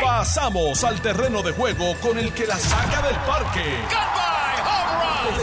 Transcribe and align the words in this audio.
Pasamos 0.00 0.84
al 0.84 1.00
terreno 1.00 1.42
de 1.42 1.52
juego 1.52 1.94
con 2.00 2.18
el 2.18 2.32
que 2.32 2.46
la 2.46 2.56
saca 2.56 3.02
del 3.06 3.16
parque. 3.16 3.64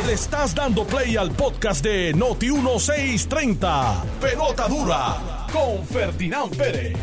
Le 0.06 0.14
estás 0.14 0.56
dando 0.56 0.86
play 0.86 1.18
al 1.18 1.32
podcast 1.32 1.84
de 1.84 2.14
Noti 2.14 2.52
1630. 2.52 4.04
Pelota 4.22 4.68
dura 4.68 5.48
con 5.52 5.86
Ferdinand 5.86 6.56
Pérez. 6.56 6.98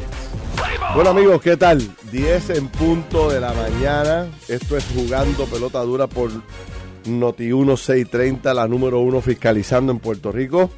Bueno 0.94 1.10
amigos, 1.10 1.42
¿qué 1.42 1.56
tal? 1.56 1.82
10 2.10 2.50
en 2.50 2.68
punto 2.68 3.30
de 3.30 3.40
la 3.40 3.52
mañana. 3.52 4.26
Esto 4.48 4.76
es 4.76 4.86
jugando 4.94 5.44
pelota 5.46 5.80
dura 5.80 6.06
por 6.06 6.30
Noti 7.06 7.44
1630, 7.44 8.54
la 8.54 8.66
número 8.66 9.00
uno 9.00 9.20
fiscalizando 9.20 9.92
en 9.92 9.98
Puerto 9.98 10.32
Rico. 10.32 10.70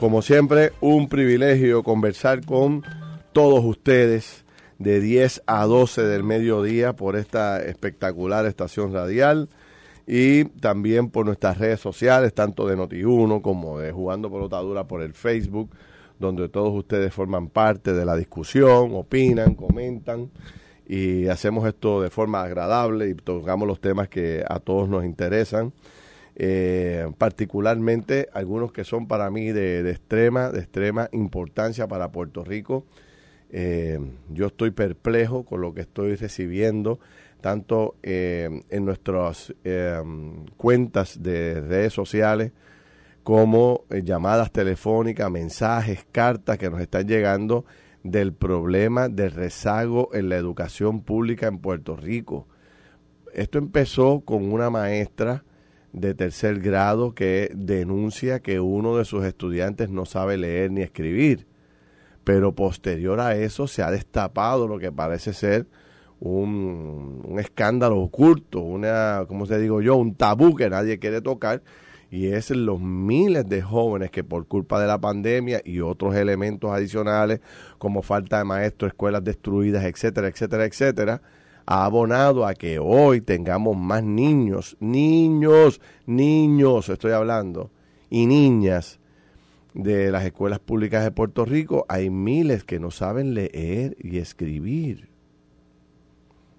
Como 0.00 0.22
siempre, 0.22 0.72
un 0.80 1.08
privilegio 1.08 1.82
conversar 1.82 2.44
con 2.44 2.84
todos 3.32 3.64
ustedes 3.64 4.44
de 4.78 5.00
10 5.00 5.42
a 5.46 5.64
12 5.66 6.02
del 6.02 6.22
mediodía 6.24 6.94
por 6.94 7.16
esta 7.16 7.62
espectacular 7.62 8.46
estación 8.46 8.92
radial 8.92 9.48
y 10.06 10.44
también 10.44 11.10
por 11.10 11.26
nuestras 11.26 11.58
redes 11.58 11.80
sociales, 11.80 12.32
tanto 12.32 12.66
de 12.66 12.76
Noti1 12.76 13.42
como 13.42 13.78
de 13.78 13.92
Jugando 13.92 14.30
Pelota 14.30 14.58
Dura 14.58 14.84
por 14.84 15.02
el 15.02 15.12
Facebook, 15.12 15.70
donde 16.18 16.48
todos 16.48 16.72
ustedes 16.74 17.12
forman 17.12 17.48
parte 17.48 17.92
de 17.92 18.04
la 18.04 18.16
discusión, 18.16 18.92
opinan, 18.94 19.54
comentan 19.54 20.30
y 20.86 21.26
hacemos 21.28 21.68
esto 21.68 22.00
de 22.00 22.08
forma 22.08 22.42
agradable 22.42 23.10
y 23.10 23.14
tocamos 23.14 23.68
los 23.68 23.80
temas 23.80 24.08
que 24.08 24.42
a 24.48 24.58
todos 24.58 24.88
nos 24.88 25.04
interesan. 25.04 25.72
Eh, 26.40 27.10
particularmente 27.18 28.28
algunos 28.32 28.70
que 28.70 28.84
son 28.84 29.08
para 29.08 29.28
mí 29.28 29.50
de, 29.50 29.80
extrema, 29.90 30.50
de 30.50 30.60
extrema 30.60 31.08
importancia 31.12 31.86
para 31.88 32.10
Puerto 32.10 32.44
Rico. 32.44 32.86
Eh, 33.50 33.98
yo 34.30 34.46
estoy 34.46 34.70
perplejo 34.70 35.44
con 35.44 35.60
lo 35.60 35.74
que 35.74 35.82
estoy 35.82 36.16
recibiendo, 36.16 36.98
tanto 37.40 37.96
eh, 38.02 38.62
en 38.68 38.84
nuestras 38.84 39.54
cuentas 40.56 41.22
de 41.22 41.60
redes 41.60 41.92
sociales 41.92 42.52
como 43.22 43.84
llamadas 43.90 44.50
telefónicas, 44.52 45.30
mensajes, 45.30 46.06
cartas 46.10 46.58
que 46.58 46.70
nos 46.70 46.80
están 46.80 47.06
llegando 47.06 47.64
del 48.02 48.32
problema 48.32 49.08
del 49.08 49.32
rezago 49.32 50.14
en 50.14 50.28
la 50.28 50.36
educación 50.36 51.02
pública 51.02 51.46
en 51.46 51.58
Puerto 51.58 51.96
Rico. 51.96 52.46
Esto 53.34 53.58
empezó 53.58 54.20
con 54.20 54.52
una 54.52 54.70
maestra 54.70 55.44
de 55.92 56.14
tercer 56.14 56.60
grado 56.60 57.14
que 57.14 57.50
denuncia 57.54 58.40
que 58.40 58.60
uno 58.60 58.96
de 58.96 59.04
sus 59.04 59.24
estudiantes 59.24 59.90
no 59.90 60.04
sabe 60.04 60.36
leer 60.36 60.70
ni 60.70 60.82
escribir. 60.82 61.46
Pero 62.28 62.52
posterior 62.52 63.20
a 63.20 63.36
eso 63.36 63.66
se 63.66 63.82
ha 63.82 63.90
destapado 63.90 64.68
lo 64.68 64.78
que 64.78 64.92
parece 64.92 65.32
ser 65.32 65.66
un, 66.20 67.22
un 67.26 67.38
escándalo 67.40 67.98
oculto, 68.00 68.60
una, 68.60 69.24
como 69.26 69.46
se 69.46 69.58
digo 69.58 69.80
yo, 69.80 69.96
un 69.96 70.14
tabú 70.14 70.54
que 70.54 70.68
nadie 70.68 70.98
quiere 70.98 71.22
tocar. 71.22 71.62
Y 72.10 72.26
es 72.26 72.50
los 72.50 72.82
miles 72.82 73.48
de 73.48 73.62
jóvenes 73.62 74.10
que 74.10 74.24
por 74.24 74.46
culpa 74.46 74.78
de 74.78 74.86
la 74.86 75.00
pandemia 75.00 75.62
y 75.64 75.80
otros 75.80 76.14
elementos 76.16 76.70
adicionales 76.70 77.40
como 77.78 78.02
falta 78.02 78.36
de 78.36 78.44
maestros, 78.44 78.90
escuelas 78.90 79.24
destruidas, 79.24 79.86
etcétera, 79.86 80.28
etcétera, 80.28 80.66
etcétera, 80.66 81.22
ha 81.64 81.86
abonado 81.86 82.46
a 82.46 82.52
que 82.52 82.78
hoy 82.78 83.22
tengamos 83.22 83.74
más 83.74 84.02
niños, 84.02 84.76
niños, 84.80 85.80
niños, 86.04 86.90
estoy 86.90 87.12
hablando, 87.12 87.70
y 88.10 88.26
niñas 88.26 89.00
de 89.78 90.10
las 90.10 90.24
escuelas 90.24 90.58
públicas 90.58 91.04
de 91.04 91.12
Puerto 91.12 91.44
Rico, 91.44 91.86
hay 91.88 92.10
miles 92.10 92.64
que 92.64 92.80
no 92.80 92.90
saben 92.90 93.32
leer 93.32 93.96
y 94.00 94.18
escribir. 94.18 95.08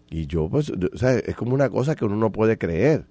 Y 0.09 0.25
yo, 0.25 0.47
pues, 0.47 0.69
o 0.71 0.97
sea, 0.97 1.17
es 1.17 1.35
como 1.35 1.53
una 1.53 1.69
cosa 1.69 1.95
que 1.95 2.05
uno 2.05 2.15
no 2.15 2.31
puede 2.31 2.57
creer. 2.57 3.05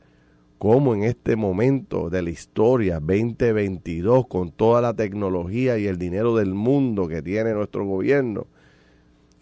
Cómo 0.57 0.95
en 0.95 1.05
este 1.05 1.37
momento 1.37 2.09
de 2.09 2.23
la 2.23 2.31
historia 2.31 3.01
2022, 3.01 4.27
con 4.27 4.51
toda 4.51 4.81
la 4.81 4.95
tecnología 4.95 5.77
y 5.79 5.87
el 5.87 5.99
dinero 5.99 6.35
del 6.35 6.55
mundo 6.55 7.07
que 7.07 7.21
tiene 7.21 7.53
nuestro 7.53 7.85
gobierno, 7.85 8.47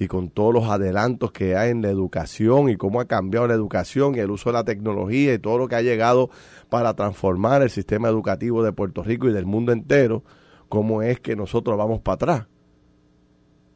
y 0.00 0.08
con 0.08 0.30
todos 0.30 0.52
los 0.52 0.64
adelantos 0.64 1.30
que 1.30 1.56
hay 1.56 1.70
en 1.70 1.80
la 1.80 1.90
educación 1.90 2.68
y 2.68 2.76
cómo 2.76 3.00
ha 3.00 3.06
cambiado 3.06 3.46
la 3.46 3.54
educación 3.54 4.16
y 4.16 4.18
el 4.18 4.32
uso 4.32 4.50
de 4.50 4.54
la 4.54 4.64
tecnología 4.64 5.32
y 5.32 5.38
todo 5.38 5.58
lo 5.58 5.68
que 5.68 5.76
ha 5.76 5.80
llegado 5.80 6.28
para 6.68 6.92
transformar 6.94 7.62
el 7.62 7.70
sistema 7.70 8.08
educativo 8.08 8.64
de 8.64 8.72
Puerto 8.72 9.04
Rico 9.04 9.28
y 9.28 9.32
del 9.32 9.46
mundo 9.46 9.72
entero, 9.72 10.22
cómo 10.68 11.02
es 11.02 11.20
que 11.20 11.36
nosotros 11.36 11.76
vamos 11.76 12.00
para 12.00 12.14
atrás. 12.14 12.46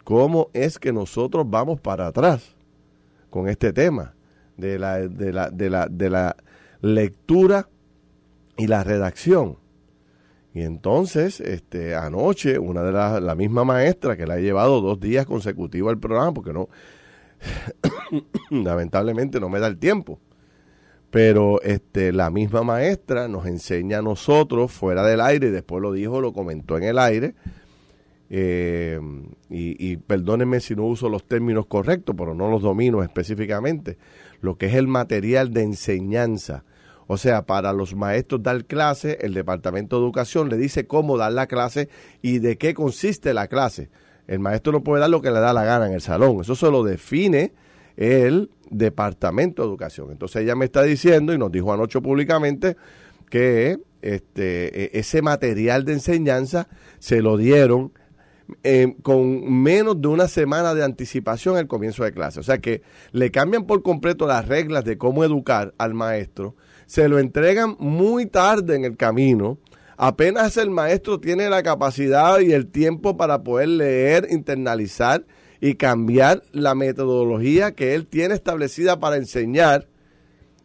¿Cómo 0.04 0.50
es 0.52 0.78
que 0.78 0.92
nosotros 0.92 1.48
vamos 1.48 1.80
para 1.80 2.06
atrás 2.06 2.56
con 3.28 3.48
este 3.48 3.72
tema 3.72 4.14
de 4.56 4.78
la, 4.78 4.98
de 4.98 5.32
la, 5.32 5.50
de 5.50 5.70
la, 5.70 5.86
de 5.88 6.10
la 6.10 6.36
lectura 6.80 7.68
y 8.56 8.66
la 8.66 8.82
redacción? 8.82 9.58
Y 10.52 10.62
entonces, 10.62 11.40
este, 11.40 11.94
anoche, 11.94 12.58
una 12.58 12.82
de 12.82 12.92
las, 12.92 13.22
la 13.22 13.34
misma 13.36 13.64
maestra 13.64 14.16
que 14.16 14.26
la 14.26 14.34
ha 14.34 14.40
llevado 14.40 14.80
dos 14.80 14.98
días 14.98 15.26
consecutivos 15.26 15.90
al 15.90 16.00
programa, 16.00 16.34
porque 16.34 16.52
no, 16.52 16.68
lamentablemente 18.50 19.38
no 19.38 19.48
me 19.48 19.60
da 19.60 19.68
el 19.68 19.78
tiempo. 19.78 20.18
Pero 21.10 21.60
este, 21.62 22.12
la 22.12 22.30
misma 22.30 22.62
maestra 22.62 23.26
nos 23.28 23.46
enseña 23.46 23.98
a 23.98 24.02
nosotros 24.02 24.70
fuera 24.70 25.04
del 25.04 25.20
aire, 25.20 25.48
y 25.48 25.50
después 25.50 25.82
lo 25.82 25.92
dijo, 25.92 26.20
lo 26.20 26.32
comentó 26.32 26.76
en 26.76 26.84
el 26.84 26.98
aire, 26.98 27.34
eh, 28.28 29.00
y, 29.48 29.90
y 29.92 29.96
perdónenme 29.96 30.60
si 30.60 30.76
no 30.76 30.84
uso 30.84 31.08
los 31.08 31.26
términos 31.26 31.66
correctos, 31.66 32.14
pero 32.16 32.34
no 32.34 32.48
los 32.48 32.62
domino 32.62 33.02
específicamente, 33.02 33.98
lo 34.40 34.56
que 34.56 34.66
es 34.66 34.74
el 34.74 34.86
material 34.86 35.52
de 35.52 35.62
enseñanza 35.62 36.64
o 37.12 37.16
sea, 37.16 37.42
para 37.44 37.72
los 37.72 37.96
maestros 37.96 38.40
dar 38.40 38.64
clase, 38.66 39.18
el 39.22 39.34
Departamento 39.34 39.96
de 39.96 40.04
Educación 40.04 40.48
le 40.48 40.56
dice 40.56 40.86
cómo 40.86 41.18
dar 41.18 41.32
la 41.32 41.48
clase 41.48 41.88
y 42.22 42.38
de 42.38 42.56
qué 42.56 42.72
consiste 42.72 43.34
la 43.34 43.48
clase. 43.48 43.90
El 44.28 44.38
maestro 44.38 44.70
no 44.70 44.84
puede 44.84 45.00
dar 45.00 45.10
lo 45.10 45.20
que 45.20 45.32
le 45.32 45.40
da 45.40 45.52
la 45.52 45.64
gana 45.64 45.88
en 45.88 45.92
el 45.94 46.02
salón. 46.02 46.40
Eso 46.40 46.54
se 46.54 46.70
lo 46.70 46.84
define 46.84 47.52
el 47.96 48.52
Departamento 48.70 49.62
de 49.62 49.68
Educación. 49.68 50.10
Entonces 50.10 50.42
ella 50.42 50.54
me 50.54 50.64
está 50.64 50.82
diciendo 50.82 51.34
y 51.34 51.38
nos 51.38 51.52
dijo 51.52 51.72
anoche 51.72 52.00
públicamente 52.00 52.76
que 53.28 53.78
este, 54.02 54.84
e, 54.84 54.98
ese 54.98 55.22
material 55.22 55.84
de 55.84 55.92
enseñanza 55.94 56.68
se 56.98 57.20
lo 57.20 57.36
dieron 57.36 57.92
eh, 58.64 58.96
con 59.02 59.52
menos 59.62 60.00
de 60.00 60.08
una 60.08 60.26
semana 60.26 60.74
de 60.74 60.82
anticipación 60.82 61.56
al 61.56 61.66
comienzo 61.66 62.04
de 62.04 62.12
clase. 62.12 62.40
O 62.40 62.42
sea 62.42 62.58
que 62.58 62.82
le 63.12 63.30
cambian 63.30 63.66
por 63.66 63.82
completo 63.82 64.26
las 64.26 64.48
reglas 64.48 64.84
de 64.84 64.98
cómo 64.98 65.24
educar 65.24 65.74
al 65.78 65.94
maestro 65.94 66.56
se 66.90 67.08
lo 67.08 67.20
entregan 67.20 67.76
muy 67.78 68.26
tarde 68.26 68.74
en 68.74 68.84
el 68.84 68.96
camino. 68.96 69.58
Apenas 69.96 70.56
el 70.56 70.70
maestro 70.70 71.20
tiene 71.20 71.48
la 71.48 71.62
capacidad 71.62 72.40
y 72.40 72.52
el 72.52 72.66
tiempo 72.66 73.16
para 73.16 73.44
poder 73.44 73.68
leer, 73.68 74.26
internalizar 74.28 75.24
y 75.60 75.74
cambiar 75.74 76.42
la 76.52 76.74
metodología 76.74 77.72
que 77.72 77.94
él 77.94 78.06
tiene 78.06 78.34
establecida 78.34 78.98
para 78.98 79.16
enseñar. 79.16 79.88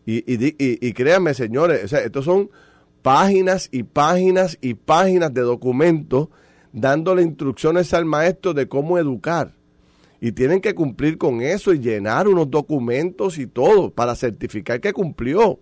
Y, 0.05 0.23
y, 0.27 0.93
créanme, 0.93 1.33
señores, 1.33 1.83
o 1.83 1.87
sea, 1.87 1.99
estos 1.99 2.25
son 2.25 2.49
páginas 3.01 3.69
y 3.71 3.83
páginas 3.83 4.57
y 4.61 4.75
páginas 4.75 5.33
de 5.33 5.41
documentos 5.41 6.29
dándole 6.71 7.23
instrucciones 7.23 7.93
al 7.93 8.05
maestro 8.05 8.53
de 8.53 8.67
cómo 8.67 8.97
educar. 8.97 9.53
Y 10.21 10.31
tienen 10.31 10.61
que 10.61 10.75
cumplir 10.75 11.17
con 11.17 11.41
eso 11.41 11.73
y 11.73 11.79
llenar 11.79 12.27
unos 12.27 12.49
documentos 12.49 13.37
y 13.37 13.47
todo 13.47 13.91
para 13.91 14.15
certificar 14.15 14.79
que 14.79 14.93
cumplió. 14.93 15.49
O 15.49 15.59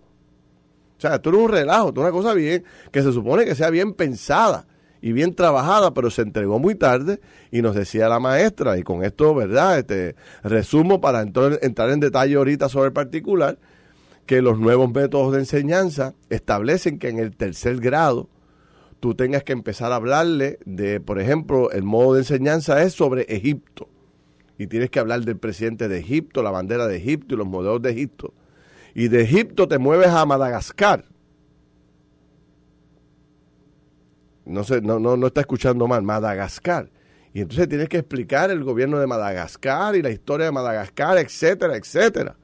sea, 0.98 1.16
esto 1.16 1.30
es 1.30 1.36
un 1.36 1.48
relajo, 1.48 1.88
esto 1.88 2.00
es 2.00 2.04
una 2.04 2.12
cosa 2.12 2.34
bien, 2.34 2.64
que 2.92 3.02
se 3.02 3.12
supone 3.12 3.44
que 3.44 3.54
sea 3.54 3.70
bien 3.70 3.94
pensada 3.94 4.66
y 5.04 5.12
bien 5.12 5.34
trabajada, 5.34 5.92
pero 5.92 6.08
se 6.08 6.22
entregó 6.22 6.58
muy 6.58 6.76
tarde 6.76 7.20
y 7.50 7.60
nos 7.60 7.74
decía 7.74 8.08
la 8.08 8.20
maestra, 8.20 8.78
y 8.78 8.82
con 8.82 9.04
esto, 9.04 9.34
¿verdad? 9.34 9.78
Este, 9.78 10.16
resumo 10.42 11.02
para 11.02 11.20
entrar, 11.20 11.58
entrar 11.60 11.90
en 11.90 12.00
detalle 12.00 12.36
ahorita 12.36 12.70
sobre 12.70 12.86
el 12.86 12.94
particular, 12.94 13.58
que 14.24 14.40
los 14.40 14.58
nuevos 14.58 14.90
métodos 14.90 15.34
de 15.34 15.40
enseñanza 15.40 16.14
establecen 16.30 16.98
que 16.98 17.10
en 17.10 17.18
el 17.18 17.36
tercer 17.36 17.80
grado 17.80 18.30
tú 18.98 19.14
tengas 19.14 19.44
que 19.44 19.52
empezar 19.52 19.92
a 19.92 19.96
hablarle 19.96 20.58
de, 20.64 21.00
por 21.00 21.20
ejemplo, 21.20 21.70
el 21.70 21.82
modo 21.82 22.14
de 22.14 22.20
enseñanza 22.20 22.82
es 22.82 22.94
sobre 22.94 23.24
Egipto. 23.24 23.90
Y 24.56 24.68
tienes 24.68 24.88
que 24.88 25.00
hablar 25.00 25.20
del 25.20 25.36
presidente 25.36 25.86
de 25.86 25.98
Egipto, 25.98 26.42
la 26.42 26.50
bandera 26.50 26.86
de 26.86 26.96
Egipto 26.96 27.34
y 27.34 27.36
los 27.36 27.46
modelos 27.46 27.82
de 27.82 27.90
Egipto 27.90 28.32
y 28.94 29.08
de 29.08 29.22
Egipto 29.22 29.68
te 29.68 29.78
mueves 29.78 30.08
a 30.08 30.24
Madagascar. 30.24 31.04
No, 34.46 34.64
sé, 34.64 34.80
no, 34.80 34.98
no, 34.98 35.16
no 35.16 35.26
está 35.26 35.40
escuchando 35.40 35.86
mal, 35.86 36.02
Madagascar. 36.02 36.90
Y 37.32 37.40
entonces 37.40 37.68
tienes 37.68 37.88
que 37.88 37.98
explicar 37.98 38.50
el 38.50 38.62
gobierno 38.62 38.98
de 38.98 39.06
Madagascar 39.06 39.96
y 39.96 40.02
la 40.02 40.10
historia 40.10 40.46
de 40.46 40.52
Madagascar, 40.52 41.18
etcétera, 41.18 41.76
etcétera. 41.76 42.36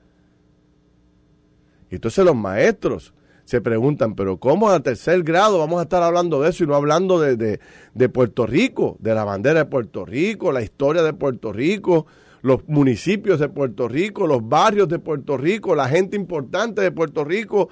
Y 1.91 1.97
entonces 1.97 2.25
los 2.25 2.35
maestros 2.35 3.15
se 3.45 3.61
preguntan, 3.61 4.15
pero 4.15 4.39
¿cómo 4.39 4.71
a 4.71 4.81
tercer 4.81 5.23
grado 5.23 5.59
vamos 5.59 5.81
a 5.81 5.83
estar 5.83 6.03
hablando 6.03 6.41
de 6.41 6.51
eso 6.51 6.65
y 6.65 6.67
no 6.67 6.75
hablando 6.75 7.21
de, 7.21 7.37
de, 7.37 7.61
de 7.95 8.09
Puerto 8.09 8.47
Rico, 8.47 8.97
de 9.01 9.15
la 9.15 9.25
bandera 9.25 9.61
de 9.61 9.65
Puerto 9.67 10.05
Rico, 10.05 10.53
la 10.53 10.63
historia 10.63 11.03
de 11.03 11.13
Puerto 11.13 11.53
Rico, 11.53 12.07
los 12.43 12.67
municipios 12.69 13.39
de 13.41 13.49
Puerto 13.49 13.89
Rico, 13.89 14.27
los 14.27 14.49
barrios 14.49 14.89
de 14.89 14.99
Puerto 14.99 15.37
Rico, 15.37 15.75
la 15.75 15.89
gente 15.89 16.17
importante 16.17 16.81
de 16.81 16.91
Puerto 16.91 17.25
Rico, 17.25 17.69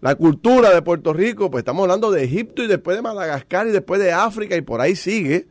la 0.00 0.14
cultura 0.14 0.72
de 0.72 0.82
Puerto 0.82 1.12
Rico, 1.12 1.50
pues 1.50 1.62
estamos 1.62 1.82
hablando 1.82 2.10
de 2.10 2.24
Egipto 2.24 2.62
y 2.62 2.66
después 2.66 2.96
de 2.96 3.02
Madagascar 3.02 3.66
y 3.66 3.70
después 3.70 4.00
de 4.00 4.12
África 4.12 4.56
y 4.56 4.60
por 4.60 4.80
ahí 4.80 4.94
sigue. 4.94 5.48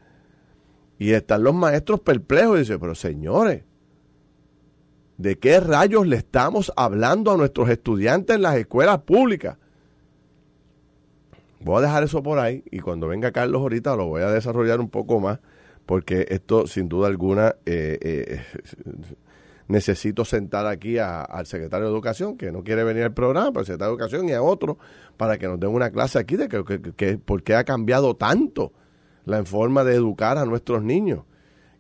Y 1.00 1.12
están 1.12 1.44
los 1.44 1.54
maestros 1.54 2.00
perplejos 2.00 2.58
y 2.58 2.60
dicen, 2.62 2.80
pero 2.80 2.96
señores, 2.96 3.64
¿de 5.18 5.38
qué 5.38 5.60
rayos 5.60 6.08
le 6.08 6.16
estamos 6.16 6.72
hablando 6.76 7.32
a 7.32 7.38
nuestros 7.38 7.70
estudiantes 7.70 8.36
en 8.36 8.42
las 8.42 8.56
escuelas 8.56 9.00
públicas? 9.00 9.58
Voy 11.60 11.80
a 11.80 11.82
dejar 11.82 12.04
eso 12.04 12.24
por 12.24 12.40
ahí 12.40 12.64
y 12.72 12.80
cuando 12.80 13.08
venga 13.08 13.32
Carlos 13.32 13.62
ahorita 13.62 13.96
lo 13.96 14.08
voy 14.08 14.22
a 14.22 14.30
desarrollar 14.30 14.80
un 14.80 14.90
poco 14.90 15.20
más 15.20 15.40
porque 15.86 16.28
esto 16.30 16.68
sin 16.68 16.88
duda 16.88 17.08
alguna 17.08 17.56
eh, 17.66 17.98
eh, 18.02 18.42
necesito 19.68 20.24
sentar 20.24 20.66
aquí 20.66 20.98
al 20.98 21.46
secretario 21.46 21.88
de 21.88 21.94
Educación, 21.94 22.38
que 22.38 22.52
no 22.52 22.64
quiere 22.64 22.84
venir 22.84 23.04
al 23.04 23.14
programa, 23.14 23.50
pero 23.50 23.60
al 23.60 23.66
secretario 23.66 23.96
de 23.96 24.04
Educación 24.04 24.30
y 24.30 24.34
a 24.34 24.42
otro, 24.42 24.78
para 25.18 25.38
que 25.38 25.48
nos 25.48 25.60
den 25.60 25.70
una 25.70 25.92
clase 25.92 26.20
aquí 26.20 26.36
de 26.36 26.48
que, 26.48 26.64
que, 26.96 27.18
por 27.18 27.44
qué 27.44 27.56
ha 27.56 27.64
cambiado 27.64 28.16
tanto 28.16 28.72
la 29.26 29.44
forma 29.44 29.84
de 29.84 29.96
educar 29.96 30.38
a 30.38 30.46
nuestros 30.46 30.84
niños. 30.84 31.24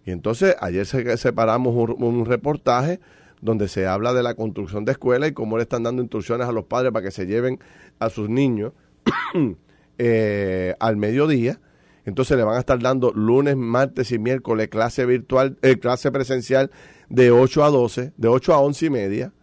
Y 0.05 0.11
entonces 0.11 0.55
ayer 0.59 0.85
separamos 0.85 1.75
un, 1.97 2.25
reportaje 2.25 2.99
donde 3.41 3.67
se 3.67 3.87
habla 3.87 4.13
de 4.13 4.23
la 4.23 4.35
construcción 4.35 4.83
de 4.83 4.93
escuelas 4.93 5.29
y 5.29 5.33
cómo 5.33 5.57
le 5.57 5.63
están 5.63 5.83
dando 5.83 6.01
instrucciones 6.01 6.47
a 6.47 6.51
los 6.51 6.65
padres 6.65 6.91
para 6.91 7.03
que 7.03 7.11
se 7.11 7.25
lleven 7.25 7.59
a 7.99 8.09
sus 8.09 8.29
niños 8.29 8.73
eh, 9.97 10.75
al 10.79 10.97
mediodía. 10.97 11.59
Entonces 12.05 12.37
le 12.37 12.43
van 12.43 12.55
a 12.55 12.59
estar 12.59 12.79
dando 12.79 13.11
lunes, 13.11 13.57
martes 13.57 14.11
y 14.13 14.17
miércoles 14.17 14.69
clase 14.69 15.05
virtual, 15.05 15.57
eh, 15.61 15.77
clase 15.77 16.09
presencial 16.09 16.71
de 17.09 17.31
8 17.31 17.63
a 17.63 17.69
12, 17.69 18.13
de 18.15 18.27
8 18.27 18.53
a 18.53 18.59
11 18.59 18.85
y 18.85 18.89
media, 18.89 19.33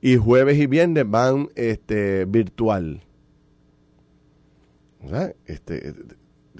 y 0.00 0.16
jueves 0.16 0.58
y 0.58 0.66
viernes 0.66 1.08
van 1.08 1.48
este, 1.54 2.26
virtual. 2.26 3.02
este, 5.46 5.94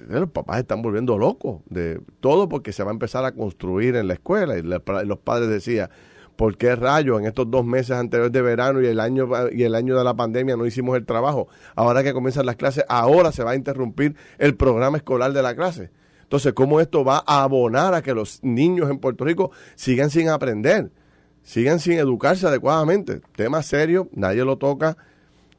los 0.07 0.29
papás 0.29 0.59
están 0.59 0.81
volviendo 0.81 1.17
locos 1.17 1.61
de 1.69 2.01
todo 2.19 2.49
porque 2.49 2.73
se 2.73 2.83
va 2.83 2.91
a 2.91 2.93
empezar 2.93 3.25
a 3.25 3.31
construir 3.33 3.95
en 3.95 4.07
la 4.07 4.15
escuela. 4.15 4.57
Y 4.57 4.61
los 4.61 5.19
padres 5.19 5.49
decían, 5.49 5.89
¿por 6.35 6.57
qué 6.57 6.75
rayos 6.75 7.19
en 7.19 7.27
estos 7.27 7.49
dos 7.49 7.65
meses 7.65 7.91
anteriores 7.91 8.33
de 8.33 8.41
verano 8.41 8.81
y 8.81 8.87
el 8.87 8.99
año 8.99 9.29
y 9.51 9.63
el 9.63 9.75
año 9.75 9.97
de 9.97 10.03
la 10.03 10.15
pandemia 10.15 10.57
no 10.57 10.65
hicimos 10.65 10.97
el 10.97 11.05
trabajo? 11.05 11.47
Ahora 11.75 12.03
que 12.03 12.13
comienzan 12.13 12.45
las 12.45 12.55
clases, 12.55 12.83
ahora 12.89 13.31
se 13.31 13.43
va 13.43 13.51
a 13.51 13.55
interrumpir 13.55 14.15
el 14.37 14.55
programa 14.55 14.97
escolar 14.97 15.33
de 15.33 15.41
la 15.41 15.55
clase. 15.55 15.91
Entonces, 16.35 16.51
¿cómo 16.51 16.81
esto 16.81 17.05
va 17.05 17.23
a 17.25 17.43
abonar 17.43 17.93
a 17.93 18.01
que 18.01 18.13
los 18.13 18.43
niños 18.43 18.89
en 18.89 18.99
Puerto 18.99 19.23
Rico 19.23 19.51
sigan 19.75 20.09
sin 20.09 20.27
aprender, 20.27 20.91
sigan 21.43 21.79
sin 21.79 21.93
educarse 21.93 22.45
adecuadamente? 22.45 23.21
Tema 23.37 23.63
serio, 23.63 24.09
nadie 24.11 24.43
lo 24.43 24.57
toca. 24.57 24.97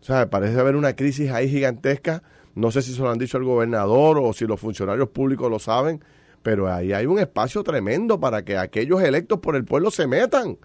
O 0.02 0.05
sea, 0.05 0.28
parece 0.28 0.61
haber 0.61 0.76
una 0.76 0.94
crisis 0.94 1.31
ahí 1.31 1.49
gigantesca. 1.49 2.23
No 2.55 2.70
sé 2.70 2.82
si 2.82 2.93
se 2.93 3.00
lo 3.00 3.08
han 3.08 3.17
dicho 3.17 3.38
el 3.38 3.44
gobernador 3.44 4.19
o 4.19 4.34
si 4.34 4.46
los 4.46 4.61
funcionarios 4.61 5.08
públicos 5.08 5.50
lo 5.50 5.58
saben, 5.58 6.05
pero 6.43 6.70
ahí 6.70 6.93
hay 6.93 7.06
un 7.06 7.19
espacio 7.19 7.62
tremendo 7.62 8.20
para 8.20 8.44
que 8.44 8.58
aquellos 8.58 9.00
electos 9.00 9.38
por 9.38 9.56
el 9.56 9.64
pueblo 9.64 9.90
se 9.90 10.06
metan, 10.06 10.58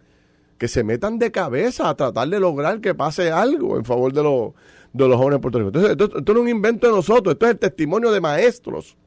que 0.57 0.67
se 0.67 0.83
metan 0.83 1.19
de 1.19 1.31
cabeza 1.31 1.87
a 1.87 1.95
tratar 1.95 2.27
de 2.27 2.41
lograr 2.41 2.81
que 2.81 2.93
pase 2.93 3.31
algo 3.31 3.77
en 3.77 3.85
favor 3.85 4.11
de, 4.11 4.23
los, 4.23 4.51
de 4.91 5.07
los 5.07 5.15
jóvenes 5.15 5.39
Puerto 5.39 5.59
Rico. 5.59 5.69
Entonces, 5.69 5.91
esto, 5.91 6.17
esto 6.17 6.33
no 6.33 6.39
es 6.41 6.43
un 6.43 6.49
invento 6.49 6.87
de 6.87 6.93
nosotros, 6.93 7.31
esto 7.31 7.45
es 7.45 7.53
el 7.53 7.59
testimonio 7.59 8.11
de 8.11 8.19
maestros 8.19 8.97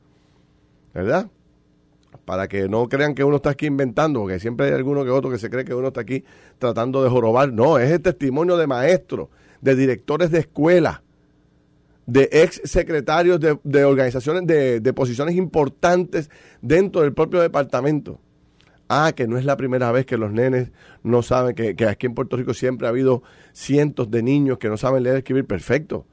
¿verdad? 0.94 1.28
Para 2.24 2.48
que 2.48 2.68
no 2.68 2.88
crean 2.88 3.14
que 3.14 3.24
uno 3.24 3.36
está 3.36 3.50
aquí 3.50 3.66
inventando, 3.66 4.20
porque 4.20 4.38
siempre 4.38 4.66
hay 4.66 4.72
alguno 4.72 5.04
que 5.04 5.10
otro 5.10 5.30
que 5.30 5.38
se 5.38 5.50
cree 5.50 5.64
que 5.64 5.74
uno 5.74 5.88
está 5.88 6.00
aquí 6.00 6.24
tratando 6.58 7.02
de 7.02 7.10
jorobar. 7.10 7.52
No, 7.52 7.78
es 7.78 7.90
el 7.90 8.00
testimonio 8.00 8.56
de 8.56 8.66
maestros, 8.66 9.28
de 9.60 9.74
directores 9.74 10.30
de 10.30 10.38
escuela, 10.38 11.02
de 12.06 12.28
ex 12.32 12.62
secretarios 12.64 13.40
de, 13.40 13.84
organizaciones 13.84 14.46
de, 14.46 14.92
posiciones 14.92 15.34
importantes 15.34 16.30
dentro 16.62 17.02
del 17.02 17.12
propio 17.12 17.40
departamento. 17.40 18.20
Ah, 18.88 19.12
que 19.16 19.26
no 19.26 19.38
es 19.38 19.46
la 19.46 19.56
primera 19.56 19.90
vez 19.92 20.04
que 20.04 20.18
los 20.18 20.30
nenes 20.30 20.70
no 21.02 21.22
saben, 21.22 21.54
que, 21.54 21.74
que 21.74 21.86
aquí 21.86 22.06
en 22.06 22.14
Puerto 22.14 22.36
Rico 22.36 22.52
siempre 22.52 22.86
ha 22.86 22.90
habido 22.90 23.22
cientos 23.52 24.10
de 24.10 24.22
niños 24.22 24.58
que 24.58 24.68
no 24.68 24.76
saben 24.76 25.02
leer 25.02 25.16
y 25.16 25.18
escribir 25.18 25.46
perfecto. 25.46 26.06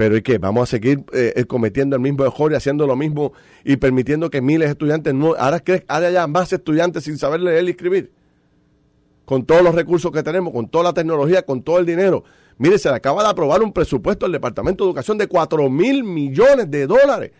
Pero 0.00 0.16
¿y 0.16 0.22
qué? 0.22 0.38
Vamos 0.38 0.62
a 0.62 0.66
seguir 0.70 1.04
eh, 1.12 1.34
eh, 1.36 1.44
cometiendo 1.44 1.94
el 1.94 2.00
mismo 2.00 2.24
error 2.24 2.50
y 2.50 2.54
haciendo 2.54 2.86
lo 2.86 2.96
mismo 2.96 3.34
y 3.64 3.76
permitiendo 3.76 4.30
que 4.30 4.40
miles 4.40 4.68
de 4.68 4.72
estudiantes 4.72 5.12
no. 5.12 5.34
Ahora 5.38 5.60
crees 5.60 5.84
haya 5.88 6.26
más 6.26 6.50
estudiantes 6.54 7.04
sin 7.04 7.18
saber 7.18 7.40
leer 7.40 7.66
y 7.66 7.72
escribir. 7.72 8.10
Con 9.26 9.44
todos 9.44 9.60
los 9.60 9.74
recursos 9.74 10.10
que 10.10 10.22
tenemos, 10.22 10.54
con 10.54 10.70
toda 10.70 10.84
la 10.84 10.92
tecnología, 10.94 11.42
con 11.42 11.62
todo 11.62 11.78
el 11.78 11.84
dinero. 11.84 12.24
Mire, 12.56 12.78
se 12.78 12.88
le 12.88 12.94
acaba 12.94 13.22
de 13.22 13.28
aprobar 13.28 13.62
un 13.62 13.74
presupuesto 13.74 14.24
al 14.24 14.32
Departamento 14.32 14.84
de 14.84 14.88
Educación 14.88 15.18
de 15.18 15.26
4 15.26 15.68
mil 15.68 16.02
millones 16.02 16.70
de 16.70 16.86
dólares. 16.86 17.32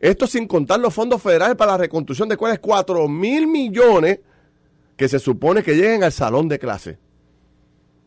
Esto 0.00 0.26
sin 0.26 0.48
contar 0.48 0.80
los 0.80 0.92
fondos 0.92 1.22
federales 1.22 1.54
para 1.54 1.70
la 1.70 1.78
reconstrucción 1.78 2.28
de 2.28 2.34
escuelas, 2.34 2.58
4 2.58 3.06
mil 3.06 3.46
millones 3.46 4.18
que 4.96 5.08
se 5.08 5.20
supone 5.20 5.62
que 5.62 5.76
lleguen 5.76 6.02
al 6.02 6.10
salón 6.10 6.48
de 6.48 6.58
clase 6.58 6.98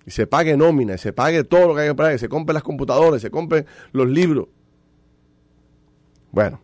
y 0.05 0.11
se 0.11 0.27
pague 0.27 0.57
nómina, 0.57 0.95
y 0.95 0.97
se 0.97 1.13
pague 1.13 1.43
todo 1.43 1.67
lo 1.67 1.75
que 1.75 1.81
hay 1.81 1.89
que 1.89 1.95
pagar, 1.95 2.19
se 2.19 2.29
compren 2.29 2.53
las 2.55 2.63
computadoras, 2.63 3.21
se 3.21 3.31
compren 3.31 3.65
los 3.91 4.07
libros. 4.07 4.47
Bueno, 6.31 6.61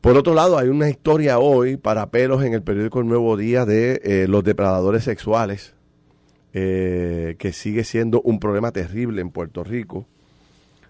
por 0.00 0.16
otro 0.16 0.34
lado, 0.34 0.58
hay 0.58 0.68
una 0.68 0.88
historia 0.88 1.38
hoy 1.38 1.76
para 1.76 2.10
pelos 2.10 2.42
en 2.44 2.54
el 2.54 2.62
periódico 2.62 3.00
El 3.00 3.08
Nuevo 3.08 3.36
Día 3.36 3.64
de 3.64 4.00
eh, 4.04 4.26
los 4.28 4.44
depredadores 4.44 5.04
sexuales, 5.04 5.74
eh, 6.52 7.36
que 7.38 7.52
sigue 7.52 7.82
siendo 7.82 8.20
un 8.22 8.38
problema 8.38 8.72
terrible 8.72 9.20
en 9.20 9.30
Puerto 9.30 9.64
Rico. 9.64 10.06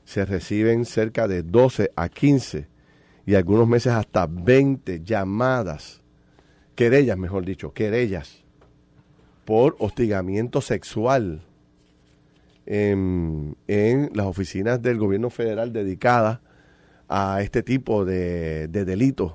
Se 0.04 0.24
reciben 0.24 0.84
cerca 0.84 1.28
de 1.28 1.42
12 1.42 1.92
a 1.94 2.08
15 2.08 2.66
y 3.24 3.34
algunos 3.36 3.68
meses 3.68 3.92
hasta 3.92 4.26
20 4.26 5.02
llamadas, 5.04 6.02
querellas, 6.74 7.16
mejor 7.16 7.44
dicho, 7.44 7.72
querellas 7.72 8.41
por 9.44 9.76
hostigamiento 9.78 10.60
sexual 10.60 11.42
en, 12.66 13.56
las 14.14 14.26
oficinas 14.26 14.80
del 14.80 14.98
gobierno 14.98 15.30
federal 15.30 15.72
dedicadas 15.72 16.40
a 17.08 17.42
este 17.42 17.62
tipo 17.62 18.04
de, 18.04 18.68
delitos 18.68 19.34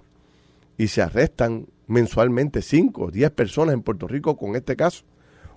y 0.77 0.87
se 0.87 1.01
arrestan 1.01 1.67
mensualmente 1.87 2.61
5 2.61 3.05
o 3.05 3.11
10 3.11 3.31
personas 3.31 3.73
en 3.73 3.81
Puerto 3.81 4.07
Rico 4.07 4.37
con 4.37 4.55
este 4.55 4.75
caso. 4.75 5.03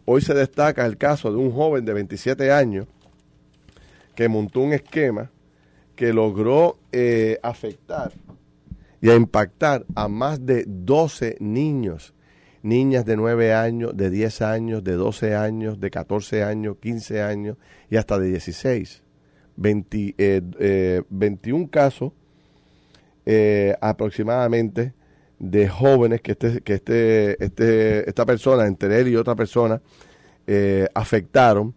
Hoy 0.04 0.22
se 0.22 0.34
destaca 0.34 0.86
el 0.86 0.96
caso 0.96 1.30
de 1.30 1.38
un 1.38 1.52
joven 1.52 1.84
de 1.84 1.92
27 1.92 2.50
años 2.52 2.86
que 4.14 4.28
montó 4.28 4.60
un 4.60 4.72
esquema 4.72 5.30
que 5.94 6.12
logró 6.12 6.78
eh, 6.92 7.38
afectar 7.42 8.12
y 9.00 9.10
a 9.10 9.14
impactar 9.14 9.84
a 9.94 10.08
más 10.08 10.44
de 10.44 10.64
12 10.66 11.36
niños 11.40 12.14
niñas 12.62 13.04
de 13.04 13.16
9 13.16 13.54
años, 13.54 13.96
de 13.96 14.10
10 14.10 14.42
años, 14.42 14.84
de 14.84 14.92
12 14.92 15.34
años, 15.34 15.80
de 15.80 15.90
14 15.90 16.42
años, 16.42 16.76
15 16.80 17.22
años 17.22 17.56
y 17.88 17.96
hasta 17.96 18.18
de 18.18 18.28
16. 18.28 19.02
20, 19.56 20.14
eh, 20.16 21.02
21 21.10 21.64
eh, 21.64 21.68
casos 21.70 22.12
eh, 23.26 23.76
aproximadamente 23.80 24.94
de 25.38 25.68
jóvenes 25.68 26.22
que 26.22 26.32
este, 26.32 26.60
que 26.62 26.74
este, 26.74 27.44
este, 27.44 28.08
esta 28.08 28.24
persona, 28.24 28.66
entre 28.66 29.00
él 29.00 29.08
y 29.08 29.16
otra 29.16 29.34
persona, 29.34 29.80
eh, 30.46 30.88
afectaron. 30.94 31.74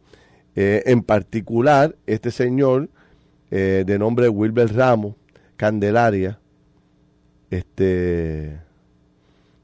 en 0.56 1.02
particular, 1.02 1.96
este 2.06 2.30
señor 2.30 2.90
de 3.50 3.98
nombre 3.98 4.30
Wilber 4.30 4.72
Ramos, 4.72 5.16
Candelaria, 5.58 6.40
este 7.50 8.63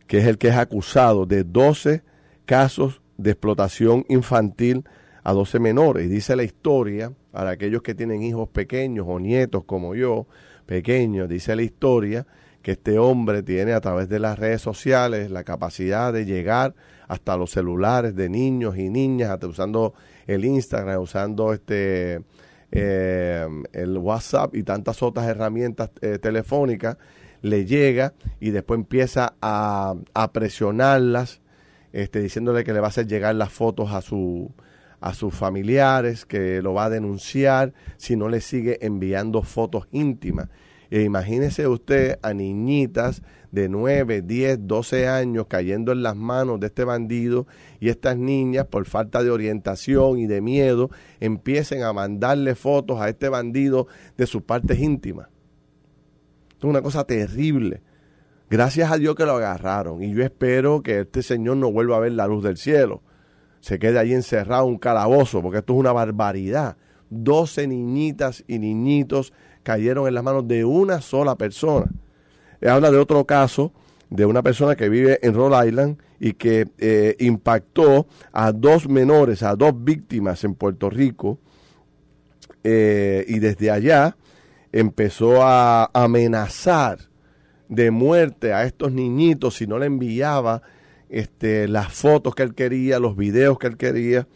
que 0.10 0.18
es 0.18 0.26
el 0.26 0.40
que 0.40 0.48
es 0.48 0.56
acusado 0.56 1.28
de 1.28 1.44
12 1.44 2.02
casos 2.48 3.00
de 3.18 3.30
explotación 3.30 4.06
infantil 4.10 4.84
a 5.24 5.34
12 5.34 5.60
menores. 5.60 6.10
Dice 6.10 6.36
la 6.36 6.42
historia, 6.42 7.14
para 7.30 7.52
aquellos 7.52 7.84
que 7.84 7.94
tienen 7.94 8.24
hijos 8.24 8.50
pequeños 8.50 9.06
o 9.08 9.20
nietos 9.20 9.66
como 9.66 9.94
yo, 9.94 10.26
pequeños, 10.66 11.30
dice 11.30 11.56
la 11.56 11.62
historia 11.62 12.26
que 12.64 12.72
este 12.72 12.98
hombre 12.98 13.44
tiene 13.44 13.74
a 13.74 13.82
través 13.82 14.10
de 14.10 14.18
las 14.18 14.40
redes 14.40 14.64
sociales 14.64 15.30
la 15.30 15.44
capacidad 15.44 16.12
de 16.12 16.26
llegar 16.26 16.74
hasta 17.08 17.38
los 17.38 17.52
celulares 17.52 18.16
de 18.16 18.30
niños 18.30 18.80
y 18.80 18.90
niñas, 18.90 19.30
hasta 19.30 19.46
usando 19.46 19.94
el 20.26 20.44
Instagram, 20.44 21.04
usando 21.04 21.54
este 21.54 22.24
eh, 22.72 23.48
el 23.74 23.98
WhatsApp 24.00 24.56
y 24.56 24.64
tantas 24.64 25.04
otras 25.04 25.28
herramientas 25.28 25.92
eh, 26.02 26.18
telefónicas 26.18 26.98
le 27.42 27.66
llega 27.66 28.14
y 28.40 28.52
después 28.52 28.78
empieza 28.80 29.34
a, 29.42 29.96
presionarlas, 30.34 31.42
este, 31.94 32.22
diciéndole 32.22 32.64
que 32.64 32.74
le 32.74 32.80
va 32.80 32.88
a 32.88 32.90
hacer 32.90 33.08
llegar 33.08 33.36
las 33.36 33.52
fotos 33.52 33.92
a, 33.92 34.02
su, 34.02 34.52
a 35.02 35.14
sus 35.14 35.34
familiares, 35.34 36.26
que 36.26 36.62
lo 36.62 36.74
va 36.74 36.86
a 36.86 36.90
denunciar 36.90 37.74
si 37.98 38.16
no 38.16 38.30
le 38.30 38.42
sigue 38.42 38.86
enviando 38.86 39.42
fotos 39.44 39.88
íntimas. 39.92 40.50
E 40.92 41.04
imagínese 41.04 41.68
usted 41.68 42.18
a 42.24 42.34
niñitas 42.34 43.22
de 43.52 43.70
9, 43.70 44.22
10, 44.24 44.68
12 44.68 45.08
años 45.08 45.46
cayendo 45.48 45.92
en 45.92 46.04
las 46.04 46.16
manos 46.16 46.60
de 46.60 46.68
este 46.68 46.84
bandido 46.84 47.48
y 47.80 47.90
estas 47.90 48.18
niñas 48.18 48.66
por 48.66 48.86
falta 48.86 49.24
de 49.24 49.32
orientación 49.32 50.20
y 50.20 50.28
de 50.28 50.42
miedo 50.42 50.90
empiecen 51.20 51.84
a 51.84 51.94
mandarle 51.94 52.56
fotos 52.56 53.02
a 53.02 53.10
este 53.10 53.30
bandido 53.30 53.88
de 54.18 54.28
sus 54.28 54.44
partes 54.44 54.80
íntimas. 54.80 55.28
Es 56.60 56.64
una 56.70 56.82
cosa 56.82 57.06
terrible. 57.06 57.82
Gracias 58.50 58.92
a 58.92 58.98
Dios 58.98 59.16
que 59.16 59.26
lo 59.26 59.34
agarraron 59.34 60.04
y 60.04 60.12
yo 60.14 60.24
espero 60.24 60.82
que 60.82 61.02
este 61.02 61.22
señor 61.22 61.58
no 61.58 61.72
vuelva 61.72 61.98
a 61.98 62.00
ver 62.00 62.14
la 62.14 62.28
luz 62.28 62.44
del 62.44 62.58
cielo. 62.58 63.02
Se 63.62 63.78
quede 63.78 64.00
ahí 64.00 64.14
encerrado 64.14 64.66
en 64.66 64.72
un 64.72 64.78
calabozo 64.80 65.42
porque 65.42 65.60
esto 65.60 65.74
es 65.74 65.80
una 65.80 65.92
barbaridad. 65.92 66.78
12 67.12 67.68
niñitas 67.68 68.44
y 68.48 68.60
niñitos 68.60 69.34
cayeron 69.64 70.08
en 70.08 70.16
las 70.16 70.24
manos 70.24 70.48
de 70.48 70.66
una 70.66 71.02
sola 71.02 71.36
persona. 71.36 71.90
Habla 72.62 72.92
de 72.92 72.98
otro 72.98 73.26
caso 73.26 73.72
de 74.10 74.26
una 74.26 74.42
persona 74.42 74.76
que 74.76 74.90
vive 74.90 75.20
en 75.22 75.36
Rhode 75.36 75.68
Island 75.68 75.98
y 76.20 76.34
que 76.34 76.68
eh, 76.80 77.16
impactó 77.20 78.08
a 78.32 78.52
dos 78.52 78.90
menores, 78.90 79.44
a 79.44 79.56
dos 79.56 79.74
víctimas 79.76 80.44
en 80.44 80.56
Puerto 80.56 80.90
Rico, 80.90 81.40
eh, 82.64 83.24
y 83.28 83.40
desde 83.40 83.72
allá 83.72 84.18
empezó 84.72 85.44
a 85.44 85.90
amenazar 85.94 87.00
de 87.68 87.92
muerte 87.92 88.54
a 88.54 88.66
estos 88.66 88.92
niñitos 88.92 89.56
si 89.56 89.68
no 89.68 89.78
le 89.80 89.86
enviaba 89.86 90.62
este, 91.10 91.68
las 91.68 91.94
fotos 91.94 92.36
que 92.36 92.44
él 92.44 92.56
quería, 92.56 93.00
los 93.00 93.16
videos 93.16 93.58
que 93.60 93.68
él 93.68 93.78
quería 93.78 94.28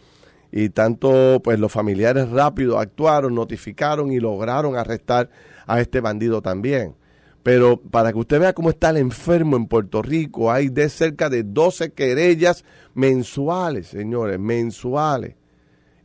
y 0.51 0.69
tanto 0.69 1.41
pues 1.43 1.59
los 1.59 1.71
familiares 1.71 2.29
rápido 2.29 2.77
actuaron, 2.77 3.33
notificaron 3.33 4.11
y 4.11 4.19
lograron 4.19 4.75
arrestar 4.75 5.29
a 5.65 5.81
este 5.81 5.99
bandido 5.99 6.41
también. 6.41 6.95
Pero 7.41 7.77
para 7.77 8.13
que 8.13 8.19
usted 8.19 8.39
vea 8.39 8.53
cómo 8.53 8.69
está 8.69 8.91
el 8.91 8.97
enfermo 8.97 9.57
en 9.57 9.65
Puerto 9.65 10.01
Rico, 10.01 10.51
hay 10.51 10.69
de 10.69 10.89
cerca 10.89 11.29
de 11.29 11.43
12 11.43 11.91
querellas 11.91 12.63
mensuales, 12.93 13.87
señores, 13.87 14.39
mensuales. 14.39 15.35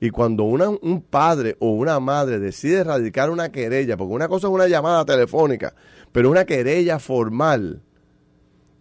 Y 0.01 0.11
cuando 0.11 0.45
un 0.45 1.03
padre 1.03 1.57
o 1.59 1.71
una 1.71 1.99
madre 1.99 2.39
decide 2.39 2.79
erradicar 2.79 3.31
una 3.31 3.51
querella, 3.51 3.97
porque 3.97 4.15
una 4.15 4.29
cosa 4.29 4.47
es 4.47 4.53
una 4.53 4.69
llamada 4.69 5.05
telefónica, 5.05 5.75
pero 6.13 6.31
una 6.31 6.45
querella 6.45 6.99
formal, 6.99 7.83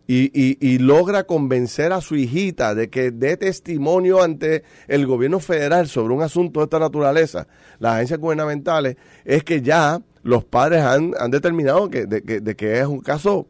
y, 0.07 0.77
logra 0.79 1.25
convencer 1.25 1.91
a 1.91 2.01
su 2.01 2.15
hijita 2.15 2.73
de 2.75 2.89
que 2.89 3.11
dé 3.11 3.35
testimonio 3.35 4.23
ante 4.23 4.63
el 4.87 5.05
gobierno 5.05 5.39
federal 5.39 5.87
sobre 5.87 6.13
un 6.13 6.21
asunto 6.21 6.61
de 6.61 6.65
esta 6.65 6.79
naturaleza, 6.79 7.47
las 7.79 7.95
agencias 7.95 8.19
gubernamentales, 8.19 8.95
es 9.25 9.43
que 9.43 9.61
ya 9.61 10.01
los 10.23 10.45
padres 10.45 10.81
han, 10.81 11.11
determinado 11.29 11.89
que, 11.89 12.05
de, 12.05 12.21
que, 12.55 12.79
es 12.79 12.87
un 12.87 13.01
caso 13.01 13.47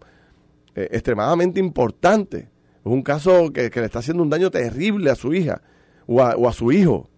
eh, 0.76 0.88
extremadamente 0.92 1.60
importante, 1.60 2.38
es 2.38 2.92
un 2.92 3.04
caso 3.04 3.52
que, 3.54 3.70
le 3.74 3.86
está 3.86 4.00
haciendo 4.00 4.24
un 4.24 4.30
daño 4.30 4.50
terrible 4.50 5.12
a 5.12 5.16
su 5.16 5.34
hija 5.34 5.62
o 6.08 6.22
a, 6.22 6.54
su 6.54 6.72
hijo. 6.72 7.10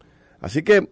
Así 0.42 0.64
que 0.64 0.90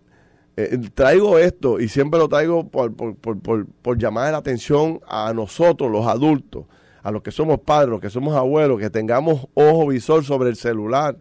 eh, 0.58 0.78
traigo 0.94 1.38
esto 1.38 1.80
y 1.80 1.88
siempre 1.88 2.20
lo 2.20 2.28
traigo 2.28 2.68
por, 2.68 2.94
por, 2.96 3.16
por, 3.16 3.66
por 3.66 3.98
llamar 3.98 4.32
la 4.32 4.40
atención 4.40 5.00
a 5.08 5.32
nosotros, 5.34 5.92
los 5.92 6.08
adultos 6.08 6.66
a 7.04 7.12
los 7.12 7.22
que 7.22 7.32
somos 7.32 7.60
padres, 7.62 7.90
los 7.90 8.02
que 8.02 8.10
somos 8.10 8.36
abuelos, 8.36 8.80
que 8.80 8.90
tengamos 8.90 9.48
ojo 9.54 9.88
visor 9.88 10.26
sobre 10.26 10.50
el 10.50 10.58
celular 10.58 11.18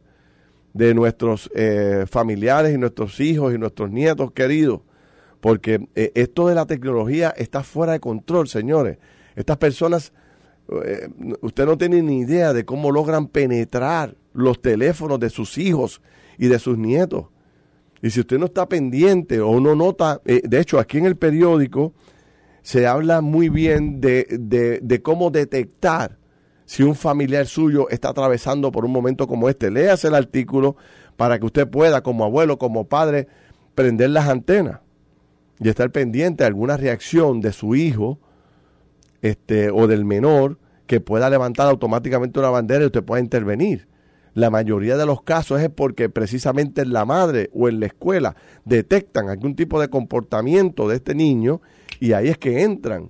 de 0.73 0.95
nuestros 0.95 1.49
eh, 1.54 2.06
familiares 2.11 2.75
y 2.75 2.78
nuestros 2.78 3.21
hijos 3.21 3.54
y 3.54 3.59
nuestros 3.59 3.90
nietos 3.90 4.33
queridos, 4.33 4.80
porque 5.40 5.87
eh, 5.95 6.11
esto 6.16 6.49
de 6.49 6.56
la 6.56 6.66
tecnología 6.66 7.33
está 7.37 7.62
fuera 7.62 7.92
de 7.92 8.00
control, 8.00 8.49
señores. 8.49 8.99
Estas 9.37 9.59
personas, 9.59 10.12
usted 11.40 11.66
no 11.66 11.78
tiene 11.78 12.02
ni 12.02 12.21
idea 12.21 12.52
de 12.52 12.64
cómo 12.64 12.90
logran 12.90 13.28
penetrar 13.28 14.16
los 14.33 14.61
teléfonos 14.61 15.21
de 15.21 15.30
sus 15.30 15.56
hijos 15.56 16.00
y 16.37 16.49
de 16.49 16.59
sus 16.59 16.78
nietos. 16.78 17.26
Y 18.06 18.10
si 18.10 18.20
usted 18.20 18.38
no 18.38 18.46
está 18.46 18.68
pendiente 18.68 19.40
o 19.40 19.58
no 19.58 19.75
nota, 19.75 20.20
de 20.25 20.60
hecho 20.60 20.78
aquí 20.78 20.98
en 20.98 21.06
el 21.06 21.16
periódico, 21.16 21.92
se 22.62 22.86
habla 22.86 23.20
muy 23.20 23.48
bien 23.48 24.00
de, 24.00 24.28
de, 24.80 25.02
cómo 25.02 25.32
detectar 25.32 26.16
si 26.66 26.84
un 26.84 26.94
familiar 26.94 27.46
suyo 27.46 27.88
está 27.88 28.10
atravesando 28.10 28.70
por 28.70 28.84
un 28.84 28.92
momento 28.92 29.26
como 29.26 29.48
este. 29.48 29.72
Léase 29.72 30.06
el 30.06 30.14
artículo 30.14 30.76
para 31.16 31.40
que 31.40 31.46
usted 31.46 31.66
pueda, 31.66 32.04
como 32.04 32.25
abuelo, 32.25 32.58
como 32.58 32.86
padre, 32.86 33.26
prender 33.75 34.10
las 34.10 34.28
antenas 34.28 34.78
y 35.58 35.68
estar 35.68 35.90
pendiente 35.90 36.44
de 36.44 36.46
alguna 36.46 36.76
reacción 36.76 37.40
de 37.40 37.52
su 37.52 37.75
hijo 37.75 38.20
este, 39.20 39.70
o 39.70 39.88
del 39.88 40.04
menor 40.04 40.60
que 40.86 41.00
pueda 41.00 41.28
levantar 41.28 41.66
automáticamente 41.66 42.38
una 42.38 42.50
bandera 42.50 42.84
y 42.84 42.86
usted 42.86 43.02
pueda 43.02 43.20
intervenir. 43.20 43.88
La 44.37 44.50
mayoría 44.50 44.99
de 44.99 45.07
los 45.07 45.23
casos 45.23 45.62
es 45.62 45.71
porque 45.71 46.11
precisamente 46.11 46.83
en 46.83 46.93
la 46.93 47.07
madre 47.07 47.49
o 47.55 47.71
en 47.71 47.81
la 47.81 47.87
escuela 47.87 48.37
detectan 48.66 49.31
algún 49.31 49.57
tipo 49.57 49.81
de 49.81 49.88
comportamiento 49.88 50.87
de 50.87 50.97
este 50.97 51.14
niño 51.14 51.62
y 52.00 52.12
ahí 52.12 52.28
es 52.28 52.37
que 52.37 52.62
entran 52.62 53.09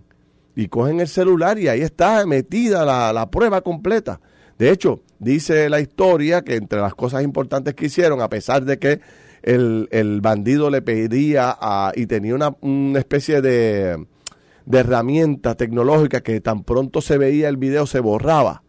y 0.55 0.69
cogen 0.69 1.01
el 1.01 1.09
celular 1.09 1.59
y 1.59 1.67
ahí 1.67 1.81
está 1.81 2.25
metida 2.27 2.85
la, 2.85 3.29
prueba 3.29 3.61
completa. 3.63 4.21
De 4.57 4.71
hecho, 4.71 5.01
dice 5.19 5.69
la 5.69 5.81
historia 5.81 6.43
que 6.43 6.55
entre 6.55 6.81
las 6.81 6.95
cosas 6.95 7.25
importantes 7.25 7.75
que 7.75 7.87
hicieron, 7.87 8.21
a 8.21 8.31
pesar 8.31 8.65
de 8.65 8.79
que 8.79 9.01
el, 9.43 10.21
bandido 10.23 10.71
le 10.71 10.81
pedía 10.81 11.59
y 11.97 12.07
tenía 12.07 12.37
una, 12.37 12.55
una 12.61 13.01
especie 13.01 13.43
de, 13.43 14.07
de 14.65 14.79
herramienta 14.79 15.57
tecnológica 15.57 16.21
que 16.21 16.41
tan 16.41 16.63
pronto 16.63 17.01
se 17.01 17.19
veía 17.19 17.49
el 17.49 17.57
video 17.57 17.85
se 17.85 17.99
borraba. 17.99 18.63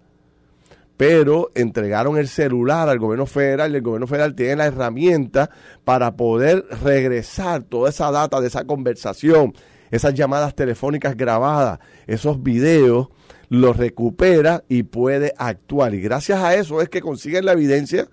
Pero 0.97 1.51
entregaron 1.53 2.17
el 2.17 2.27
celular 2.27 2.89
al 2.89 2.97
gobierno 2.97 3.27
federal 3.27 3.71
y 3.71 3.75
el 3.75 3.81
gobierno 3.83 4.07
federal 4.07 4.35
tiene 4.35 4.55
la 4.55 4.65
herramienta 4.65 5.49
para 5.83 6.15
poder 6.15 6.65
regresar 6.83 7.63
toda 7.63 7.89
esa 7.89 8.11
data 8.11 8.41
de 8.41 8.47
esa 8.47 8.65
conversación 8.65 9.53
esas 9.91 10.13
llamadas 10.13 10.55
telefónicas 10.55 11.15
grabadas, 11.15 11.79
esos 12.07 12.41
videos, 12.43 13.09
los 13.49 13.77
recupera 13.77 14.63
y 14.67 14.83
puede 14.83 15.33
actuar. 15.37 15.93
Y 15.93 16.01
gracias 16.01 16.41
a 16.41 16.55
eso 16.55 16.81
es 16.81 16.89
que 16.89 17.01
consiguen 17.01 17.45
la 17.45 17.53
evidencia 17.53 18.07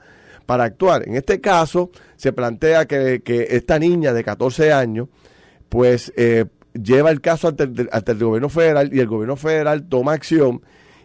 para 0.46 0.64
actuar. 0.64 1.08
En 1.08 1.16
este 1.16 1.40
caso, 1.40 1.90
se 2.16 2.32
plantea 2.32 2.86
que, 2.86 3.20
esta 3.50 3.78
niña 3.78 4.12
de 4.12 4.22
14 4.22 4.72
años, 4.72 5.08
pues 5.68 6.12
eh, 6.16 6.44
lleva 6.72 7.10
el 7.10 7.20
caso 7.20 7.48
ante 7.48 7.64
el, 7.64 8.18
gobierno 8.18 8.48
federal 8.48 8.90
y 8.92 9.00
el 9.00 9.08
gobierno 9.08 9.36
federal 9.36 9.88
toma 9.88 10.12
acción 10.12 10.62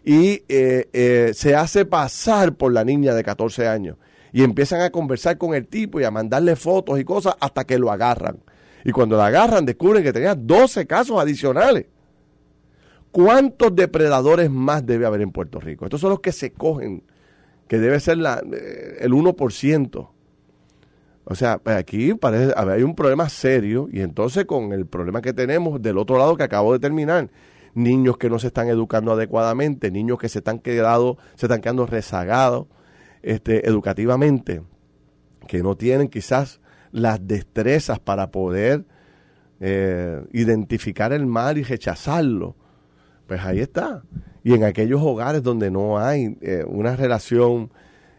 y 0.09 0.43
eh, 0.49 0.89
eh, 0.91 1.33
se 1.35 1.55
hace 1.55 1.85
pasar 1.85 2.55
por 2.55 2.73
la 2.73 2.83
niña 2.83 3.13
de 3.13 3.23
14 3.23 3.67
años. 3.67 3.95
Y 4.33 4.41
empiezan 4.41 4.81
a 4.81 4.89
conversar 4.89 5.37
con 5.37 5.53
el 5.53 5.67
tipo 5.67 5.99
y 5.99 6.03
a 6.03 6.09
mandarle 6.09 6.55
fotos 6.55 6.99
y 6.99 7.03
cosas 7.03 7.35
hasta 7.39 7.63
que 7.63 7.77
lo 7.77 7.91
agarran. 7.91 8.39
Y 8.83 8.91
cuando 8.91 9.17
la 9.17 9.27
agarran, 9.27 9.67
descubren 9.67 10.01
que 10.01 10.11
tenía 10.11 10.33
12 10.33 10.87
casos 10.87 11.19
adicionales. 11.19 11.85
¿Cuántos 13.11 13.75
depredadores 13.75 14.49
más 14.49 14.83
debe 14.83 15.05
haber 15.05 15.21
en 15.21 15.31
Puerto 15.31 15.59
Rico? 15.59 15.85
Estos 15.85 16.01
son 16.01 16.09
los 16.09 16.21
que 16.21 16.31
se 16.31 16.53
cogen, 16.53 17.03
que 17.67 17.77
debe 17.77 17.99
ser 17.99 18.17
la, 18.17 18.41
eh, 18.51 18.97
el 19.01 19.11
1%. 19.11 20.09
O 21.23 21.35
sea, 21.35 21.59
pues 21.59 21.75
aquí 21.75 22.15
parece, 22.15 22.51
hay 22.57 22.81
un 22.81 22.95
problema 22.95 23.29
serio 23.29 23.87
y 23.91 24.01
entonces 24.01 24.45
con 24.45 24.73
el 24.73 24.87
problema 24.87 25.21
que 25.21 25.33
tenemos 25.33 25.79
del 25.79 25.99
otro 25.99 26.17
lado 26.17 26.35
que 26.35 26.41
acabo 26.41 26.73
de 26.73 26.79
terminar, 26.79 27.29
niños 27.73 28.17
que 28.17 28.29
no 28.29 28.39
se 28.39 28.47
están 28.47 28.67
educando 28.67 29.11
adecuadamente, 29.11 29.91
niños 29.91 30.19
que 30.19 30.29
se 30.29 30.39
están, 30.39 30.59
quedado, 30.59 31.17
se 31.35 31.45
están 31.45 31.61
quedando 31.61 31.85
rezagados 31.85 32.67
este, 33.21 33.67
educativamente, 33.67 34.61
que 35.47 35.63
no 35.63 35.75
tienen 35.75 36.07
quizás 36.07 36.61
las 36.91 37.25
destrezas 37.27 37.99
para 37.99 38.31
poder 38.31 38.85
eh, 39.59 40.23
identificar 40.31 41.13
el 41.13 41.25
mal 41.25 41.57
y 41.57 41.63
rechazarlo, 41.63 42.55
pues 43.27 43.41
ahí 43.41 43.59
está. 43.59 44.03
Y 44.43 44.53
en 44.53 44.63
aquellos 44.63 45.01
hogares 45.01 45.43
donde 45.43 45.69
no 45.69 45.99
hay 45.99 46.37
eh, 46.41 46.63
una 46.67 46.95
relación 46.95 47.71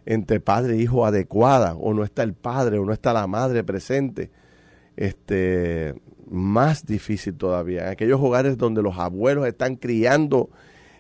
entre 0.07 0.41
padre 0.41 0.75
e 0.75 0.83
hijo 0.83 1.07
adecuada, 1.07 1.75
o 1.75 1.95
no 1.95 2.05
está 2.05 2.23
el 2.23 2.35
padre, 2.35 2.79
o 2.79 2.85
no 2.85 2.93
está 2.93 3.13
la 3.13 3.27
madre 3.27 3.65
presente, 3.65 4.31
este, 4.97 5.95
más 6.31 6.87
difícil 6.87 7.35
todavía. 7.35 7.83
En 7.83 7.89
aquellos 7.89 8.21
hogares 8.21 8.57
donde 8.57 8.83
los 8.83 8.97
abuelos 8.99 9.47
están 9.47 9.77
criando, 9.77 10.51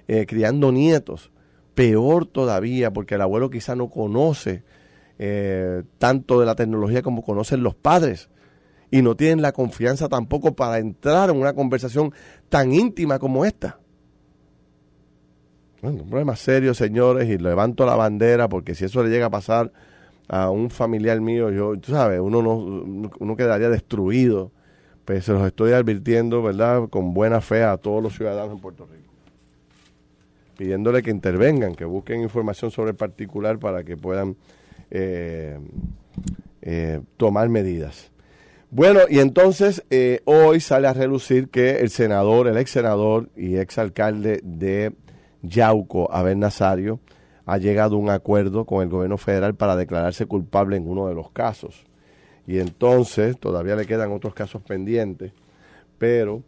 eh, 0.09 0.27
criando 0.27 0.73
nietos, 0.73 1.31
peor 1.75 2.27
todavía, 2.27 2.93
porque 2.93 3.15
el 3.15 3.23
abuelo 3.23 3.49
quizá 3.49 3.77
no 3.77 3.89
conoce 3.89 4.65
eh, 5.19 5.83
tanto 5.99 6.41
de 6.41 6.47
la 6.47 6.55
tecnología 6.55 7.03
como 7.03 7.23
conocen 7.23 7.63
los 7.63 7.75
padres 7.75 8.29
y 8.91 9.03
no 9.03 9.15
tienen 9.17 9.41
la 9.43 9.53
confianza 9.53 10.09
tampoco 10.09 10.55
para 10.55 10.79
entrar 10.79 11.31
en 11.31 11.37
una 11.37 11.53
conversación 11.53 12.13
tan 12.49 12.73
íntima 12.73 13.19
como 13.19 13.45
esta. 13.45 13.79
Bueno, 15.81 16.03
un 16.03 16.09
problema 16.09 16.37
serio, 16.37 16.75
señores, 16.75 17.29
y 17.29 17.39
levanto 17.39 17.87
la 17.87 17.95
bandera 17.95 18.49
porque 18.49 18.75
si 18.75 18.85
eso 18.85 19.03
le 19.03 19.11
llega 19.11 19.27
a 19.27 19.31
pasar 19.31 19.73
a 20.29 20.51
un 20.51 20.71
familiar 20.71 21.21
mío, 21.21 21.51
yo, 21.51 21.77
tú 21.79 21.93
sabes, 21.93 22.21
uno 22.21 22.43
no, 22.43 22.57
uno 22.57 23.37
quedaría 23.37 23.69
destruido. 23.69 24.53
Pues 25.11 25.25
se 25.25 25.33
los 25.33 25.45
estoy 25.45 25.73
advirtiendo, 25.73 26.41
¿verdad? 26.41 26.89
Con 26.89 27.13
buena 27.15 27.41
fe 27.41 27.65
a 27.65 27.77
todos 27.79 28.01
los 28.01 28.15
ciudadanos 28.15 28.53
en 28.53 28.61
Puerto 28.61 28.87
Rico. 28.87 29.13
Pidiéndole 30.57 31.03
que 31.03 31.11
intervengan, 31.11 31.75
que 31.75 31.85
busquen 31.85 32.21
información 32.21 32.71
sobre 32.71 32.93
el 32.93 32.97
particular 32.97 33.59
para 33.59 33.83
que 33.83 33.97
puedan 33.97 34.37
eh, 34.89 35.59
eh, 36.63 37.01
tomar 37.17 37.49
medidas. 37.49 38.13
Bueno, 38.71 39.01
y 39.11 39.19
entonces 39.19 39.83
eh, 39.91 40.21
hoy 40.27 40.61
sale 40.61 40.87
a 40.87 40.93
relucir 40.93 41.49
que 41.49 41.81
el 41.81 41.91
senador, 41.91 42.47
el 42.47 42.57
ex 42.57 42.71
senador 42.71 43.31
y 43.35 43.57
ex 43.57 43.79
alcalde 43.79 44.39
de 44.45 44.93
Yauco, 45.43 46.09
Abel 46.13 46.39
Nazario, 46.39 47.01
ha 47.47 47.59
llegado 47.59 47.97
a 47.97 47.99
un 47.99 48.11
acuerdo 48.11 48.65
con 48.65 48.81
el 48.85 48.89
gobierno 48.89 49.19
federal 49.19 49.57
para 49.57 49.75
declararse 49.75 50.27
culpable 50.27 50.77
en 50.77 50.87
uno 50.87 51.09
de 51.09 51.17
los 51.17 51.33
casos. 51.33 51.90
Y 52.47 52.59
entonces 52.59 53.39
todavía 53.39 53.77
le 53.77 53.87
quedan 53.87 54.13
otros 54.13 54.35
casos 54.35 54.63
pendientes, 54.63 55.33
pero 55.99 56.43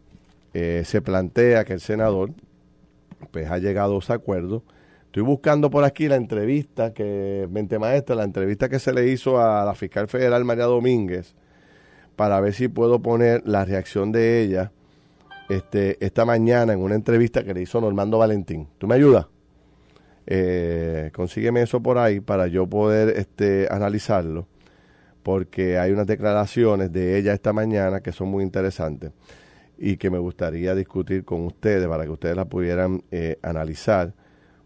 eh, 0.53 0.83
se 0.85 1.01
plantea 1.01 1.63
que 1.63 1.73
el 1.73 1.81
senador 1.81 2.31
pues 3.31 3.49
ha 3.49 3.57
llegado 3.57 3.95
a 3.95 3.99
ese 3.99 4.13
acuerdo. 4.13 4.63
Estoy 5.05 5.23
buscando 5.23 5.69
por 5.69 5.83
aquí 5.83 6.07
la 6.07 6.15
entrevista 6.15 6.93
que, 6.93 7.47
mente 7.51 7.77
maestra, 7.79 8.15
la 8.15 8.23
entrevista 8.23 8.67
que 8.67 8.79
se 8.79 8.93
le 8.93 9.07
hizo 9.07 9.39
a 9.39 9.63
la 9.63 9.75
fiscal 9.75 10.07
federal 10.07 10.43
María 10.43 10.65
Domínguez, 10.65 11.35
para 12.15 12.39
ver 12.41 12.53
si 12.53 12.67
puedo 12.67 13.01
poner 13.01 13.41
la 13.45 13.65
reacción 13.65 14.11
de 14.11 14.41
ella 14.41 14.71
este, 15.49 16.03
esta 16.03 16.25
mañana 16.25 16.73
en 16.73 16.79
una 16.79 16.95
entrevista 16.95 17.43
que 17.43 17.53
le 17.53 17.61
hizo 17.61 17.79
Normando 17.81 18.17
Valentín. 18.17 18.67
¿Tú 18.77 18.87
me 18.87 18.95
ayudas? 18.95 19.27
Eh, 20.25 21.11
consígueme 21.13 21.61
eso 21.61 21.81
por 21.81 21.97
ahí 21.97 22.19
para 22.19 22.47
yo 22.47 22.65
poder 22.67 23.17
este, 23.17 23.67
analizarlo, 23.69 24.47
porque 25.23 25.79
hay 25.79 25.91
unas 25.91 26.05
declaraciones 26.05 26.91
de 26.91 27.17
ella 27.17 27.33
esta 27.33 27.53
mañana 27.53 28.01
que 28.01 28.11
son 28.11 28.27
muy 28.27 28.43
interesantes 28.43 29.11
y 29.77 29.97
que 29.97 30.09
me 30.09 30.19
gustaría 30.19 30.75
discutir 30.75 31.23
con 31.23 31.45
ustedes 31.45 31.87
para 31.87 32.03
que 32.03 32.11
ustedes 32.11 32.35
la 32.35 32.45
pudieran 32.45 33.03
eh, 33.09 33.39
analizar, 33.41 34.13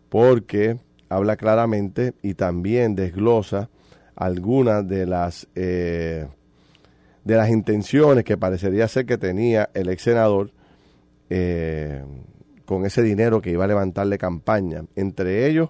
porque 0.10 0.78
habla 1.10 1.38
claramente 1.38 2.14
y 2.22 2.34
también 2.34 2.96
desglosa 2.96 3.70
algunas 4.16 4.88
de 4.88 5.06
las 5.06 5.48
eh, 5.56 6.28
de 7.24 7.36
las 7.36 7.50
intenciones 7.50 8.24
que 8.24 8.38
parecería 8.38 8.88
ser 8.88 9.06
que 9.06 9.18
tenía 9.18 9.70
el 9.74 9.90
ex 9.90 10.02
senador 10.02 10.52
eh, 11.30 12.04
con 12.66 12.86
ese 12.86 13.02
dinero 13.04 13.42
que 13.42 13.52
iba 13.52 13.66
a 13.66 13.68
levantarle 13.68 14.18
campaña, 14.18 14.84
entre 14.96 15.48
ellos 15.48 15.70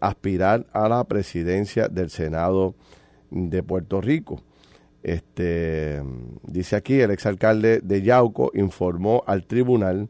aspirar 0.00 0.66
a 0.72 0.88
la 0.88 1.04
presidencia 1.04 1.88
del 1.88 2.10
Senado 2.10 2.74
de 3.32 3.62
Puerto 3.62 4.00
Rico. 4.00 4.42
Este, 5.02 6.00
dice 6.46 6.76
aquí, 6.76 7.00
el 7.00 7.10
exalcalde 7.10 7.80
de 7.80 8.02
Yauco 8.02 8.52
informó 8.54 9.24
al 9.26 9.46
tribunal 9.46 10.08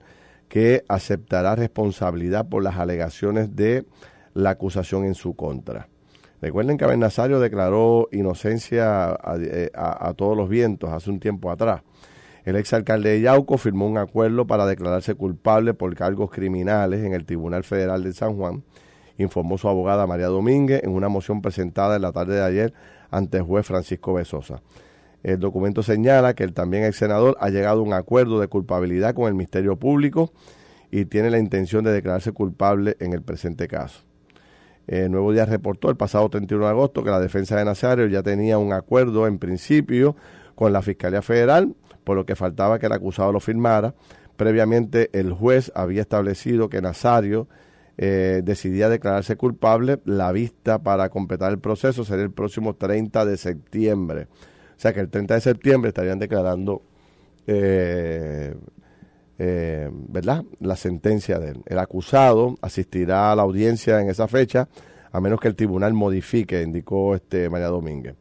que 0.49 0.85
aceptará 0.87 1.57
responsabilidad 1.57 2.47
por 2.47 2.63
las 2.63 2.77
alegaciones 2.77 3.57
de 3.57 3.87
la 4.35 4.51
acusación 4.51 5.07
en 5.07 5.15
su 5.15 5.35
contra. 5.35 5.89
Recuerden 6.43 6.77
que 6.77 6.97
Nazario 6.97 7.41
declaró 7.41 8.09
inocencia 8.11 9.17
eh, 9.41 9.71
a, 9.75 10.13
todos 10.15 10.37
los 10.37 10.49
vientos 10.49 10.91
hace 10.91 11.09
un 11.09 11.21
tiempo 11.21 11.51
atrás. 11.51 11.83
El 12.45 12.57
exalcalde 12.57 13.11
de 13.11 13.21
Yauco 13.21 13.57
firmó 13.57 13.87
un 13.87 13.97
acuerdo 13.97 14.47
para 14.47 14.67
declararse 14.67 15.15
culpable 15.15 15.73
por 15.73 15.95
cargos 15.95 16.31
criminales 16.31 17.05
en 17.05 17.15
el 17.15 17.25
Tribunal 17.25 17.63
Federal 17.63 18.03
de 18.03 18.13
San 18.13 18.37
Juan, 18.37 18.65
informó 19.19 19.57
su 19.57 19.69
abogada 19.69 20.07
María 20.09 20.27
Domínguez 20.27 20.83
en 20.83 20.91
una 20.91 21.09
moción 21.09 21.41
presentada 21.41 21.95
en 21.95 22.03
la 22.03 22.11
tarde 22.11 22.35
de 22.35 22.43
ayer 22.43 22.75
ante 23.13 23.37
el 23.39 23.45
juez 23.45 23.65
Francisco 23.65 24.15
Besosa. 24.15 24.61
El 25.23 25.39
documento 25.39 25.85
señala 25.85 26.35
que 26.35 26.43
el 26.43 26.53
también 26.53 26.85
ex 26.85 26.97
senador 26.97 27.37
ha 27.39 27.49
llegado 27.49 27.81
a 27.81 27.85
un 27.85 27.93
acuerdo 27.93 28.41
de 28.41 28.49
culpabilidad 28.49 29.15
con 29.15 29.29
el 29.29 29.35
Ministerio 29.35 29.77
Público 29.77 30.33
y 30.91 31.05
tiene 31.05 31.31
la 31.31 31.39
intención 31.39 31.85
de 31.85 31.93
declararse 31.93 32.33
culpable 32.33 32.97
en 32.99 33.13
el 33.13 33.23
presente 33.23 33.69
caso. 33.69 34.01
El 34.89 35.13
Nuevo 35.13 35.33
Día 35.33 35.47
reportó 35.47 35.91
el 35.91 35.97
pasado 35.97 36.29
31 36.29 36.65
de 36.65 36.71
agosto 36.71 37.05
que 37.05 37.11
la 37.11 37.21
defensa 37.21 37.57
de 37.57 37.65
Nazario 37.65 38.09
ya 38.09 38.25
tenía 38.25 38.59
un 38.59 38.73
acuerdo 38.73 39.29
en 39.29 39.39
principio 39.39 40.17
con 40.57 40.73
la 40.73 40.83
Fiscalía 40.83 41.23
Federal, 41.23 41.75
por 42.03 42.17
lo 42.17 42.27
que 42.27 42.35
faltaba 42.35 42.81
que 42.81 42.87
el 42.87 42.93
acusado 42.93 43.31
lo 43.31 43.39
firmara. 43.39 43.95
Previamente 44.37 45.09
el 45.13 45.33
juez 45.33 45.71
había 45.77 46.01
establecido 46.01 46.69
que 46.69 46.83
Nazario 46.83 47.49
eh, 47.99 48.43
decidía 48.45 48.89
declararse 48.89 49.37
culpable. 49.37 50.01
La 50.05 50.33
vista 50.33 50.83
para 50.83 51.09
completar 51.09 51.53
el 51.53 51.59
proceso 51.59 52.05
sería 52.05 52.25
el 52.25 52.33
próximo 52.33 52.75
30 52.75 53.25
de 53.25 53.37
septiembre. 53.37 54.29
O 54.77 54.81
sea 54.83 54.93
que 54.93 55.01
el 55.01 55.09
30 55.09 55.35
de 55.35 55.41
septiembre 55.41 55.89
estarían 55.89 56.19
declarando 56.19 56.83
eh, 57.47 58.55
eh, 59.39 59.91
¿verdad? 59.91 60.45
La 60.61 60.77
sentencia 60.77 61.39
de 61.39 61.51
él. 61.51 61.63
El 61.67 61.79
acusado 61.79 62.57
asistirá 62.61 63.33
a 63.33 63.37
la 63.37 63.43
audiencia 63.43 64.01
en 64.01 64.09
esa 64.09 64.29
fecha, 64.29 64.69
a 65.11 65.21
menos 65.21 65.41
que 65.41 65.49
el 65.49 65.57
tribunal 65.57 65.95
modifique, 65.95 66.63
indicó 66.63 67.15
este 67.15 67.51
María 67.51 67.67
Domínguez. 67.67 68.15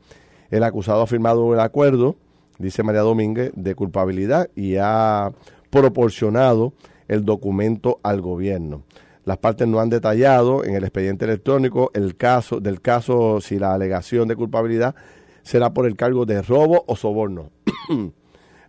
El 0.50 0.64
acusado 0.64 1.02
ha 1.02 1.08
firmado 1.08 1.54
el 1.54 1.60
acuerdo, 1.60 2.16
dice 2.58 2.84
María 2.84 3.02
Domínguez, 3.02 3.52
de 3.56 3.76
culpabilidad 3.76 4.50
y 4.56 4.78
ha 4.78 5.32
proporcionado 5.70 6.74
el 7.08 7.24
documento 7.24 8.00
al 8.04 8.22
gobierno. 8.22 8.84
Las 9.26 9.38
partes 9.38 9.68
no 9.68 9.80
han 9.80 9.90
detallado 9.90 10.64
en 10.64 10.76
el 10.76 10.84
expediente 10.84 11.26
electrónico 11.26 11.92
el 11.94 12.18
caso 12.18 12.60
del 12.60 12.82
caso 12.82 13.40
si 13.42 13.60
la 13.60 13.74
alegación 13.74 14.28
de 14.28 14.36
culpabilidad 14.36 14.96
será 15.44 15.74
por 15.74 15.86
el 15.86 15.96
cargo 15.96 16.26
de 16.26 16.42
robo 16.42 16.84
o 16.88 16.96
soborno. 16.96 17.52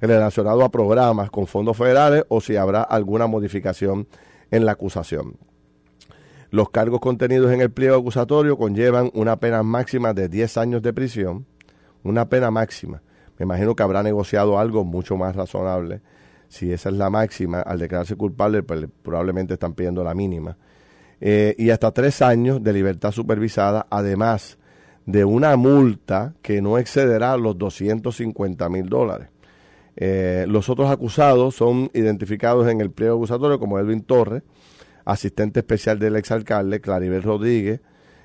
relacionado 0.08 0.64
a 0.64 0.70
programas 0.70 1.30
con 1.30 1.46
fondos 1.46 1.76
federales 1.76 2.24
o 2.28 2.40
si 2.40 2.56
habrá 2.56 2.82
alguna 2.82 3.26
modificación 3.26 4.08
en 4.50 4.66
la 4.66 4.72
acusación. 4.72 5.36
Los 6.50 6.70
cargos 6.70 7.00
contenidos 7.00 7.52
en 7.52 7.60
el 7.60 7.70
pliego 7.70 7.96
acusatorio 7.96 8.58
conllevan 8.58 9.10
una 9.14 9.36
pena 9.36 9.62
máxima 9.62 10.12
de 10.12 10.28
10 10.28 10.58
años 10.58 10.82
de 10.82 10.92
prisión, 10.92 11.46
una 12.02 12.28
pena 12.28 12.50
máxima. 12.50 13.00
Me 13.38 13.44
imagino 13.44 13.74
que 13.74 13.82
habrá 13.82 14.02
negociado 14.02 14.58
algo 14.58 14.84
mucho 14.84 15.16
más 15.16 15.34
razonable. 15.34 16.02
Si 16.52 16.70
esa 16.70 16.90
es 16.90 16.96
la 16.96 17.08
máxima, 17.08 17.62
al 17.62 17.78
declararse 17.78 18.14
culpable, 18.14 18.62
pues 18.62 18.86
probablemente 19.02 19.54
están 19.54 19.72
pidiendo 19.72 20.04
la 20.04 20.12
mínima. 20.12 20.58
Eh, 21.18 21.54
y 21.56 21.70
hasta 21.70 21.92
tres 21.92 22.20
años 22.20 22.62
de 22.62 22.74
libertad 22.74 23.10
supervisada, 23.10 23.86
además 23.88 24.58
de 25.06 25.24
una 25.24 25.56
multa 25.56 26.34
que 26.42 26.60
no 26.60 26.76
excederá 26.76 27.38
los 27.38 27.56
250 27.56 28.68
mil 28.68 28.90
dólares. 28.90 29.28
Eh, 29.96 30.44
los 30.46 30.68
otros 30.68 30.90
acusados 30.90 31.54
son 31.54 31.90
identificados 31.94 32.68
en 32.68 32.82
el 32.82 32.90
pliego 32.90 33.16
acusatorio 33.16 33.58
como 33.58 33.78
Edwin 33.78 34.02
Torres, 34.02 34.42
asistente 35.06 35.60
especial 35.60 35.98
del 35.98 36.16
exalcalde, 36.16 36.82
Claribel 36.82 37.22
Rodríguez, 37.22 37.80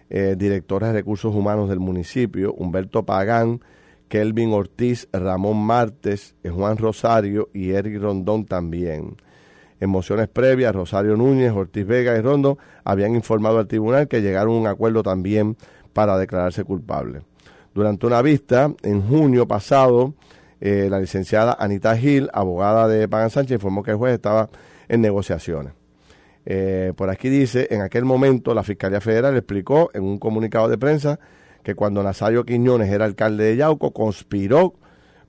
eh, 0.10 0.36
directora 0.38 0.88
de 0.88 0.94
recursos 0.96 1.34
humanos 1.34 1.70
del 1.70 1.80
municipio, 1.80 2.54
Humberto 2.56 3.06
Pagán, 3.06 3.62
Kelvin 4.08 4.54
Ortiz, 4.54 5.08
Ramón 5.12 5.58
Martes, 5.58 6.36
eh, 6.44 6.50
Juan 6.50 6.78
Rosario 6.78 7.50
y 7.54 7.72
Eric 7.72 8.02
Rondón 8.02 8.46
también. 8.46 9.16
En 9.80 9.90
mociones 9.90 10.28
previas, 10.28 10.74
Rosario 10.74 11.16
Núñez, 11.16 11.52
Ortiz 11.52 11.86
Vega 11.86 12.18
y 12.18 12.22
Rondón 12.22 12.58
habían 12.84 13.16
informado 13.16 13.60
al 13.60 13.68
tribunal 13.68 14.08
que 14.08 14.22
llegaron 14.22 14.56
a 14.56 14.60
un 14.60 14.68
acuerdo 14.68 15.04
también 15.04 15.56
para 15.94 16.18
declararse 16.18 16.64
culpable. 16.64 17.22
Durante 17.74 18.08
una 18.08 18.22
vista, 18.24 18.74
en 18.82 19.08
junio 19.08 19.48
pasado, 19.48 20.14
eh, 20.60 20.88
la 20.90 21.00
licenciada 21.00 21.56
Anita 21.60 21.96
Gil, 21.96 22.30
abogada 22.34 22.88
de 22.88 23.08
Pagan 23.08 23.30
Sánchez, 23.30 23.56
informó 23.56 23.84
que 23.84 23.92
el 23.92 23.98
juez 23.98 24.14
estaba 24.14 24.50
en 24.88 25.02
negociaciones. 25.02 25.74
Eh, 26.46 26.94
por 26.96 27.10
aquí 27.10 27.30
dice, 27.30 27.68
en 27.72 27.82
aquel 27.82 28.06
momento 28.06 28.54
la 28.54 28.64
Fiscalía 28.64 29.02
Federal 29.02 29.36
explicó 29.36 29.92
en 29.94 30.04
un 30.04 30.18
comunicado 30.18 30.70
de 30.70 30.78
prensa 30.78 31.20
que 31.68 31.76
cuando 31.76 32.02
Nazario 32.02 32.46
Quiñones 32.46 32.90
era 32.90 33.04
alcalde 33.04 33.44
de 33.44 33.58
Yauco, 33.58 33.92
conspiró 33.92 34.76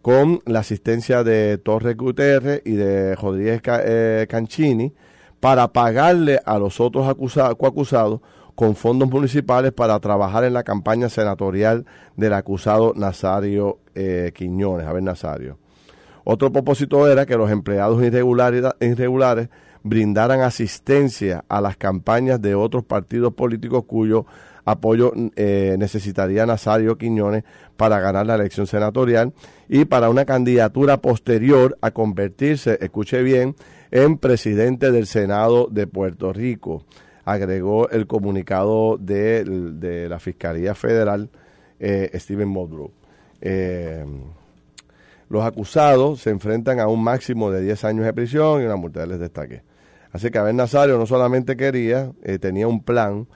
con 0.02 0.40
la 0.46 0.60
asistencia 0.60 1.24
de 1.24 1.58
Torres 1.58 1.96
Guterres 1.96 2.62
y 2.64 2.74
de 2.74 3.16
Rodríguez 3.16 3.60
eh, 3.66 4.24
Cancini 4.30 4.92
para 5.40 5.66
pagarle 5.72 6.38
a 6.46 6.60
los 6.60 6.78
otros 6.78 7.08
acusados, 7.08 7.56
coacusados 7.56 8.20
con 8.54 8.76
fondos 8.76 9.10
municipales 9.10 9.72
para 9.72 9.98
trabajar 9.98 10.44
en 10.44 10.52
la 10.52 10.62
campaña 10.62 11.08
senatorial 11.08 11.86
del 12.14 12.32
acusado 12.34 12.92
Nazario 12.94 13.80
eh, 13.96 14.30
Quiñones, 14.32 14.86
a 14.86 14.92
ver 14.92 15.02
Nazario. 15.02 15.58
Otro 16.22 16.52
propósito 16.52 17.08
era 17.10 17.26
que 17.26 17.36
los 17.36 17.50
empleados 17.50 18.00
irregulares 18.00 19.48
brindaran 19.82 20.42
asistencia 20.42 21.44
a 21.48 21.60
las 21.60 21.76
campañas 21.76 22.40
de 22.40 22.54
otros 22.54 22.84
partidos 22.84 23.34
políticos 23.34 23.86
cuyo 23.88 24.24
apoyo 24.70 25.12
eh, 25.36 25.76
necesitaría 25.78 26.44
Nazario 26.44 26.98
Quiñones 26.98 27.44
para 27.76 28.00
ganar 28.00 28.26
la 28.26 28.34
elección 28.34 28.66
senatorial 28.66 29.32
y 29.68 29.86
para 29.86 30.10
una 30.10 30.24
candidatura 30.24 30.98
posterior 30.98 31.78
a 31.80 31.90
convertirse, 31.90 32.78
escuche 32.80 33.22
bien, 33.22 33.56
en 33.90 34.18
presidente 34.18 34.92
del 34.92 35.06
Senado 35.06 35.68
de 35.70 35.86
Puerto 35.86 36.32
Rico 36.32 36.84
agregó 37.24 37.88
el 37.90 38.06
comunicado 38.06 38.96
de, 38.98 40.06
la 40.08 40.18
Fiscalía 40.18 40.74
Federal, 40.74 41.28
eh, 41.78 42.10
Steven 42.14 42.48
Modrow. 42.48 42.90
Eh, 43.40 44.04
Los 45.28 45.44
acusados 45.44 46.20
se 46.20 46.30
enfrentan 46.30 46.80
a 46.80 46.88
un 46.88 47.02
máximo 47.02 47.50
de 47.50 47.62
10 47.62 47.84
años 47.84 48.06
de 48.06 48.14
prisión 48.14 48.62
y 48.62 48.64
una 48.64 48.76
multa, 48.76 49.04
les 49.06 49.20
destaque. 49.20 49.62
Así 50.10 50.30
que 50.30 50.38
Abel 50.38 50.56
Nazario 50.56 50.96
no 50.98 51.04
solamente 51.06 51.56
quería, 51.56 52.12
eh, 52.22 52.38
tenía 52.38 52.66
un 52.66 52.82
plan 52.82 53.26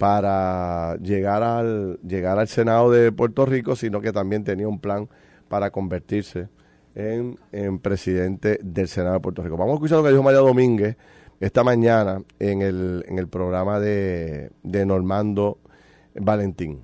para 0.00 0.96
llegar 0.96 1.42
al, 1.42 2.00
llegar 2.00 2.38
al 2.38 2.48
Senado 2.48 2.90
de 2.90 3.12
Puerto 3.12 3.44
Rico, 3.44 3.76
sino 3.76 4.00
que 4.00 4.14
también 4.14 4.44
tenía 4.44 4.66
un 4.66 4.80
plan 4.80 5.10
para 5.46 5.70
convertirse 5.70 6.48
en, 6.94 7.36
presidente 7.80 8.58
del 8.62 8.88
Senado 8.88 9.16
de 9.16 9.20
Puerto 9.20 9.42
Rico. 9.42 9.58
Vamos 9.58 9.72
a 9.72 9.74
escuchar 9.74 9.98
lo 9.98 10.04
que 10.04 10.10
dijo 10.12 10.22
María 10.22 10.40
Domínguez 10.40 10.96
esta 11.38 11.62
mañana 11.64 12.22
en 12.38 12.62
el, 12.62 13.04
en 13.08 13.18
el 13.18 13.28
programa 13.28 13.78
de, 13.78 14.52
de 14.62 14.86
Normando 14.86 15.58
Valentín 16.14 16.80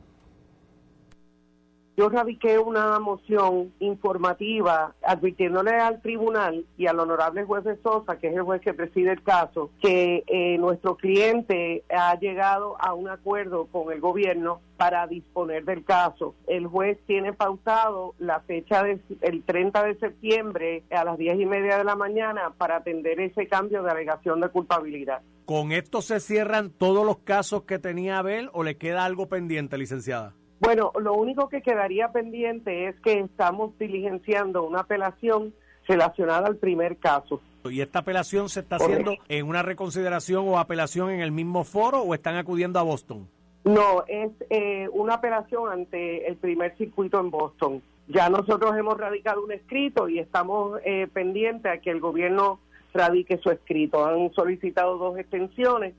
yo 1.97 2.11
radiqué 2.11 2.59
una 2.59 2.99
moción 2.99 3.73
informativa 3.81 4.95
advirtiéndole 5.03 5.73
al 5.73 6.03
tribunal 6.03 6.67
y 6.77 6.87
al 6.87 7.01
honorable 7.01 7.45
juez 7.45 7.65
de 7.65 7.77
Sosa, 7.83 8.19
que 8.19 8.29
es 8.29 8.35
el 8.35 8.43
juez 8.43 8.61
que 8.61 8.75
preside 8.75 9.13
el 9.13 9.23
caso, 9.23 9.71
que 9.81 10.23
eh, 10.27 10.59
nuestro 10.59 10.97
cliente 10.97 11.85
ha 11.89 12.19
llegado 12.19 12.77
a 12.81 12.93
un 12.93 13.09
acuerdo 13.09 13.67
con 13.67 13.93
el 13.93 14.01
gobierno 14.01 14.61
para 14.77 15.07
disponer 15.07 15.65
del 15.65 15.85
caso. 15.85 16.35
El 16.47 16.67
juez 16.67 16.99
tiene 17.07 17.33
pautado 17.33 18.15
la 18.19 18.41
fecha 18.41 18.83
del 18.83 19.43
30 19.45 19.83
de 19.85 19.95
septiembre 19.99 20.83
a 20.91 21.03
las 21.05 21.17
10 21.17 21.41
y 21.41 21.47
media 21.47 21.79
de 21.79 21.85
la 21.85 21.97
mañana 21.97 22.53
para 22.59 22.77
atender 22.77 23.21
ese 23.21 23.49
cambio 23.49 23.83
de 23.83 23.91
alegación 23.91 24.41
de 24.43 24.51
culpabilidad. 24.51 25.23
¿Con 25.47 25.73
esto 25.73 26.03
se 26.03 26.21
cierran 26.21 26.71
todos 26.71 27.07
los 27.07 27.19
casos 27.19 27.63
que 27.63 27.79
tenía 27.79 28.19
Abel 28.19 28.51
o 28.53 28.65
le 28.65 28.77
queda 28.77 29.05
algo 29.05 29.29
pendiente, 29.29 29.79
licenciada? 29.79 30.35
Bueno, 30.61 30.93
lo 30.99 31.15
único 31.15 31.49
que 31.49 31.63
quedaría 31.63 32.13
pendiente 32.13 32.89
es 32.89 32.99
que 33.01 33.21
estamos 33.21 33.77
diligenciando 33.79 34.65
una 34.65 34.81
apelación 34.81 35.53
relacionada 35.87 36.47
al 36.47 36.57
primer 36.57 36.97
caso. 36.97 37.41
¿Y 37.65 37.81
esta 37.81 38.01
apelación 38.01 38.49
se 38.49 38.61
está 38.61 38.77
haciendo 38.77 39.17
en 39.29 39.47
una 39.47 39.63
reconsideración 39.63 40.49
o 40.49 40.59
apelación 40.59 41.11
en 41.11 41.21
el 41.21 41.33
mismo 41.33 41.65
foro 41.65 42.01
o 42.01 42.15
están 42.15 42.37
acudiendo 42.37 42.79
a 42.79 42.83
Boston? 42.83 43.29
No, 43.65 44.05
es 44.07 44.31
eh, 44.49 44.89
una 44.93 45.15
apelación 45.15 45.73
ante 45.73 46.29
el 46.29 46.37
primer 46.37 46.77
circuito 46.77 47.19
en 47.19 47.31
Boston. 47.31 47.83
Ya 48.09 48.29
nosotros 48.29 48.77
hemos 48.77 48.97
radicado 48.97 49.45
un 49.45 49.51
escrito 49.51 50.09
y 50.09 50.21
estamos 50.21 50.79
eh, 50.85 51.09
pendientes 51.13 51.73
a 51.73 51.79
que 51.79 51.91
el 51.91 51.99
gobierno 51.99 52.61
radique 52.95 53.39
su 53.39 53.51
escrito. 53.51 54.07
Han 54.07 54.33
solicitado 54.33 54.97
dos 54.99 55.19
extensiones, 55.19 55.95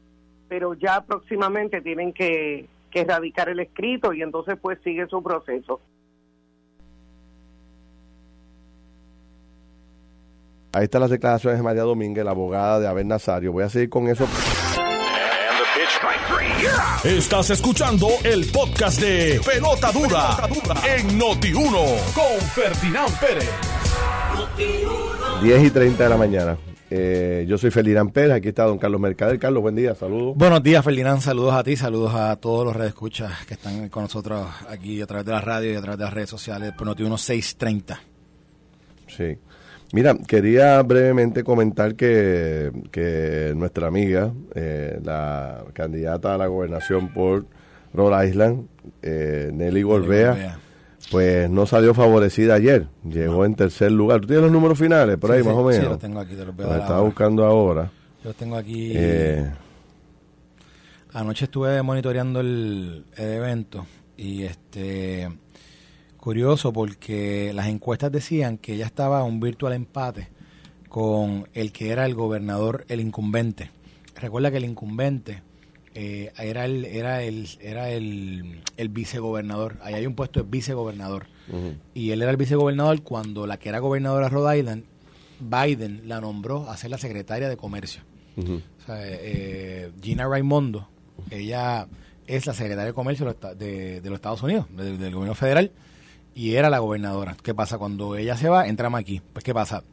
pero 0.47 0.73
ya 0.73 1.01
próximamente 1.01 1.81
tienen 1.81 2.13
que 2.13 2.67
que 2.97 3.11
erradicar 3.11 3.49
el 3.49 3.59
escrito 3.59 4.13
y 4.13 4.21
entonces 4.21 4.57
pues 4.61 4.79
sigue 4.83 5.05
su 5.07 5.21
proceso. 5.21 5.79
Ahí 10.73 10.83
están 10.83 11.01
las 11.01 11.09
declaraciones 11.09 11.59
de 11.59 11.63
María 11.63 11.83
Domínguez, 11.83 12.23
la 12.23 12.31
abogada 12.31 12.79
de 12.79 12.87
Abel 12.87 13.07
Nazario. 13.07 13.51
Voy 13.51 13.63
a 13.63 13.69
seguir 13.69 13.89
con 13.89 14.07
eso. 14.07 14.27
Estás 17.03 17.49
escuchando 17.51 18.09
el 18.23 18.45
podcast 18.51 18.99
de 18.99 19.39
Pelota 19.45 19.91
Dura, 19.91 20.37
en 20.97 21.19
Noti1 21.19 22.13
con 22.13 22.41
Ferdinand 22.53 23.19
Pérez. 23.19 23.49
10 25.41 25.63
y 25.63 25.71
30 25.71 26.03
de 26.03 26.09
la 26.09 26.17
mañana. 26.17 26.57
Eh, 26.89 27.45
yo 27.47 27.57
soy 27.57 27.69
Ferdinand 27.69 28.11
Pérez, 28.11 28.31
aquí 28.31 28.49
está 28.49 28.63
don 28.63 28.77
Carlos 28.77 29.01
Mercader. 29.01 29.37
Carlos, 29.39 29.61
buen 29.61 29.75
día, 29.75 29.93
saludos. 29.93 30.35
Buenos 30.37 30.63
días, 30.63 30.83
Ferdinand, 30.83 31.19
saludos 31.21 31.53
a 31.53 31.63
ti, 31.63 31.75
saludos 31.75 32.13
a 32.15 32.35
todos 32.37 32.65
los 32.65 32.75
redescuchas 32.75 33.45
que 33.45 33.55
están 33.55 33.89
con 33.89 34.03
nosotros 34.03 34.47
aquí 34.69 35.01
a 35.01 35.05
través 35.05 35.25
de 35.25 35.33
la 35.33 35.41
radio 35.41 35.73
y 35.73 35.75
a 35.75 35.81
través 35.81 35.97
de 35.97 36.05
las 36.05 36.13
redes 36.13 36.29
sociales 36.29 36.71
por 36.77 36.87
Noti 36.87 37.03
1630. 37.03 37.99
Sí. 39.07 39.37
Mira, 39.93 40.15
quería 40.27 40.81
brevemente 40.81 41.43
comentar 41.43 41.95
que, 41.95 42.71
que 42.91 43.53
nuestra 43.55 43.87
amiga, 43.87 44.33
eh, 44.53 44.99
la 45.03 45.63
candidata 45.73 46.35
a 46.35 46.37
la 46.37 46.47
gobernación 46.47 47.13
por 47.13 47.45
Rhode 47.93 48.27
Island, 48.27 48.67
eh, 49.01 49.49
Nelly 49.53 49.83
Gorbea 49.83 50.59
pues 51.11 51.49
no 51.49 51.65
salió 51.65 51.93
favorecida 51.93 52.55
ayer. 52.55 52.87
Llegó 53.03 53.45
en 53.45 53.55
tercer 53.55 53.91
lugar. 53.91 54.21
¿Tú 54.21 54.27
tienes 54.27 54.43
los 54.43 54.51
números 54.51 54.77
finales 54.77 55.17
por 55.17 55.31
ahí, 55.31 55.43
más 55.43 55.53
o 55.53 55.63
menos? 55.63 55.83
Sí, 55.83 55.89
los 55.89 55.99
tengo 55.99 56.19
aquí, 56.19 56.35
te 56.35 56.45
los 56.45 56.55
veo. 56.55 56.75
estaba 56.75 57.01
buscando 57.01 57.45
ahora. 57.45 57.91
Yo 58.23 58.29
los 58.29 58.35
tengo 58.35 58.55
aquí. 58.55 58.91
Eh. 58.95 59.49
Anoche 61.13 61.45
estuve 61.45 61.81
monitoreando 61.81 62.41
el, 62.41 63.05
evento 63.15 63.85
y 64.17 64.43
este 64.43 65.29
curioso 66.17 66.73
porque 66.73 67.51
las 67.53 67.67
encuestas 67.67 68.11
decían 68.11 68.57
que 68.57 68.75
ya 68.75 68.85
estaba 68.85 69.23
un 69.23 69.39
virtual 69.39 69.73
empate 69.73 70.27
con 70.89 71.47
el 71.53 71.71
que 71.71 71.91
era 71.91 72.05
el 72.05 72.13
gobernador, 72.15 72.85
el 72.89 72.99
incumbente. 72.99 73.71
Recuerda 74.15 74.51
que 74.51 74.57
el 74.57 74.65
incumbente 74.65 75.41
eh, 75.95 76.31
era 76.37 76.65
el 76.65 76.85
era 76.85 77.23
el 77.23 77.47
era 77.59 77.89
el, 77.89 78.61
el 78.77 78.89
vicegobernador. 78.89 79.77
Ahí 79.81 79.93
hay 79.93 80.05
un 80.05 80.15
puesto 80.15 80.41
de 80.41 80.49
vicegobernador. 80.49 81.27
Y 81.93 82.11
él 82.11 82.21
era 82.21 82.31
el 82.31 82.35
vicegobernador 82.37 83.01
cuando 83.03 83.47
la 83.47 83.57
que 83.57 83.69
era 83.69 83.79
gobernadora 83.79 84.27
de 84.27 84.35
Rhode 84.35 84.59
Island 84.59 84.83
Biden 85.39 86.01
la 86.05 86.19
nombró 86.19 86.69
a 86.69 86.75
ser 86.75 86.91
la 86.91 86.97
secretaria 86.97 87.47
de 87.47 87.57
comercio. 87.57 88.01
O 88.37 88.85
sea, 88.85 88.97
eh, 89.01 89.91
Gina 90.01 90.27
Raimondo 90.27 90.87
ella 91.31 91.87
es 92.27 92.45
la 92.45 92.53
secretaria 92.53 92.87
de 92.87 92.93
comercio 92.93 93.25
de, 93.55 94.01
los 94.03 94.13
Estados 94.13 94.43
Unidos 94.43 94.67
del 94.75 95.13
gobierno 95.13 95.35
federal 95.35 95.71
y 96.35 96.53
era 96.53 96.69
la 96.69 96.79
gobernadora. 96.79 97.35
Qué 97.41 97.55
pasa 97.55 97.77
cuando 97.77 98.15
ella 98.15 98.37
se 98.37 98.49
va 98.49 98.67
entra 98.67 98.89
Maki 98.89 99.21
pues 99.33 99.43
qué 99.43 99.53
pasa 99.53 99.83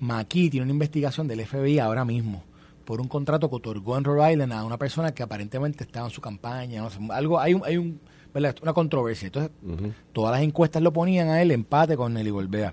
Maki 0.00 0.50
tiene 0.50 0.64
una 0.64 0.72
investigación 0.72 1.28
del 1.28 1.46
FBI 1.46 1.78
ahora 1.78 2.04
mismo 2.04 2.42
por 2.88 3.02
un 3.02 3.08
contrato 3.08 3.50
que 3.50 3.56
otorgó 3.56 3.98
en 3.98 4.04
Rhode 4.04 4.32
Island 4.32 4.50
a 4.50 4.64
una 4.64 4.78
persona 4.78 5.12
que 5.12 5.22
aparentemente 5.22 5.84
estaba 5.84 6.06
en 6.06 6.10
su 6.10 6.22
campaña, 6.22 6.80
no 6.80 6.88
sé, 6.88 6.98
algo, 7.10 7.38
hay, 7.38 7.52
un, 7.52 7.62
hay 7.62 7.76
un, 7.76 8.00
una 8.62 8.72
controversia. 8.72 9.26
Entonces, 9.26 9.52
todas 10.14 10.32
las 10.32 10.40
encuestas 10.40 10.80
lo 10.80 10.90
ponían 10.90 11.28
a 11.28 11.42
él 11.42 11.50
empate 11.50 11.98
con 11.98 12.14
Nelly 12.14 12.30
Golbea. 12.30 12.72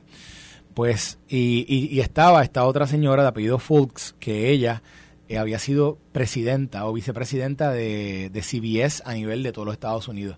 Pues, 0.74 1.20
y, 1.28 1.66
y, 1.68 2.00
estaba 2.00 2.44
esta 2.44 2.64
otra 2.64 2.88
señora 2.88 3.24
de 3.24 3.28
apellido 3.28 3.60
Fulks, 3.60 4.16
que 4.18 4.52
ella 4.52 4.84
eh, 5.28 5.38
había 5.38 5.60
sido 5.60 5.98
presidenta 6.14 6.86
o 6.86 6.94
vicepresidenta 6.94 7.72
de, 7.72 8.30
de 8.30 8.42
CBS 8.42 9.04
a 9.06 9.16
nivel 9.16 9.44
de 9.44 9.52
todos 9.52 9.66
los 9.66 9.74
Estados 9.74 10.08
Unidos. 10.08 10.38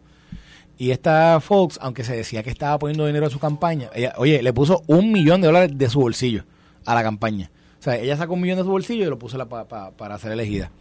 Y 0.80 0.90
esta 0.90 1.40
Fox, 1.40 1.78
aunque 1.84 2.04
se 2.04 2.16
decía 2.16 2.42
que 2.42 2.50
estaba 2.50 2.80
poniendo 2.80 3.06
dinero 3.06 3.28
a 3.28 3.30
su 3.30 3.38
campaña, 3.38 3.92
ella, 3.94 4.16
oye, 4.18 4.42
le 4.42 4.54
puso 4.54 4.82
un 4.88 5.12
millón 5.12 5.42
de 5.42 5.48
dólares 5.48 5.78
de 5.78 5.88
su 5.88 6.00
bolsillo 6.00 6.46
a 6.84 6.96
la 6.96 7.04
campaña. 7.04 7.52
Sea, 7.88 8.02
ella 8.02 8.18
sacó 8.18 8.34
un 8.34 8.42
millón 8.42 8.58
de 8.58 8.64
su 8.64 8.70
bolsillo 8.70 9.06
y 9.06 9.10
lo 9.10 9.18
puso 9.18 9.38
para 9.48 10.20
ser 10.20 10.34
elegida. 10.34 10.72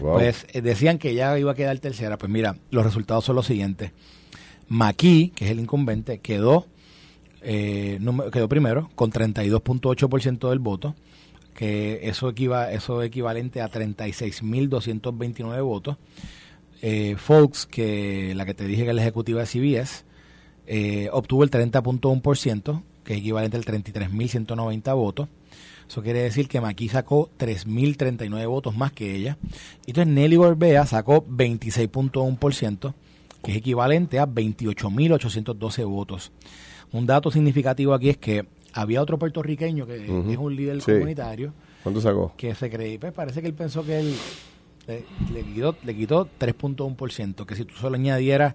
Pues 0.00 0.46
eh, 0.52 0.62
decían 0.62 0.98
que 0.98 1.10
ella 1.10 1.36
iba 1.36 1.50
a 1.50 1.54
quedar 1.56 1.76
tercera. 1.80 2.16
Pues 2.16 2.30
mira, 2.30 2.56
los 2.70 2.84
resultados 2.84 3.24
son 3.24 3.34
los 3.34 3.46
siguientes. 3.46 3.90
Maki, 4.68 5.32
que 5.34 5.46
es 5.46 5.50
el 5.50 5.58
incumbente, 5.58 6.18
quedó, 6.18 6.66
eh, 7.42 7.98
quedó 8.32 8.48
primero 8.48 8.88
con 8.94 9.10
32.8% 9.10 10.48
del 10.48 10.60
voto, 10.60 10.94
que 11.54 12.08
eso, 12.08 12.28
equiva, 12.28 12.70
eso 12.70 13.02
es 13.02 13.08
equivalente 13.08 13.60
a 13.60 13.68
36.229 13.68 15.64
votos. 15.64 15.96
Eh, 16.82 17.16
Fox, 17.18 17.66
que 17.66 18.32
la 18.36 18.46
que 18.46 18.54
te 18.54 18.64
dije 18.64 18.84
que 18.84 18.90
es 18.90 18.94
la 18.94 19.02
ejecutiva 19.02 19.40
de 19.40 19.46
CBS, 19.46 20.04
eh, 20.68 21.08
obtuvo 21.12 21.42
el 21.42 21.50
30.1%, 21.50 22.82
que 23.02 23.14
es 23.14 23.18
equivalente 23.18 23.56
al 23.56 23.64
33.190 23.64 24.94
votos. 24.94 25.28
Eso 25.88 26.02
quiere 26.02 26.22
decir 26.22 26.48
que 26.48 26.60
Maki 26.60 26.88
sacó 26.88 27.30
3.039 27.38 28.48
votos 28.48 28.76
más 28.76 28.92
que 28.92 29.14
ella. 29.14 29.36
Y 29.86 29.90
entonces 29.90 30.12
Nelly 30.12 30.36
Gorbea 30.36 30.86
sacó 30.86 31.24
26.1%, 31.26 32.94
que 33.42 33.50
es 33.52 33.56
equivalente 33.56 34.18
a 34.18 34.26
28.812 34.26 35.86
votos. 35.86 36.32
Un 36.92 37.06
dato 37.06 37.30
significativo 37.30 37.94
aquí 37.94 38.10
es 38.10 38.16
que 38.16 38.46
había 38.72 39.02
otro 39.02 39.18
puertorriqueño 39.18 39.86
que 39.86 40.04
es 40.04 40.38
un 40.38 40.56
líder 40.56 40.82
comunitario. 40.82 41.52
¿Cuánto 41.82 42.00
sacó? 42.00 42.32
Que 42.36 42.54
se 42.54 42.70
cree, 42.70 42.98
pues 42.98 43.12
parece 43.12 43.40
que 43.42 43.48
él 43.48 43.54
pensó 43.54 43.84
que 43.84 44.00
él 44.00 44.14
le, 44.86 45.42
quitó, 45.42 45.76
le 45.84 45.94
quitó 45.94 46.28
3.1%, 46.38 47.46
que 47.46 47.56
si 47.56 47.64
tú 47.64 47.74
solo 47.74 47.96
añadieras 47.96 48.54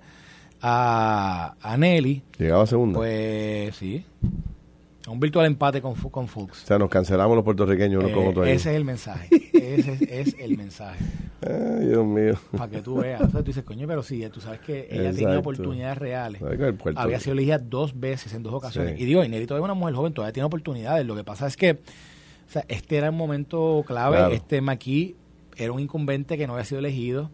a, 0.62 1.56
a 1.62 1.78
Nelly... 1.78 2.24
Llegaba 2.38 2.64
a 2.64 2.68
segunda. 2.68 2.98
Pues 2.98 3.76
sí, 3.76 4.04
un 5.12 5.20
virtual 5.20 5.46
empate 5.46 5.82
con, 5.82 5.96
con 5.96 6.28
Fuchs. 6.28 6.64
O 6.64 6.68
sea, 6.68 6.78
nos 6.78 6.90
cancelamos 6.90 7.36
los 7.36 7.44
puertorriqueños 7.44 8.04
uno 8.04 8.14
con 8.14 8.28
otro. 8.28 8.46
Ese 8.46 8.72
es 8.72 8.76
el 8.76 8.86
mensaje. 8.86 9.28
ese 9.54 9.98
es, 10.10 10.36
el 10.40 10.58
mensaje. 10.58 11.04
Ay, 11.42 11.88
Dios 11.88 12.06
mío. 12.06 12.36
Para 12.58 12.70
que 12.70 12.82
tú 12.82 12.98
veas. 12.98 13.22
O 13.22 13.30
sea, 13.30 13.40
tú 13.42 13.48
dices, 13.48 13.64
coño, 13.64 13.88
pero 13.88 14.04
sí, 14.04 14.24
tú 14.32 14.42
sabes 14.42 14.60
que 14.60 14.88
ella 14.92 15.12
tenía 15.12 15.40
oportunidades 15.40 15.98
reales. 15.98 16.42
Había 16.96 17.20
sido 17.20 17.34
elegida 17.34 17.58
dos 17.58 18.00
veces 18.00 18.34
en 18.34 18.44
dos 18.44 18.54
ocasiones. 18.54 19.00
Y 19.00 19.06
digo, 19.06 19.22
todavía 19.22 19.44
es 19.44 19.52
una 19.52 19.74
mujer 19.74 19.96
joven, 19.96 20.14
todavía 20.14 20.34
tiene 20.34 20.46
oportunidades. 20.46 21.06
Lo 21.06 21.16
que 21.16 21.24
pasa 21.24 21.48
es 21.48 21.58
que 21.58 21.80
o 22.50 22.52
sea, 22.52 22.66
este 22.68 22.98
era 22.98 23.12
un 23.12 23.18
momento 23.18 23.84
clave. 23.86 24.34
Este 24.34 24.60
Maquis 24.60 25.14
era 25.56 25.72
un 25.72 25.80
incumbente 25.80 26.36
que 26.36 26.48
no 26.48 26.54
había 26.54 26.66
sido 26.66 26.80
elegido 26.80 27.30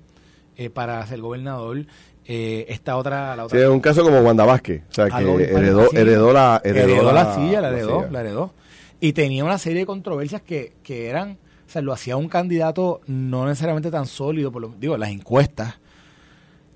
eh, 0.57 0.69
para 0.69 1.05
ser 1.07 1.21
gobernador 1.21 1.85
eh, 2.27 2.65
esta 2.69 2.97
otra, 2.97 3.35
la 3.35 3.45
otra. 3.45 3.57
Sí, 3.57 3.63
es 3.63 3.69
un 3.69 3.79
caso 3.79 4.03
como 4.03 4.19
Wanda 4.19 4.45
Vázquez, 4.45 4.83
o 4.89 4.93
sea, 4.93 5.09
que 5.09 5.23
heredó, 5.23 5.91
heredó, 5.93 6.33
la, 6.33 6.61
heredó, 6.63 7.11
la, 7.13 7.35
silla, 7.35 7.61
la 7.61 7.69
heredó, 7.69 8.07
la 8.09 8.21
heredó. 8.21 8.51
Y 8.99 9.13
tenía 9.13 9.43
una 9.43 9.57
serie 9.57 9.79
de 9.79 9.85
controversias 9.85 10.41
que, 10.41 10.73
que 10.81 11.07
eran, 11.07 11.37
o 11.67 11.69
sea, 11.69 11.81
lo 11.81 11.93
hacía 11.93 12.17
un 12.17 12.27
candidato 12.27 13.01
no 13.07 13.45
necesariamente 13.45 13.91
tan 13.91 14.07
sólido, 14.07 14.51
por 14.51 14.61
lo, 14.61 14.73
digo, 14.79 14.97
las 14.97 15.09
encuestas, 15.09 15.75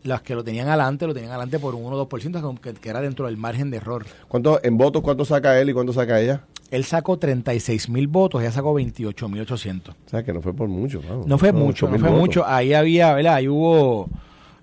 las 0.03 0.21
que 0.21 0.35
lo 0.35 0.43
tenían 0.43 0.67
adelante, 0.67 1.07
lo 1.07 1.13
tenían 1.13 1.31
adelante 1.31 1.59
por 1.59 1.73
un 1.73 1.83
1 1.85 1.95
o 1.95 2.09
2%, 2.09 2.59
que, 2.59 2.73
que 2.73 2.89
era 2.89 3.01
dentro 3.01 3.25
del 3.25 3.37
margen 3.37 3.71
de 3.71 3.77
error. 3.77 4.05
¿Cuánto, 4.27 4.59
en 4.63 4.77
votos, 4.77 5.01
cuánto 5.01 5.25
saca 5.25 5.59
él 5.59 5.69
y 5.69 5.73
cuánto 5.73 5.93
saca 5.93 6.19
ella? 6.21 6.43
Él 6.71 6.83
sacó 6.85 7.17
36 7.17 7.89
mil 7.89 8.07
votos, 8.07 8.41
ella 8.41 8.51
sacó 8.51 8.73
28 8.75 9.27
mil 9.29 9.41
800. 9.41 9.95
O 9.95 10.09
sea, 10.09 10.23
que 10.23 10.31
no 10.31 10.41
fue 10.41 10.53
por 10.53 10.67
mucho. 10.67 11.01
No 11.25 11.37
fue 11.37 11.51
mucho, 11.51 11.89
no 11.89 11.97
fue 11.97 12.11
mucho. 12.11 12.45
Ahí 12.45 12.73
había, 12.73 13.13
¿verdad? 13.13 13.35
Ahí 13.35 13.47
hubo, 13.47 14.07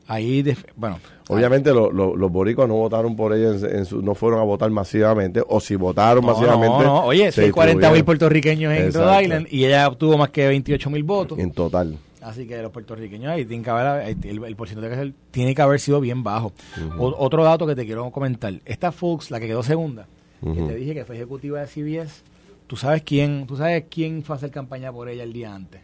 ahí, 0.07 0.57
bueno. 0.75 0.99
Obviamente 1.29 1.73
los 1.73 2.33
boricuas 2.33 2.69
no 2.69 2.75
votaron 2.75 3.16
por 3.16 3.35
ella, 3.35 3.51
en, 3.69 3.87
no 4.05 4.14
fueron 4.14 4.40
a 4.40 4.42
votar 4.42 4.71
masivamente, 4.71 5.42
o 5.47 5.61
si 5.61 5.75
votaron 5.77 6.25
masivamente. 6.25 6.79
No, 6.79 6.83
no, 6.85 7.05
oye, 7.05 7.31
hay 7.37 7.51
40 7.51 7.90
mil 7.90 8.05
puertorriqueños 8.05 8.73
en 8.73 8.92
Rhode 8.92 9.23
Island 9.25 9.47
y 9.51 9.64
ella 9.64 9.88
obtuvo 9.88 10.16
más 10.16 10.31
que 10.31 10.47
28 10.47 10.90
mil 10.90 11.03
votos. 11.03 11.38
En 11.38 11.53
total. 11.53 11.99
Así 12.23 12.47
que 12.47 12.61
los 12.61 12.73
puertorriqueños 12.73 13.31
ahí 13.31 13.45
tienen 13.45 13.62
que 13.62 13.71
haber, 13.71 14.16
el, 14.25 14.45
el 14.45 14.57
porcentaje 14.57 15.12
tiene 15.31 15.55
que 15.55 15.62
haber 15.62 15.79
sido 15.79 16.01
bien 16.01 16.25
bajo. 16.25 16.53
otro 16.99 17.45
dato 17.45 17.66
que 17.66 17.77
te 17.77 17.87
quiero 17.87 18.11
comentar, 18.11 18.53
esta 18.64 18.90
Fox, 18.90 19.31
la 19.31 19.38
que 19.38 19.47
quedó 19.47 19.62
segunda, 19.62 20.07
que 20.42 20.62
te 20.62 20.75
dije 20.75 20.95
que 20.95 21.05
fue 21.05 21.14
ejecutiva 21.16 21.61
de 21.61 21.66
CBS, 21.66 22.23
¿tú 22.66 22.77
sabes 22.77 23.03
quién, 23.03 23.47
tú 23.47 23.57
sabes 23.57 23.85
quién 23.88 24.25
fue 24.25 24.35
a 24.35 24.38
hacer 24.38 24.51
campaña 24.51 24.92
por 24.92 25.09
ella 25.09 25.23
el 25.23 25.33
día 25.33 25.55
antes? 25.55 25.83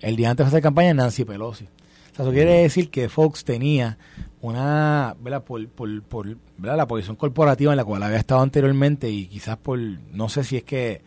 El 0.00 0.16
día 0.16 0.30
antes 0.30 0.44
fue 0.44 0.48
a 0.48 0.52
hacer 0.54 0.62
campaña 0.62 0.92
Nancy 0.92 1.24
Pelosi. 1.24 1.68
O 2.16 2.22
sea, 2.24 2.24
eso 2.24 2.32
quiere 2.32 2.62
decir 2.62 2.88
que 2.88 3.10
Fox 3.10 3.44
tenía 3.44 3.98
una, 4.40 5.14
¿verdad? 5.20 5.44
Por, 5.44 5.68
por, 5.68 6.02
por 6.02 6.36
¿verdad? 6.56 6.78
la 6.78 6.86
posición 6.86 7.16
corporativa 7.16 7.72
en 7.72 7.76
la 7.76 7.84
cual 7.84 8.02
había 8.02 8.16
estado 8.16 8.40
anteriormente 8.40 9.10
y 9.10 9.26
quizás 9.26 9.58
por, 9.58 9.78
no 9.78 10.30
sé 10.30 10.42
si 10.42 10.56
es 10.56 10.64
que 10.64 11.02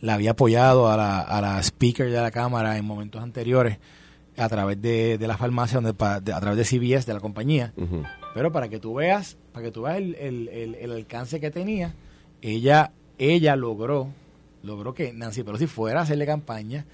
la 0.00 0.14
había 0.14 0.30
apoyado 0.30 0.88
a 0.90 0.96
la, 0.96 1.20
a 1.20 1.40
la 1.42 1.62
speaker 1.62 2.10
de 2.10 2.18
la 2.18 2.30
Cámara 2.30 2.78
en 2.78 2.84
momentos 2.86 3.22
anteriores 3.22 3.78
a 4.38 4.48
través 4.48 4.80
de, 4.80 5.18
de 5.18 5.28
la 5.28 5.36
farmacia, 5.36 5.82
donde, 5.82 5.94
a 6.02 6.40
través 6.40 6.56
de 6.56 6.64
CBS, 6.64 7.06
de 7.06 7.12
la 7.12 7.20
compañía. 7.20 7.74
Pero 8.32 8.50
para 8.50 8.68
que 8.68 8.78
tú 8.78 8.94
veas, 8.94 9.36
para 9.52 9.66
que 9.66 9.70
tú 9.70 9.82
veas 9.82 9.98
el, 9.98 10.14
el, 10.16 10.74
el, 10.74 10.92
alcance 10.92 11.40
que 11.40 11.50
tenía, 11.50 11.94
ella, 12.40 12.90
ella 13.18 13.54
logró, 13.54 14.08
logró 14.62 14.94
que 14.94 15.12
Nancy 15.12 15.42
Pelosi 15.42 15.66
fuera 15.66 16.00
a 16.00 16.02
hacerle 16.04 16.24
campaña, 16.24 16.86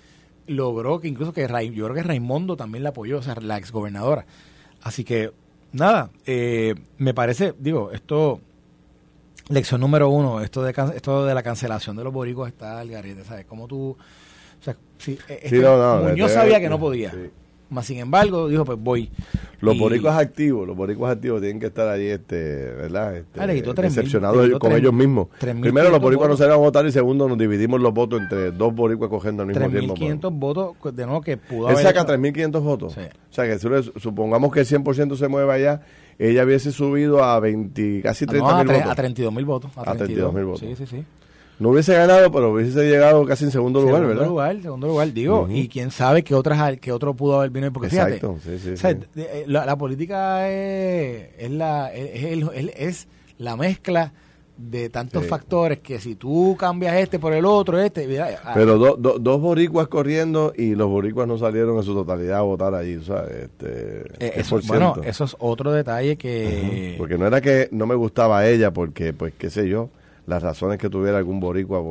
logró 0.46 1.00
que 1.00 1.08
incluso 1.08 1.32
que 1.32 1.42
yo 1.42 1.84
creo 1.84 1.94
que 1.94 2.02
Raimundo 2.02 2.56
también 2.56 2.82
la 2.82 2.90
apoyó, 2.90 3.18
o 3.18 3.22
sea, 3.22 3.36
la 3.40 3.56
exgobernadora. 3.56 4.26
Así 4.82 5.04
que, 5.04 5.32
nada, 5.72 6.10
eh, 6.26 6.74
me 6.98 7.14
parece, 7.14 7.54
digo, 7.58 7.90
esto, 7.92 8.40
lección 9.48 9.80
número 9.80 10.08
uno, 10.08 10.40
esto 10.40 10.62
de, 10.62 10.74
esto 10.94 11.24
de 11.24 11.34
la 11.34 11.42
cancelación 11.42 11.96
de 11.96 12.04
los 12.04 12.12
boricos 12.12 12.48
está 12.48 12.80
al 12.80 12.90
garete, 12.90 13.24
¿sabes? 13.24 13.46
Como 13.46 13.66
tú, 13.66 13.90
o 13.90 14.62
sea, 14.62 14.76
si, 14.98 15.18
eh, 15.28 15.50
Muñoz 16.02 16.32
sabía 16.32 16.60
que 16.60 16.68
no 16.68 16.78
podía. 16.78 17.12
Más 17.70 17.86
sin 17.86 17.98
embargo, 17.98 18.48
dijo, 18.48 18.64
pues 18.64 18.78
voy. 18.80 19.10
Los 19.60 19.78
boricuas 19.78 20.18
activos, 20.18 20.66
los 20.66 20.76
boricuas 20.76 21.12
activos 21.12 21.40
tienen 21.40 21.60
que 21.60 21.66
estar 21.66 21.88
ahí, 21.88 22.06
este, 22.06 22.72
¿verdad? 22.72 23.16
Este, 23.16 23.40
ah, 23.40 23.46
decepcionados 23.46 24.58
con 24.58 24.72
ellos 24.72 24.92
mismos. 24.92 25.28
Primero, 25.38 25.90
los 25.90 26.00
boricuas 26.00 26.28
no 26.30 26.36
se 26.36 26.44
van 26.44 26.52
a 26.52 26.56
votar 26.56 26.84
y 26.86 26.92
segundo, 26.92 27.28
nos 27.28 27.38
dividimos 27.38 27.80
los 27.80 27.94
votos 27.94 28.20
entre 28.20 28.50
dos 28.50 28.74
boricuas 28.74 29.08
cogiendo 29.08 29.42
al 29.42 29.48
mismo 29.48 29.68
tiempo. 29.68 29.94
3.500 29.94 30.38
votos, 30.38 30.96
de 30.96 31.06
nuevo, 31.06 31.20
que 31.20 31.36
pudo 31.36 31.70
Él 31.70 31.76
saca 31.76 32.04
3.500 32.06 32.60
votos. 32.62 32.96
O 32.96 33.32
sea, 33.32 33.46
que 33.46 33.58
supongamos 34.00 34.52
que 34.52 34.60
el 34.60 34.66
100% 34.66 35.16
se 35.16 35.28
mueve 35.28 35.52
allá, 35.52 35.82
ella 36.18 36.44
hubiese 36.44 36.72
subido 36.72 37.22
a 37.22 37.38
20, 37.38 38.02
casi 38.02 38.26
30.000 38.26 38.42
ah, 38.42 38.64
votos. 38.64 38.82
A 38.82 38.96
32.000 38.96 39.44
votos. 39.44 39.70
A, 39.76 39.94
32.000 39.94 40.44
votos. 40.44 40.60
Sí, 40.60 40.74
sí, 40.76 40.86
sí. 40.86 41.04
No 41.60 41.68
hubiese 41.68 41.92
ganado, 41.92 42.32
pero 42.32 42.52
hubiese 42.52 42.88
llegado 42.88 43.26
casi 43.26 43.44
en 43.44 43.50
segundo 43.50 43.82
lugar, 43.82 44.00
¿verdad? 44.00 44.22
Segundo 44.22 44.30
lugar, 44.30 44.62
segundo 44.62 44.86
lugar, 44.86 45.12
digo. 45.12 45.46
Y 45.50 45.68
quién 45.68 45.90
sabe 45.90 46.24
qué 46.24 46.34
otras 46.34 46.78
qué 46.78 46.90
otro 46.90 47.12
pudo 47.12 47.36
haber 47.36 47.50
venido. 47.50 47.70
Porque 47.70 47.88
Exacto, 47.88 48.38
sí, 48.42 48.58
sí, 48.58 48.86
eh, 49.16 49.44
La, 49.46 49.76
política 49.76 50.48
es, 50.48 51.28
es 51.38 51.50
la, 51.50 51.92
es, 51.92 52.48
es, 52.76 53.08
la 53.36 53.56
mezcla 53.56 54.10
de 54.56 54.88
tantos 54.88 55.26
factores 55.26 55.80
que 55.80 56.00
si 56.00 56.14
tú 56.14 56.56
cambias 56.58 56.96
este 56.96 57.18
por 57.18 57.34
el 57.34 57.44
otro, 57.44 57.78
este... 57.78 58.20
Ah. 58.20 58.52
Pero 58.54 58.78
dos 58.78 59.40
boricuas 59.40 59.88
corriendo 59.88 60.54
y 60.56 60.74
los 60.74 60.88
boricuas 60.88 61.28
no 61.28 61.36
salieron 61.36 61.76
en 61.76 61.82
su 61.82 61.92
totalidad 61.92 62.38
a 62.38 62.42
votar 62.42 62.74
allí, 62.74 63.02
¿sabes? 63.04 63.50
Este, 63.50 64.00
eh, 64.18 64.32
eso, 64.36 64.60
bueno, 64.66 64.94
eso 65.04 65.24
es 65.24 65.36
otro 65.38 65.72
detalle 65.72 66.16
que... 66.16 66.94
Porque 66.96 67.18
no 67.18 67.26
era 67.26 67.42
que 67.42 67.68
no 67.70 67.86
me 67.86 67.94
gustaba 67.94 68.46
ella 68.46 68.70
porque, 68.70 69.12
pues, 69.12 69.34
qué 69.36 69.50
sé 69.50 69.68
yo 69.68 69.90
las 70.30 70.42
razones 70.42 70.78
que 70.78 70.88
tuviera 70.88 71.18
algún 71.18 71.40
boricua 71.40 71.82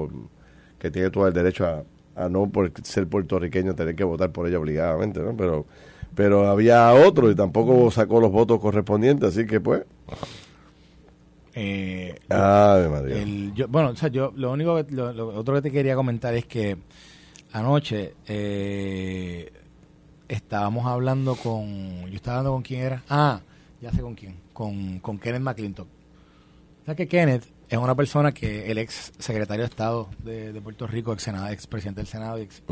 que 0.80 0.90
tiene 0.90 1.10
todo 1.10 1.28
el 1.28 1.34
derecho 1.34 1.86
a, 2.16 2.30
no 2.30 2.50
por 2.50 2.72
ser 2.84 3.08
puertorriqueño 3.08 3.76
tener 3.76 3.96
que 3.96 4.04
votar 4.04 4.32
por 4.32 4.48
ella 4.48 4.60
obligadamente, 4.60 5.20
¿no? 5.22 5.36
Pero 5.38 5.66
pero 6.16 6.48
había 6.48 6.92
otro 6.94 7.30
y 7.30 7.36
tampoco 7.36 7.92
sacó 7.92 8.20
los 8.20 8.32
votos 8.32 8.60
correspondientes, 8.60 9.30
así 9.30 9.46
que 9.46 9.62
pues. 9.62 9.84
Eh, 11.54 12.18
bueno, 13.70 13.90
o 13.90 13.96
sea, 13.96 14.10
yo 14.10 14.34
lo 14.36 14.52
único 14.52 14.82
lo, 14.90 15.36
otro 15.36 15.56
que 15.56 15.62
te 15.62 15.72
quería 15.72 15.96
comentar 15.96 16.34
es 16.34 16.46
que 16.46 16.78
anoche 17.52 18.14
eh, 18.28 19.52
estábamos 20.28 20.86
hablando 20.88 21.36
con 21.36 22.06
yo 22.08 22.16
estaba 22.16 22.40
hablando 22.40 22.54
con 22.54 22.64
quién 22.64 22.82
era. 22.82 23.04
Ah 23.10 23.42
ya 23.82 23.92
sé 23.92 24.02
con 24.02 24.16
quién 24.16 24.36
con, 24.54 25.00
con 25.00 25.18
Kenneth 25.18 25.42
McClintock. 25.42 25.88
O 25.88 26.86
sea 26.86 26.96
que 26.96 27.08
Kenneth 27.08 27.46
es 27.70 27.78
una 27.78 27.96
persona 27.96 28.34
que 28.34 28.72
el 28.72 28.80
ex 28.80 29.14
secretario 29.20 29.64
de 29.64 29.70
Estado 29.70 30.10
de, 30.24 30.60
Puerto 30.62 30.88
Rico, 30.88 31.14
ex, 31.14 31.24
senado, 31.24 31.48
ex 31.50 31.68
presidente 31.68 32.02
del 32.02 32.08
Senado, 32.08 32.38
ex, 32.38 32.64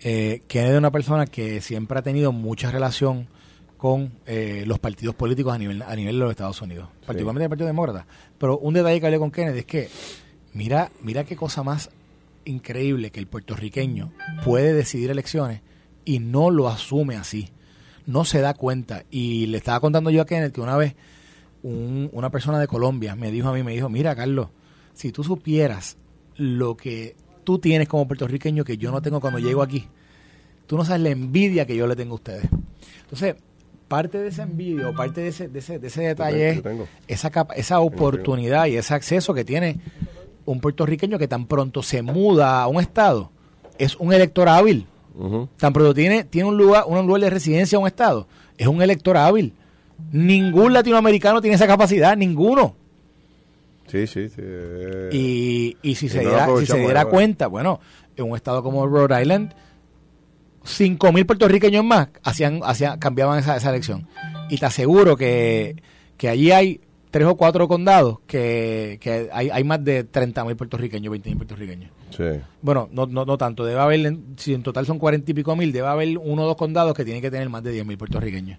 eh, 0.00 0.42
que 0.48 0.68
es 0.68 0.76
una 0.76 0.90
persona 0.90 1.26
que 1.26 1.60
siempre 1.60 1.98
ha 1.98 2.02
tenido 2.02 2.32
mucha 2.32 2.70
relación 2.70 3.28
con 3.76 4.12
eh, 4.26 4.64
los 4.66 4.78
partidos 4.78 5.14
políticos 5.14 5.54
a 5.54 5.58
nivel, 5.58 5.82
a 5.82 5.94
nivel 5.94 6.14
de 6.14 6.20
los 6.20 6.30
Estados 6.30 6.62
Unidos, 6.62 6.88
particularmente 7.06 7.44
el 7.44 7.50
Partido 7.50 7.66
Demócrata. 7.66 8.06
Pero 8.38 8.58
un 8.58 8.74
detalle 8.74 8.98
que 8.98 9.06
hablé 9.06 9.18
con 9.18 9.30
Kennedy 9.30 9.58
es 9.58 9.66
que 9.66 9.88
mira, 10.54 10.90
mira 11.02 11.24
qué 11.24 11.36
cosa 11.36 11.62
más 11.62 11.90
increíble 12.44 13.10
que 13.10 13.20
el 13.20 13.26
puertorriqueño 13.26 14.12
puede 14.44 14.72
decidir 14.72 15.10
elecciones 15.10 15.60
y 16.04 16.18
no 16.18 16.50
lo 16.50 16.68
asume 16.68 17.16
así. 17.16 17.50
No 18.06 18.24
se 18.24 18.40
da 18.40 18.54
cuenta. 18.54 19.04
Y 19.10 19.46
le 19.46 19.58
estaba 19.58 19.80
contando 19.80 20.10
yo 20.10 20.22
a 20.22 20.26
Kenneth 20.26 20.52
que 20.52 20.60
una 20.60 20.76
vez 20.76 20.96
una 21.62 22.30
persona 22.30 22.58
de 22.58 22.66
Colombia 22.66 23.14
me 23.14 23.30
dijo 23.30 23.48
a 23.48 23.52
mí, 23.52 23.62
me 23.62 23.72
dijo, 23.72 23.88
mira 23.88 24.14
Carlos, 24.16 24.48
si 24.94 25.12
tú 25.12 25.22
supieras 25.22 25.96
lo 26.36 26.76
que 26.76 27.14
tú 27.44 27.58
tienes 27.58 27.88
como 27.88 28.06
puertorriqueño 28.06 28.64
que 28.64 28.76
yo 28.76 28.90
no 28.90 29.02
tengo 29.02 29.20
cuando 29.20 29.38
llego 29.38 29.62
aquí, 29.62 29.86
tú 30.66 30.76
no 30.76 30.84
sabes 30.84 31.02
la 31.02 31.10
envidia 31.10 31.66
que 31.66 31.76
yo 31.76 31.86
le 31.86 31.96
tengo 31.96 32.12
a 32.12 32.16
ustedes. 32.16 32.48
Entonces, 33.02 33.36
parte 33.88 34.18
de 34.18 34.28
esa 34.28 34.44
envidia 34.44 34.88
o 34.88 34.94
parte 34.94 35.20
de 35.20 35.28
ese, 35.28 35.48
de 35.48 35.58
ese, 35.58 35.78
de 35.78 35.88
ese 35.88 36.02
detalle 36.02 36.62
es 37.06 37.24
esa, 37.24 37.46
esa 37.54 37.80
oportunidad 37.80 38.66
y 38.66 38.76
ese 38.76 38.94
acceso 38.94 39.34
que 39.34 39.44
tiene 39.44 39.80
un 40.46 40.60
puertorriqueño 40.60 41.18
que 41.18 41.28
tan 41.28 41.46
pronto 41.46 41.82
se 41.82 42.02
muda 42.02 42.62
a 42.62 42.68
un 42.68 42.80
estado, 42.80 43.30
es 43.78 43.96
un 43.96 44.12
elector 44.12 44.48
hábil. 44.48 44.86
Tan 45.58 45.72
pronto 45.74 45.92
tiene, 45.92 46.24
tiene 46.24 46.48
un 46.48 46.56
lugar, 46.56 46.84
un 46.86 47.06
lugar 47.06 47.20
de 47.20 47.30
residencia 47.30 47.76
a 47.76 47.80
un 47.80 47.86
estado, 47.86 48.26
es 48.56 48.66
un 48.66 48.80
elector 48.80 49.16
hábil. 49.16 49.52
Ningún 50.10 50.72
latinoamericano 50.72 51.40
tiene 51.40 51.54
esa 51.54 51.66
capacidad, 51.66 52.16
ninguno. 52.16 52.74
Sí, 53.86 54.06
sí, 54.06 54.28
sí. 54.28 54.42
Y, 55.12 55.76
y 55.82 55.94
si, 55.94 56.08
se, 56.08 56.20
diera, 56.20 56.48
si 56.58 56.66
se 56.66 56.78
diera 56.78 57.04
cuenta, 57.04 57.46
bueno, 57.46 57.80
en 58.16 58.30
un 58.30 58.36
estado 58.36 58.62
como 58.62 58.86
Rhode 58.86 59.20
Island, 59.20 59.52
5.000 60.64 61.26
puertorriqueños 61.26 61.84
más 61.84 62.08
hacían, 62.22 62.60
hacían, 62.64 62.98
cambiaban 62.98 63.38
esa, 63.38 63.56
esa 63.56 63.70
elección. 63.70 64.06
Y 64.48 64.58
te 64.58 64.66
aseguro 64.66 65.16
que, 65.16 65.76
que 66.16 66.28
allí 66.28 66.52
hay 66.52 66.80
tres 67.10 67.26
o 67.26 67.36
cuatro 67.36 67.68
condados 67.68 68.20
que, 68.26 68.98
que 69.00 69.28
hay, 69.32 69.50
hay 69.50 69.64
más 69.64 69.84
de 69.84 70.10
30.000 70.10 70.56
puertorriqueños, 70.56 71.12
20.000 71.12 71.36
puertorriqueños. 71.36 71.90
Sí. 72.10 72.24
Bueno, 72.62 72.88
no, 72.90 73.06
no, 73.06 73.24
no 73.24 73.36
tanto. 73.36 73.64
Debe 73.64 73.80
haber, 73.80 74.16
si 74.36 74.54
en 74.54 74.62
total 74.62 74.86
son 74.86 74.98
40 74.98 75.30
y 75.30 75.34
pico 75.34 75.54
mil, 75.54 75.72
debe 75.72 75.88
haber 75.88 76.16
uno 76.18 76.42
o 76.42 76.46
dos 76.46 76.56
condados 76.56 76.94
que 76.94 77.04
tienen 77.04 77.22
que 77.22 77.30
tener 77.30 77.48
más 77.50 77.62
de 77.62 77.84
10.000 77.84 77.98
puertorriqueños. 77.98 78.58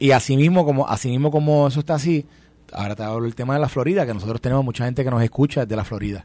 Y 0.00 0.12
así 0.12 0.34
mismo 0.34 0.64
como, 0.64 0.88
así 0.88 1.10
mismo 1.10 1.30
como 1.30 1.68
eso 1.68 1.80
está 1.80 1.94
así, 1.94 2.24
ahora 2.72 2.96
te 2.96 3.02
hablo 3.02 3.26
el 3.26 3.34
tema 3.34 3.52
de 3.52 3.60
la 3.60 3.68
Florida, 3.68 4.06
que 4.06 4.14
nosotros 4.14 4.40
tenemos 4.40 4.64
mucha 4.64 4.86
gente 4.86 5.04
que 5.04 5.10
nos 5.10 5.22
escucha 5.22 5.60
desde 5.60 5.76
la 5.76 5.84
Florida. 5.84 6.24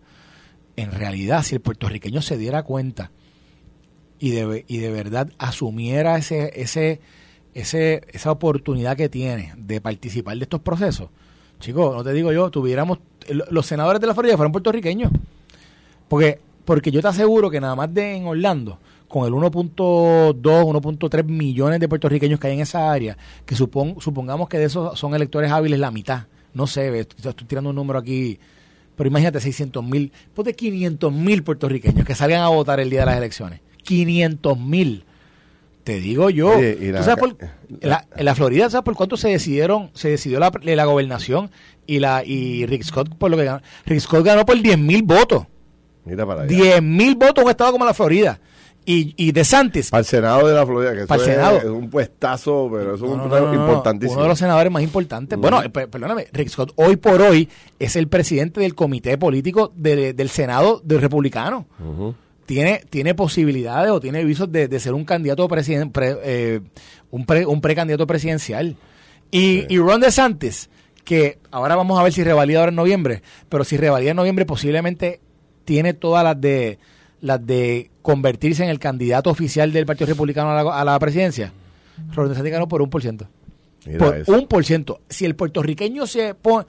En 0.78 0.94
realidad, 0.94 1.44
si 1.44 1.56
el 1.56 1.62
puertorriqueño 1.62 2.22
se 2.22 2.38
diera 2.38 2.64
cuenta 2.64 3.12
y 4.18 4.32
de, 4.32 4.64
y 4.70 4.78
de 4.78 4.92
verdad 4.92 5.30
asumiera 5.38 6.18
ese, 6.18 6.54
ese, 6.56 7.02
ese, 7.54 8.04
esa 8.14 8.32
oportunidad 8.32 8.96
que 8.96 9.10
tiene 9.10 9.54
de 9.58 9.82
participar 9.82 10.38
de 10.38 10.44
estos 10.44 10.62
procesos, 10.62 11.10
chicos, 11.60 11.94
no 11.94 12.02
te 12.02 12.14
digo 12.14 12.32
yo, 12.32 12.50
tuviéramos, 12.50 13.00
los 13.28 13.66
senadores 13.66 14.00
de 14.00 14.08
la 14.08 14.14
Florida 14.14 14.38
fueron 14.38 14.54
puertorriqueños. 14.54 15.12
Porque, 16.08 16.40
porque 16.64 16.92
yo 16.92 17.02
te 17.02 17.10
aseguro 17.10 17.50
que 17.50 17.60
nada 17.60 17.76
más 17.76 17.94
de 17.94 18.16
en 18.16 18.26
Orlando, 18.26 18.80
con 19.16 19.26
el 19.26 19.32
1.2, 19.32 20.42
1.3 20.42 21.24
millones 21.24 21.80
de 21.80 21.88
puertorriqueños 21.88 22.38
que 22.38 22.48
hay 22.48 22.54
en 22.56 22.60
esa 22.60 22.92
área, 22.92 23.18
que 23.46 23.56
supon, 23.56 23.96
supongamos 24.02 24.50
que 24.50 24.60
de 24.60 24.66
esos 24.66 25.00
son 25.00 25.16
electores 25.16 25.54
hábiles 25.54 25.80
la 25.80 25.90
mitad, 25.90 26.24
no 26.54 26.68
sé, 26.68 27.00
estoy, 27.00 27.34
tirando 27.48 27.70
un 27.70 27.78
número 27.78 27.98
aquí, 27.98 28.38
pero 28.98 29.08
imagínate 29.08 29.40
600 29.40 29.86
mil, 29.86 30.12
pues 30.34 30.48
de 30.48 30.54
500 30.54 31.14
mil 31.14 31.44
puertorriqueños 31.44 32.06
que 32.06 32.14
salgan 32.14 32.42
a 32.42 32.50
votar 32.50 32.82
el 32.82 32.90
día 32.90 33.00
de 33.00 33.06
las 33.06 33.16
elecciones. 33.16 33.62
500 33.84 34.60
mil. 34.60 35.06
Te 35.86 36.02
digo 36.02 36.30
yo. 36.30 36.60
la, 37.80 38.06
en 38.18 38.26
la 38.26 38.36
Florida, 38.36 38.70
¿sabes 38.70 38.84
por 38.84 38.96
cuánto 38.96 39.16
se 39.16 39.30
decidieron, 39.30 39.92
se 39.94 40.10
decidió 40.10 40.42
la, 40.42 40.52
la 40.62 40.84
gobernación 40.84 41.52
y 41.88 42.00
la 42.00 42.22
y 42.26 42.66
Rick 42.66 42.84
Scott 42.84 43.16
por 43.16 43.32
lo 43.32 43.38
que 43.38 43.46
ganó? 43.46 43.62
Rick 43.86 44.02
Scott 44.02 44.26
ganó 44.26 44.46
por 44.46 44.62
10 44.62 44.78
mil 44.78 45.04
votos. 45.04 45.46
Mira 46.04 46.26
para 46.26 46.42
allá. 46.42 46.50
10 46.50 46.84
mil 46.84 47.16
votos 47.16 47.38
en 47.38 47.46
un 47.46 47.52
estado 47.52 47.72
como 47.72 47.86
la 47.86 47.94
Florida. 47.94 48.42
Y, 48.86 49.16
y 49.18 49.32
de 49.32 49.44
Santis. 49.44 49.92
Al 49.92 50.06
Senado 50.06 50.48
de 50.48 50.54
la 50.54 50.66
Florida, 50.66 50.94
que 50.94 51.02
es, 51.04 51.64
un 51.66 51.90
puestazo, 51.90 52.70
pero 52.72 52.96
es 52.96 53.02
un 53.02 53.20
importantísimo. 53.56 54.14
Uno 54.14 54.24
de 54.24 54.30
los 54.30 54.38
senadores 54.38 54.72
más 54.72 54.84
importantes. 54.84 55.40
Bueno, 55.40 55.62
perdóname, 55.72 56.28
Rick 56.32 56.50
Scott 56.50 56.72
hoy 56.76 56.96
por 56.96 57.22
hoy 57.22 57.50
es 57.80 57.96
el 57.96 58.08
presidente 58.08 58.62
del 58.62 58.76
comité 58.76 59.18
político 59.18 59.72
del 59.76 60.30
Senado 60.30 60.82
del 60.84 61.02
Republicano. 61.02 61.66
Tiene, 62.46 62.84
tiene 62.92 63.16
posibilidades 63.16 63.92
o 63.92 64.00
tiene 64.00 64.24
visos 64.24 64.52
de, 64.52 64.80
ser 64.80 64.94
un 64.94 65.04
candidato 65.04 65.48
presidente, 65.48 66.00
eh, 66.24 66.62
un, 67.10 67.26
un 67.48 67.62
precandidato 67.62 68.06
presidencial. 68.06 68.76
Y, 69.32 69.66
y 69.74 69.80
Ron 69.80 70.00
DeSantis, 70.00 70.70
que 71.04 71.40
ahora 71.50 71.76
vamos 71.76 72.00
a 72.00 72.04
ver 72.04 72.14
si 72.14 72.24
revalida 72.24 72.60
ahora 72.60 72.70
en 72.70 72.76
noviembre, 72.76 73.24
pero 73.50 73.64
si 73.64 73.78
revalida 73.78 74.12
en 74.12 74.18
noviembre 74.18 74.46
posiblemente 74.46 75.22
tiene 75.66 75.94
todas 75.94 76.24
las 76.24 76.40
de 76.40 76.78
las 77.22 77.46
de 77.46 77.90
convertirse 78.02 78.64
en 78.64 78.70
el 78.70 78.80
candidato 78.80 79.30
oficial 79.30 79.72
del 79.72 79.86
Partido 79.86 80.08
Republicano 80.08 80.72
a 80.72 80.84
la, 80.84 81.00
presidencia. 81.00 81.52
Ron 82.14 82.34
ganó 82.34 82.68
por 82.68 82.82
un 82.82 82.90
por 82.90 83.02
ciento. 83.02 83.28
por 83.98 84.24
un 84.28 84.48
por 84.48 84.66
ciento. 84.66 85.00
Si 85.10 85.26
el 85.26 85.36
puertorriqueño 85.36 86.08
se 86.08 86.36
pone 86.36 86.66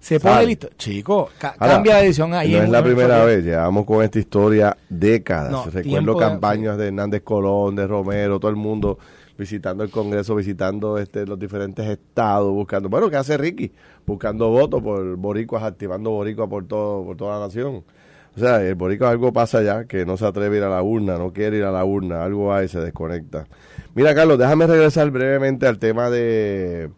se 0.00 0.20
pone 0.20 0.46
listo. 0.46 0.68
Chico, 0.76 1.28
cambia 1.38 1.94
la 1.94 2.04
edición 2.04 2.32
ahí. 2.32 2.52
No 2.52 2.62
es 2.62 2.70
la 2.70 2.82
primera 2.82 3.24
vez, 3.24 3.44
llevamos 3.44 3.84
con 3.84 4.02
esta 4.02 4.18
historia 4.18 4.76
décadas. 4.88 5.72
Recuerdo 5.72 6.16
campañas 6.16 6.78
de 6.78 6.88
Hernández 6.88 7.22
Colón, 7.22 7.76
de 7.76 7.86
Romero, 7.86 8.38
todo 8.38 8.50
el 8.50 8.56
mundo 8.56 8.98
visitando 9.36 9.84
el 9.84 9.90
Congreso, 9.90 10.34
visitando 10.34 10.98
este, 10.98 11.24
los 11.24 11.38
diferentes 11.38 11.86
estados, 11.86 12.52
buscando, 12.52 12.88
bueno, 12.88 13.08
¿qué 13.08 13.16
hace 13.16 13.36
Ricky? 13.36 13.70
Buscando 14.04 14.48
votos 14.48 14.82
por 14.82 15.16
boricuas, 15.16 15.62
activando 15.62 16.10
boricuas 16.10 16.48
por, 16.48 16.66
todo, 16.66 17.04
por 17.04 17.16
toda 17.16 17.38
la 17.38 17.46
nación. 17.46 17.84
O 18.38 18.40
sea, 18.40 18.62
el 18.62 18.76
boricua 18.76 19.10
algo 19.10 19.32
pasa 19.32 19.62
ya, 19.62 19.86
que 19.86 20.06
no 20.06 20.16
se 20.16 20.24
atreve 20.24 20.54
a 20.54 20.58
ir 20.60 20.64
a 20.64 20.68
la 20.68 20.80
urna, 20.80 21.18
no 21.18 21.32
quiere 21.32 21.56
ir 21.56 21.64
a 21.64 21.72
la 21.72 21.84
urna, 21.84 22.22
algo 22.22 22.54
hay, 22.54 22.68
se 22.68 22.78
desconecta. 22.78 23.48
Mira, 23.96 24.14
Carlos, 24.14 24.38
déjame 24.38 24.68
regresar 24.68 25.10
brevemente 25.10 25.66
al 25.66 25.80
tema 25.80 26.08
de 26.08 26.88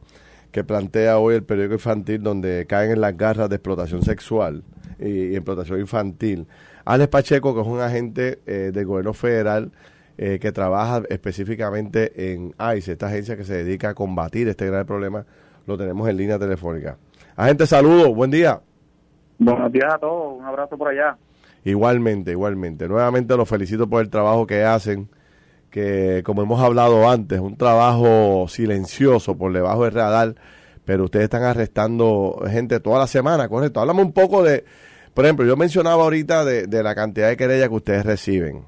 que 0.53 0.65
plantea 0.65 1.17
hoy 1.17 1.37
el 1.37 1.43
periódico 1.43 1.77
infantil, 1.77 2.23
donde 2.23 2.67
caen 2.69 2.91
en 2.91 3.01
las 3.01 3.17
garras 3.17 3.49
de 3.49 3.57
explotación 3.57 4.03
sexual 4.03 4.65
y, 4.99 5.35
explotación 5.35 5.81
infantil. 5.81 6.47
Alex 6.85 7.09
Pacheco, 7.09 7.55
que 7.55 7.63
es 7.63 7.67
un 7.67 7.81
agente 7.81 8.41
eh, 8.45 8.71
del 8.71 8.85
gobierno 8.85 9.15
federal 9.15 9.73
eh, 10.19 10.39
que 10.39 10.53
trabaja 10.53 11.01
específicamente 11.09 12.35
en 12.35 12.55
ICE, 12.77 12.93
esta 12.93 13.07
agencia 13.07 13.39
que 13.39 13.45
se 13.45 13.65
dedica 13.65 13.89
a 13.89 13.95
combatir 13.95 14.47
este 14.47 14.67
gran 14.67 14.85
problema, 14.85 15.25
lo 15.67 15.79
tenemos 15.79 16.07
en 16.07 16.19
línea 16.19 16.39
telefónica. 16.39 16.99
Agente, 17.35 17.67
saludos, 17.67 18.15
buen 18.15 18.31
día. 18.31 18.61
Buenos 19.39 19.73
días 19.73 19.95
a 19.95 19.97
todos, 19.97 20.39
un 20.39 20.45
abrazo 20.45 20.77
por 20.77 20.89
allá. 20.89 21.17
Igualmente, 21.65 22.31
igualmente. 22.33 22.89
Nuevamente 22.89 23.37
los 23.37 23.49
felicito 23.49 23.89
por 23.89 24.03
el 24.03 24.11
trabajo 24.11 24.47
que 24.47 24.65
hacen, 24.65 25.09
que 25.71 26.23
como 26.25 26.43
hemos 26.43 26.61
hablado 26.61 27.09
antes, 27.09 27.39
un 27.41 27.57
trabajo 27.57 28.47
silencioso 28.49 29.37
por 29.37 29.53
debajo 29.53 29.85
del 29.85 29.93
radar, 29.93 30.35
pero 30.85 31.05
ustedes 31.05 31.25
están 31.25 31.43
arrestando 31.43 32.43
gente 32.49 32.81
toda 32.81 32.99
la 32.99 33.07
semana, 33.07 33.49
correcto. 33.49 33.81
Háblame 33.81 34.03
un 34.03 34.13
poco 34.13 34.43
de, 34.43 34.65
por 35.15 35.25
ejemplo, 35.25 35.45
yo 35.45 35.57
mencionaba 35.57 36.03
ahorita 36.03 36.45
de, 36.45 36.67
de 36.67 36.83
la 36.83 36.95
cantidad 36.95 37.29
de 37.29 37.37
querellas 37.37 37.69
que 37.69 37.75
ustedes 37.75 38.07
reciben. 38.07 38.65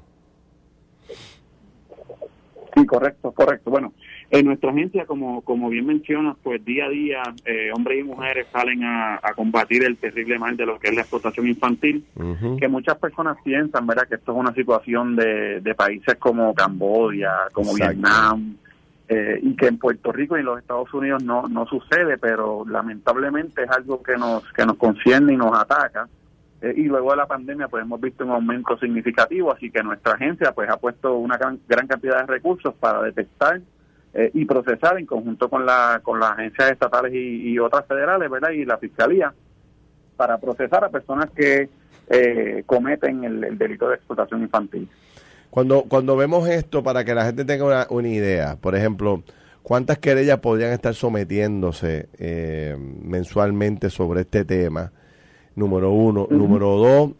Sí, 2.75 2.85
correcto, 2.85 3.31
correcto. 3.31 3.69
Bueno, 3.69 3.93
en 4.39 4.47
nuestra 4.47 4.71
agencia, 4.71 5.05
como, 5.05 5.41
como 5.41 5.69
bien 5.69 5.85
mencionas, 5.85 6.35
pues 6.41 6.65
día 6.65 6.85
a 6.85 6.89
día 6.89 7.21
eh, 7.45 7.69
hombres 7.71 7.99
y 7.99 8.03
mujeres 8.03 8.47
salen 8.51 8.83
a, 8.83 9.19
combatir 9.35 9.83
el 9.83 9.95
terrible 9.97 10.39
mal 10.39 10.57
de 10.57 10.65
lo 10.65 10.79
que 10.79 10.87
es 10.87 10.95
la 10.95 11.01
explotación 11.01 11.47
infantil, 11.47 12.03
que 12.59 12.67
muchas 12.67 12.97
personas 12.97 13.37
piensan, 13.43 13.85
¿verdad?, 13.85 14.07
que 14.07 14.15
esto 14.15 14.31
es 14.31 14.37
una 14.39 14.53
situación 14.53 15.15
de, 15.15 15.61
de 15.61 15.75
países 15.75 16.15
como 16.15 16.53
Camboya, 16.55 17.31
como 17.53 17.75
Vietnam, 17.75 18.55
eh, 19.07 19.39
y 19.39 19.55
que 19.55 19.67
en 19.67 19.77
Puerto 19.77 20.11
Rico 20.11 20.35
y 20.35 20.39
en 20.39 20.47
los 20.47 20.59
Estados 20.59 20.91
Unidos 20.95 21.23
no, 21.23 21.47
no 21.47 21.67
sucede, 21.67 22.17
pero 22.17 22.65
lamentablemente 22.67 23.63
es 23.63 23.69
algo 23.69 24.01
que 24.01 24.17
nos, 24.17 24.51
que 24.53 24.65
nos 24.65 24.77
concierne 24.77 25.33
y 25.33 25.37
nos 25.37 25.55
ataca. 25.55 26.07
Eh, 26.59 26.73
y 26.77 26.83
luego 26.85 27.11
de 27.11 27.17
la 27.17 27.27
pandemia 27.27 27.67
pues 27.67 27.83
hemos 27.83 28.01
visto 28.01 28.25
un 28.25 28.31
aumento 28.31 28.79
significativo, 28.79 29.53
así 29.53 29.69
que 29.69 29.83
nuestra 29.83 30.13
agencia 30.13 30.53
pues 30.53 30.69
ha 30.71 30.77
puesto 30.77 31.17
una 31.17 31.37
gran, 31.37 31.59
gran 31.67 31.85
cantidad 31.85 32.21
de 32.21 32.33
recursos 32.33 32.73
para 32.73 33.03
detectar 33.03 33.61
eh, 34.15 34.29
y 34.35 34.45
procesar 34.45 34.99
en 34.99 35.07
conjunto 35.07 35.49
con, 35.49 35.65
la, 35.65 35.99
con 36.03 36.19
las 36.19 36.33
agencias 36.33 36.71
estatales 36.71 37.11
y, 37.15 37.57
otras 37.57 37.87
federales, 37.87 38.29
¿verdad? 38.29 38.51
Y 38.51 38.63
la 38.63 38.77
fiscalía 38.77 39.33
para 40.15 40.37
procesar 40.37 40.83
a 40.83 40.89
personas 40.89 41.31
que 41.31 41.67
eh, 42.09 42.63
cometen 42.67 43.23
el, 43.23 43.57
delito 43.57 43.89
de 43.89 43.95
explotación 43.95 44.43
infantil. 44.43 44.87
Cuando, 45.49 45.85
cuando 45.85 46.15
vemos 46.15 46.47
esto, 46.47 46.83
para 46.83 47.03
que 47.03 47.15
la 47.15 47.25
gente 47.25 47.43
tenga 47.43 47.65
una, 47.65 47.87
una 47.89 48.07
idea, 48.07 48.55
por 48.55 48.75
ejemplo, 48.75 49.23
¿cuántas 49.63 49.97
querellas 49.97 50.37
podrían 50.37 50.73
estar 50.73 50.93
sometiéndose 50.93 52.09
eh, 52.19 52.77
mensualmente 52.77 53.89
sobre 53.89 54.21
este 54.21 54.45
tema? 54.45 54.91
Número 55.55 55.91
uno. 55.91 56.27
Número 56.29 56.77
dos, 56.77 57.11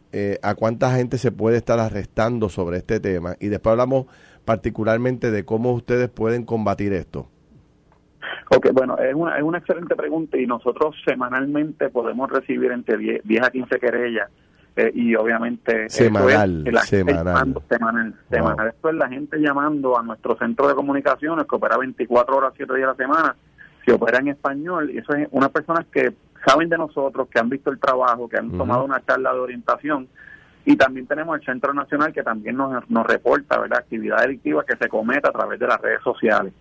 ¿a 0.43 0.53
cuánta 0.53 0.95
gente 0.95 1.17
se 1.17 1.31
puede 1.31 1.57
estar 1.57 1.79
arrestando 1.79 2.49
sobre 2.49 2.77
este 2.77 2.99
tema? 2.99 3.35
Y 3.39 3.47
después 3.47 3.71
hablamos 3.71 4.05
particularmente 4.45 5.31
de 5.31 5.45
cómo 5.45 5.71
ustedes 5.73 6.09
pueden 6.09 6.45
combatir 6.45 6.93
esto? 6.93 7.27
Ok, 8.49 8.71
bueno, 8.73 8.97
es 8.97 9.13
una, 9.13 9.37
es 9.37 9.43
una 9.43 9.57
excelente 9.57 9.95
pregunta 9.95 10.37
y 10.37 10.45
nosotros 10.45 10.95
semanalmente 11.05 11.89
podemos 11.89 12.29
recibir 12.29 12.71
entre 12.71 12.97
10, 12.97 13.21
a 13.41 13.49
15 13.49 13.79
querellas 13.79 14.29
eh, 14.75 14.91
y 14.93 15.15
obviamente 15.15 15.89
semanal, 15.89 16.63
es 16.67 16.79
semanal. 16.81 17.53
semanal, 18.29 18.67
Esto 18.67 18.89
es 18.89 18.95
la 18.95 19.07
gente 19.07 19.37
llamando 19.37 19.97
a 19.97 20.03
nuestro 20.03 20.37
centro 20.37 20.67
de 20.67 20.75
comunicaciones 20.75 21.45
que 21.47 21.55
opera 21.55 21.77
24 21.77 22.35
horas, 22.35 22.53
7 22.55 22.73
días 22.75 22.87
a 22.87 22.91
la 22.91 22.97
semana, 22.97 23.35
se 23.85 23.93
opera 23.93 24.19
en 24.19 24.29
español 24.29 24.91
y 24.91 24.97
eso 24.97 25.13
es 25.13 25.27
unas 25.31 25.49
personas 25.49 25.85
que 25.91 26.13
saben 26.45 26.69
de 26.69 26.77
nosotros, 26.77 27.27
que 27.29 27.39
han 27.39 27.49
visto 27.49 27.71
el 27.71 27.79
trabajo, 27.79 28.27
que 28.27 28.37
han 28.37 28.51
tomado 28.51 28.83
una 28.83 29.03
charla 29.05 29.33
de 29.33 29.39
orientación 29.39 30.07
y 30.65 30.75
también 30.77 31.07
tenemos 31.07 31.37
el 31.37 31.45
Centro 31.45 31.73
Nacional 31.73 32.13
que 32.13 32.23
también 32.23 32.55
nos, 32.55 32.89
nos 32.89 33.05
reporta 33.05 33.59
¿verdad? 33.59 33.79
actividad 33.79 34.21
delictiva 34.21 34.65
que 34.65 34.77
se 34.77 34.87
cometa 34.87 35.29
a 35.29 35.33
través 35.33 35.59
de 35.59 35.67
las 35.67 35.81
redes 35.81 36.01
sociales. 36.01 36.53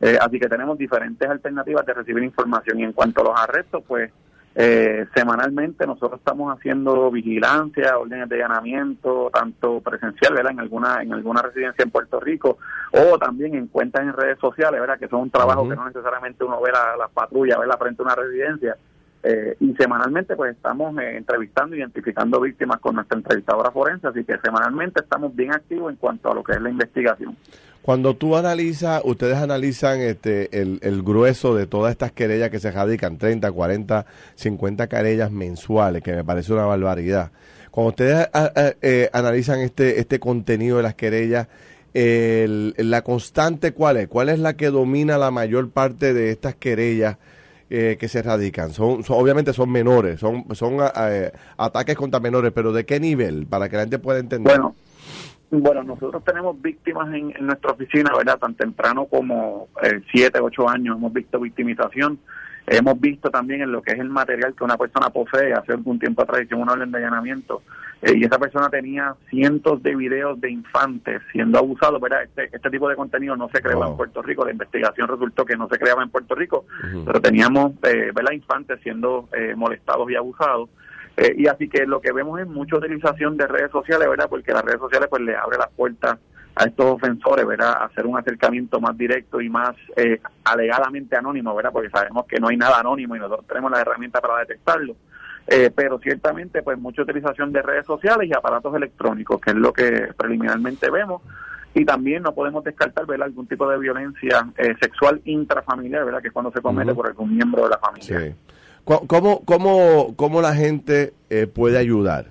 Eh, 0.00 0.16
así 0.18 0.40
que 0.40 0.48
tenemos 0.48 0.78
diferentes 0.78 1.28
alternativas 1.28 1.84
de 1.84 1.92
recibir 1.92 2.24
información. 2.24 2.80
Y 2.80 2.84
en 2.84 2.92
cuanto 2.92 3.20
a 3.20 3.24
los 3.24 3.40
arrestos, 3.40 3.82
pues 3.86 4.10
eh, 4.54 5.06
semanalmente 5.14 5.86
nosotros 5.86 6.18
estamos 6.18 6.56
haciendo 6.56 7.10
vigilancia, 7.10 7.98
órdenes 7.98 8.28
de 8.30 8.36
allanamiento, 8.36 9.30
tanto 9.32 9.80
presencial, 9.80 10.34
¿verdad? 10.34 10.52
En 10.52 10.60
alguna 10.60 11.02
en 11.02 11.12
alguna 11.12 11.42
residencia 11.42 11.84
en 11.84 11.90
Puerto 11.90 12.18
Rico 12.18 12.58
o 12.92 13.18
también 13.18 13.54
en 13.54 13.68
cuentas 13.68 14.02
en 14.02 14.12
redes 14.14 14.38
sociales, 14.38 14.80
¿verdad? 14.80 14.98
Que 14.98 15.08
son 15.08 15.20
un 15.20 15.30
trabajo 15.30 15.68
que 15.68 15.76
no 15.76 15.86
necesariamente 15.86 16.42
uno 16.44 16.60
ve 16.60 16.72
la, 16.72 16.96
las 16.96 17.10
patrullas, 17.10 17.58
la 17.64 17.76
frente 17.76 18.02
a 18.02 18.06
una 18.06 18.14
residencia, 18.16 18.76
eh, 19.22 19.54
y 19.60 19.74
semanalmente 19.74 20.34
pues 20.34 20.56
estamos 20.56 20.96
eh, 20.98 21.16
entrevistando, 21.18 21.76
identificando 21.76 22.40
víctimas 22.40 22.80
con 22.80 22.94
nuestra 22.94 23.18
entrevistadora 23.18 23.70
forense, 23.70 24.08
así 24.08 24.24
que 24.24 24.38
semanalmente 24.42 25.00
estamos 25.02 25.34
bien 25.36 25.52
activos 25.52 25.90
en 25.92 25.96
cuanto 25.96 26.30
a 26.30 26.34
lo 26.34 26.42
que 26.42 26.52
es 26.52 26.60
la 26.60 26.70
investigación. 26.70 27.36
Cuando 27.82 28.14
tú 28.14 28.36
analizas, 28.36 29.02
ustedes 29.04 29.36
analizan 29.36 30.00
este, 30.00 30.60
el, 30.60 31.02
grueso 31.02 31.54
de 31.54 31.66
todas 31.66 31.92
estas 31.92 32.12
querellas 32.12 32.50
que 32.50 32.60
se 32.60 32.70
radican, 32.70 33.18
30, 33.18 33.50
40, 33.52 34.06
50 34.34 34.86
querellas 34.88 35.30
mensuales, 35.30 36.02
que 36.02 36.14
me 36.14 36.24
parece 36.24 36.52
una 36.52 36.64
barbaridad. 36.64 37.30
Cuando 37.70 37.90
ustedes 37.90 38.28
eh, 38.82 39.08
analizan 39.12 39.60
este, 39.60 39.98
este 39.98 40.18
contenido 40.18 40.78
de 40.78 40.82
las 40.82 40.94
querellas, 40.94 41.48
el, 41.94 42.74
la 42.76 43.02
constante 43.02 43.72
cuál 43.72 43.96
es, 43.96 44.08
cuál 44.08 44.28
es 44.28 44.38
la 44.38 44.54
que 44.54 44.70
domina 44.70 45.18
la 45.18 45.30
mayor 45.30 45.70
parte 45.70 46.14
de 46.14 46.30
estas 46.30 46.54
querellas 46.54 47.16
eh, 47.70 47.96
que 47.98 48.08
se 48.08 48.20
radican? 48.20 48.70
Son, 48.70 49.02
obviamente 49.08 49.52
son 49.52 49.70
menores, 49.70 50.18
son, 50.18 50.44
son 50.56 50.78
eh, 50.96 51.30
ataques 51.56 51.96
contra 51.96 52.18
menores, 52.18 52.50
pero 52.52 52.72
¿de 52.72 52.84
qué 52.84 52.98
nivel? 52.98 53.46
Para 53.46 53.68
que 53.68 53.76
la 53.76 53.82
gente 53.82 54.00
pueda 54.00 54.18
entender. 54.18 54.52
Bueno, 54.52 54.74
bueno 55.50 55.84
nosotros 55.84 56.24
tenemos 56.24 56.60
víctimas 56.60 57.14
en, 57.14 57.32
nuestra 57.40 57.70
oficina, 57.70 58.10
¿verdad? 58.16 58.38
Tan 58.38 58.56
temprano 58.56 59.06
como 59.06 59.68
7, 60.10 60.38
eh, 60.38 60.40
8 60.42 60.68
años 60.68 60.96
hemos 60.96 61.12
visto 61.12 61.38
victimización. 61.38 62.18
Hemos 62.66 63.00
visto 63.00 63.30
también 63.30 63.62
en 63.62 63.72
lo 63.72 63.82
que 63.82 63.92
es 63.92 63.98
el 63.98 64.10
material 64.10 64.54
que 64.54 64.64
una 64.64 64.76
persona 64.76 65.10
posee, 65.10 65.52
hace 65.52 65.72
algún 65.72 65.98
tiempo 65.98 66.22
atrás 66.22 66.42
hicimos 66.42 66.64
una 66.64 66.72
orden 66.72 66.90
de 66.90 66.98
allanamiento, 66.98 67.62
eh, 68.02 68.14
y 68.16 68.24
esa 68.24 68.38
persona 68.38 68.68
tenía 68.70 69.14
cientos 69.28 69.82
de 69.82 69.94
videos 69.94 70.40
de 70.40 70.50
infantes 70.50 71.20
siendo 71.32 71.58
abusados, 71.58 72.00
¿verdad? 72.00 72.22
Este, 72.22 72.48
este 72.52 72.70
tipo 72.70 72.88
de 72.88 72.96
contenido 72.96 73.36
no 73.36 73.48
se 73.52 73.60
creaba 73.60 73.88
en 73.88 73.96
Puerto 73.96 74.22
Rico, 74.22 74.44
la 74.44 74.52
investigación 74.52 75.08
resultó 75.08 75.44
que 75.44 75.56
no 75.56 75.68
se 75.68 75.78
creaba 75.78 76.02
en 76.02 76.10
Puerto 76.10 76.34
Rico, 76.34 76.64
pero 77.04 77.20
teníamos, 77.20 77.72
eh, 77.82 78.10
¿verdad? 78.14 78.32
Infantes 78.32 78.80
siendo 78.82 79.28
eh, 79.32 79.54
molestados 79.54 80.10
y 80.10 80.16
abusados. 80.16 80.70
Eh, 81.16 81.34
y 81.36 81.46
así 81.48 81.68
que 81.68 81.86
lo 81.86 82.00
que 82.00 82.12
vemos 82.12 82.40
es 82.40 82.46
mucha 82.46 82.76
utilización 82.76 83.36
de 83.36 83.46
redes 83.46 83.70
sociales, 83.70 84.08
¿verdad? 84.08 84.28
Porque 84.30 84.52
las 84.52 84.64
redes 84.64 84.80
sociales 84.80 85.08
pues 85.10 85.22
le 85.22 85.36
abre 85.36 85.58
las 85.58 85.68
puertas 85.70 86.18
a 86.54 86.64
estos 86.64 86.86
ofensores, 86.86 87.46
¿verdad? 87.46 87.82
hacer 87.82 88.06
un 88.06 88.18
acercamiento 88.18 88.80
más 88.80 88.96
directo 88.96 89.40
y 89.40 89.48
más 89.48 89.76
eh, 89.96 90.20
alegadamente 90.44 91.16
anónimo, 91.16 91.54
¿verdad? 91.54 91.72
Porque 91.72 91.90
sabemos 91.90 92.26
que 92.26 92.40
no 92.40 92.48
hay 92.48 92.56
nada 92.56 92.80
anónimo 92.80 93.16
y 93.16 93.18
nosotros 93.18 93.46
tenemos 93.46 93.70
la 93.70 93.80
herramienta 93.80 94.20
para 94.20 94.40
detectarlo. 94.40 94.96
Eh, 95.50 95.70
pero 95.74 95.98
ciertamente, 95.98 96.62
pues 96.62 96.78
mucha 96.78 97.02
utilización 97.02 97.52
de 97.52 97.60
redes 97.60 97.84
sociales 97.84 98.28
y 98.28 98.32
aparatos 98.32 98.74
electrónicos, 98.74 99.40
que 99.40 99.50
es 99.50 99.56
lo 99.56 99.72
que 99.72 100.08
preliminarmente 100.16 100.90
vemos. 100.90 101.22
Y 101.74 101.84
también 101.84 102.22
no 102.22 102.32
podemos 102.34 102.64
descartar, 102.64 103.04
¿verdad? 103.06 103.26
Algún 103.26 103.46
tipo 103.46 103.68
de 103.68 103.78
violencia 103.78 104.48
eh, 104.56 104.74
sexual 104.80 105.20
intrafamiliar, 105.24 106.04
¿verdad? 106.04 106.22
Que 106.22 106.28
es 106.28 106.32
cuando 106.32 106.50
se 106.52 106.60
comete 106.60 106.94
por 106.94 107.06
algún 107.06 107.34
miembro 107.34 107.64
de 107.64 107.70
la 107.70 107.78
familia. 107.78 108.20
Sí. 108.20 108.34
¿Cómo, 108.84 109.44
cómo, 109.44 110.14
cómo 110.16 110.40
la 110.40 110.54
gente 110.54 111.12
puede 111.54 111.78
ayudar? 111.78 112.26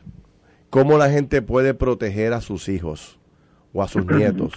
¿Cómo 0.70 0.98
la 0.98 1.10
gente 1.10 1.42
puede 1.42 1.74
proteger 1.74 2.34
a 2.34 2.42
sus 2.42 2.68
hijos? 2.68 3.20
o 3.74 3.84
a 3.84 3.88
sus 3.88 4.06
nietos. 4.08 4.54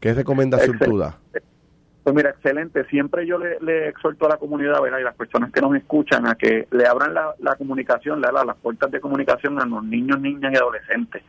¿Qué 0.00 0.14
recomendación 0.14 0.78
tú 0.78 0.98
das? 0.98 1.14
Pues 2.04 2.14
mira, 2.14 2.30
excelente. 2.30 2.84
Siempre 2.84 3.26
yo 3.26 3.38
le, 3.38 3.88
exhorto 3.88 4.26
a 4.26 4.28
la 4.28 4.36
comunidad 4.36 4.80
¿verdad? 4.82 4.98
y 4.98 5.04
las 5.04 5.14
personas 5.14 5.50
que 5.50 5.62
nos 5.62 5.74
escuchan 5.74 6.26
a 6.26 6.34
que 6.34 6.68
le 6.70 6.86
abran 6.86 7.14
la, 7.14 7.56
comunicación, 7.56 8.20
le 8.20 8.30
las 8.30 8.56
puertas 8.56 8.90
de 8.90 9.00
comunicación 9.00 9.58
a 9.58 9.64
los 9.64 9.82
niños, 9.82 10.20
niñas 10.20 10.52
y 10.52 10.56
adolescentes. 10.56 11.22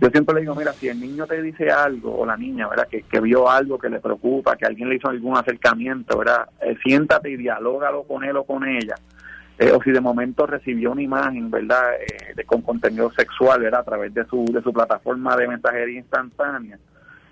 Yo 0.00 0.08
siempre 0.10 0.34
le 0.34 0.40
digo, 0.40 0.56
mira, 0.56 0.72
si 0.72 0.88
el 0.88 0.98
niño 0.98 1.24
te 1.28 1.40
dice 1.40 1.70
algo 1.70 2.18
o 2.18 2.26
la 2.26 2.36
niña, 2.36 2.66
¿verdad? 2.68 2.88
Que, 2.88 3.02
que 3.02 3.20
vio 3.20 3.48
algo 3.48 3.78
que 3.78 3.88
le 3.88 4.00
preocupa, 4.00 4.56
que 4.56 4.66
alguien 4.66 4.88
le 4.88 4.96
hizo 4.96 5.08
algún 5.08 5.36
acercamiento, 5.36 6.18
¿verdad? 6.18 6.48
Eh, 6.62 6.76
siéntate 6.82 7.30
y 7.30 7.36
dialógalo 7.36 8.02
con 8.02 8.24
él 8.24 8.36
o 8.38 8.44
con 8.44 8.66
ella. 8.66 8.96
Eh, 9.58 9.72
o 9.72 9.82
si 9.82 9.90
de 9.92 10.00
momento 10.00 10.46
recibió 10.46 10.92
una 10.92 11.02
imagen, 11.02 11.50
¿verdad?, 11.50 11.94
eh, 11.94 12.34
de, 12.34 12.44
con 12.44 12.62
contenido 12.62 13.10
sexual, 13.12 13.60
¿verdad?, 13.60 13.80
a 13.80 13.84
través 13.84 14.14
de 14.14 14.24
su, 14.26 14.44
de 14.52 14.62
su 14.62 14.72
plataforma 14.72 15.36
de 15.36 15.48
mensajería 15.48 15.98
instantánea, 15.98 16.78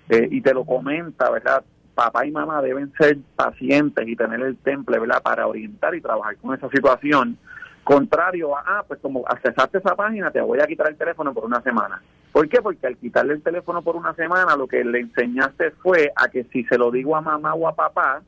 eh, 0.09 0.27
y 0.31 0.41
te 0.41 0.53
lo 0.53 0.65
comenta, 0.65 1.29
¿verdad?, 1.29 1.63
papá 1.97 2.27
y 2.27 2.31
mamá 2.31 2.61
deben 2.61 2.93
ser 2.93 3.17
pacientes 3.35 4.07
y 4.07 4.15
tener 4.15 4.39
el 4.41 4.55
temple, 4.57 4.99
¿verdad?, 4.99 5.19
para 5.23 5.47
orientar 5.47 5.95
y 5.95 6.01
trabajar 6.01 6.37
con 6.37 6.53
esa 6.53 6.69
situación. 6.69 7.39
Contrario 7.83 8.55
a, 8.55 8.63
ah, 8.67 8.85
pues 8.87 8.99
como 8.99 9.25
accesaste 9.27 9.79
esa 9.79 9.95
página, 9.95 10.29
te 10.29 10.39
voy 10.39 10.59
a 10.59 10.67
quitar 10.67 10.87
el 10.89 10.95
teléfono 10.95 11.33
por 11.33 11.45
una 11.45 11.59
semana. 11.61 11.99
¿Por 12.31 12.47
qué? 12.47 12.61
Porque 12.61 12.85
al 12.85 12.97
quitarle 12.97 13.33
el 13.33 13.41
teléfono 13.41 13.81
por 13.81 13.95
una 13.95 14.13
semana, 14.13 14.55
lo 14.55 14.67
que 14.67 14.83
le 14.83 14.99
enseñaste 14.99 15.71
fue 15.71 16.11
a 16.15 16.27
que 16.27 16.43
si 16.43 16.65
se 16.65 16.77
lo 16.77 16.91
digo 16.91 17.15
a 17.15 17.21
mamá 17.21 17.55
o 17.55 17.67
a 17.67 17.73
papá, 17.73 18.21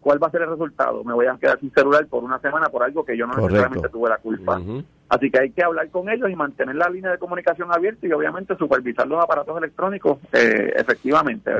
¿cuál 0.00 0.20
va 0.20 0.26
a 0.26 0.30
ser 0.32 0.42
el 0.42 0.50
resultado? 0.50 1.04
Me 1.04 1.14
voy 1.14 1.26
a 1.26 1.36
quedar 1.36 1.60
sin 1.60 1.70
celular 1.70 2.06
por 2.06 2.24
una 2.24 2.40
semana 2.40 2.68
por 2.70 2.82
algo 2.82 3.04
que 3.04 3.16
yo 3.16 3.24
no 3.28 3.36
necesariamente 3.36 3.88
tuve 3.88 4.08
la 4.08 4.18
culpa. 4.18 4.60
Así 5.08 5.30
que 5.30 5.40
hay 5.40 5.50
que 5.50 5.62
hablar 5.62 5.88
con 5.90 6.08
ellos 6.08 6.28
y 6.30 6.34
mantener 6.34 6.74
la 6.74 6.88
línea 6.88 7.12
de 7.12 7.18
comunicación 7.18 7.72
abierta 7.72 8.06
y 8.06 8.12
obviamente 8.12 8.56
supervisar 8.56 9.06
los 9.06 9.22
aparatos 9.22 9.56
electrónicos 9.56 10.18
eh, 10.32 10.72
efectivamente. 10.76 11.50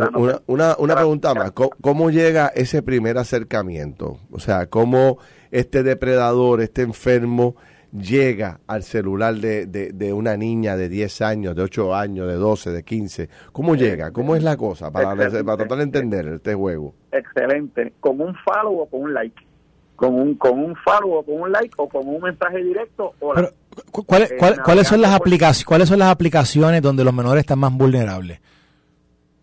Una, 0.46 0.74
una, 0.78 0.94
pregunta 0.94 1.32
más, 1.32 1.52
¿Cómo, 1.52 2.10
llega 2.10 2.48
ese 2.48 2.82
primer 2.82 3.18
acercamiento? 3.18 4.18
O 4.32 4.40
sea, 4.40 4.66
¿cómo 4.66 5.18
este 5.52 5.84
depredador, 5.84 6.60
este 6.60 6.82
enfermo 6.82 7.54
llega 7.92 8.58
al 8.66 8.82
celular 8.82 9.34
de, 9.34 9.66
de, 9.66 10.12
una 10.12 10.36
niña 10.36 10.76
de 10.76 10.88
10 10.88 11.22
años, 11.22 11.54
de 11.54 11.62
8 11.62 11.94
años, 11.94 12.26
de 12.26 12.34
12, 12.34 12.70
de 12.70 12.82
15? 12.82 13.28
¿Cómo 13.52 13.76
eh, 13.76 13.78
llega? 13.78 14.10
¿Cómo 14.10 14.34
es 14.34 14.42
la 14.42 14.56
cosa 14.56 14.90
para, 14.90 15.14
para 15.14 15.56
tratar 15.56 15.78
de 15.78 15.84
entender 15.84 16.26
este 16.26 16.54
juego? 16.54 16.94
Excelente. 17.12 17.92
¿Con 18.00 18.20
un 18.20 18.34
follow 18.44 18.80
o 18.80 18.86
con 18.86 19.02
un 19.02 19.14
like? 19.14 19.45
Con 19.96 20.14
un 20.14 20.34
con 20.36 20.58
un 20.58 20.76
follow 20.76 21.14
o 21.14 21.22
con 21.24 21.40
un 21.40 21.52
like 21.52 21.74
o 21.76 21.88
con 21.88 22.06
un 22.06 22.20
mensaje 22.20 22.62
directo 22.62 23.14
Pero, 23.34 23.50
¿cuáles, 24.04 24.30
eh, 24.30 24.36
¿cuáles 24.64 24.86
son 24.86 25.00
las 25.00 25.12
aplicaciones 25.12 25.64
cuáles 25.64 25.88
son 25.88 25.98
las 25.98 26.08
aplicaciones 26.08 26.82
donde 26.82 27.04
los 27.04 27.14
menores 27.14 27.40
están 27.40 27.58
más 27.58 27.72
vulnerables 27.72 28.40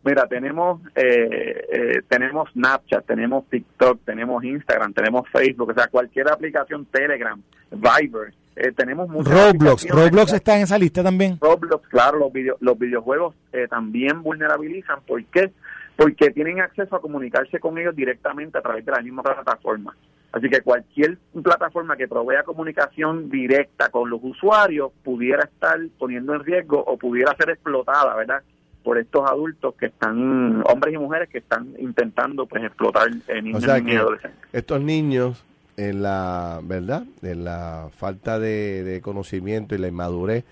mira 0.03 0.27
tenemos 0.27 0.81
eh, 0.95 1.65
eh, 1.71 2.01
tenemos 2.07 2.49
Snapchat 2.51 3.05
tenemos 3.05 3.45
TikTok 3.49 3.99
tenemos 4.05 4.43
Instagram 4.43 4.93
tenemos 4.93 5.27
Facebook 5.29 5.71
o 5.71 5.73
sea 5.73 5.87
cualquier 5.87 6.31
aplicación 6.31 6.85
Telegram 6.85 7.41
Viber 7.71 8.33
tenemos 8.75 9.09
Roblox 9.09 9.89
Roblox 9.89 10.33
está 10.33 10.55
en 10.55 10.63
esa 10.63 10.77
lista 10.77 11.01
también 11.03 11.39
Roblox 11.41 11.87
claro 11.89 12.19
los 12.19 12.31
los 12.59 12.77
videojuegos 12.77 13.35
también 13.69 14.21
vulnerabilizan 14.21 15.01
¿por 15.07 15.23
qué? 15.25 15.51
porque 15.95 16.31
tienen 16.31 16.59
acceso 16.59 16.95
a 16.95 17.01
comunicarse 17.01 17.59
con 17.59 17.77
ellos 17.77 17.95
directamente 17.95 18.57
a 18.57 18.61
través 18.61 18.85
de 18.85 18.91
la 18.91 19.01
misma 19.01 19.23
plataforma. 19.23 19.95
Así 20.33 20.49
que 20.49 20.61
cualquier 20.61 21.19
plataforma 21.43 21.95
que 21.95 22.07
provea 22.07 22.41
comunicación 22.41 23.29
directa 23.29 23.89
con 23.89 24.09
los 24.09 24.19
usuarios 24.23 24.91
pudiera 25.03 25.43
estar 25.43 25.77
poniendo 25.99 26.33
en 26.33 26.43
riesgo 26.43 26.83
o 26.83 26.97
pudiera 26.97 27.35
ser 27.37 27.51
explotada, 27.51 28.15
¿verdad? 28.15 28.41
Por 28.83 28.97
estos 28.97 29.29
adultos 29.29 29.75
que 29.75 29.85
están, 29.85 30.63
hombres 30.65 30.95
y 30.95 30.97
mujeres 30.97 31.29
que 31.29 31.37
están 31.37 31.75
intentando 31.77 32.47
pues 32.47 32.63
explotar 32.63 33.11
niños 33.43 33.63
y 33.63 33.95
adolescentes. 33.95 34.39
Estos 34.51 34.81
niños, 34.81 35.45
en 35.77 36.01
la 36.01 36.59
verdad, 36.63 37.03
en 37.21 37.43
la 37.43 37.89
falta 37.95 38.39
de, 38.39 39.01
conocimiento 39.03 39.75
y 39.75 39.77
la 39.77 39.87
inmadurez, 39.87 40.45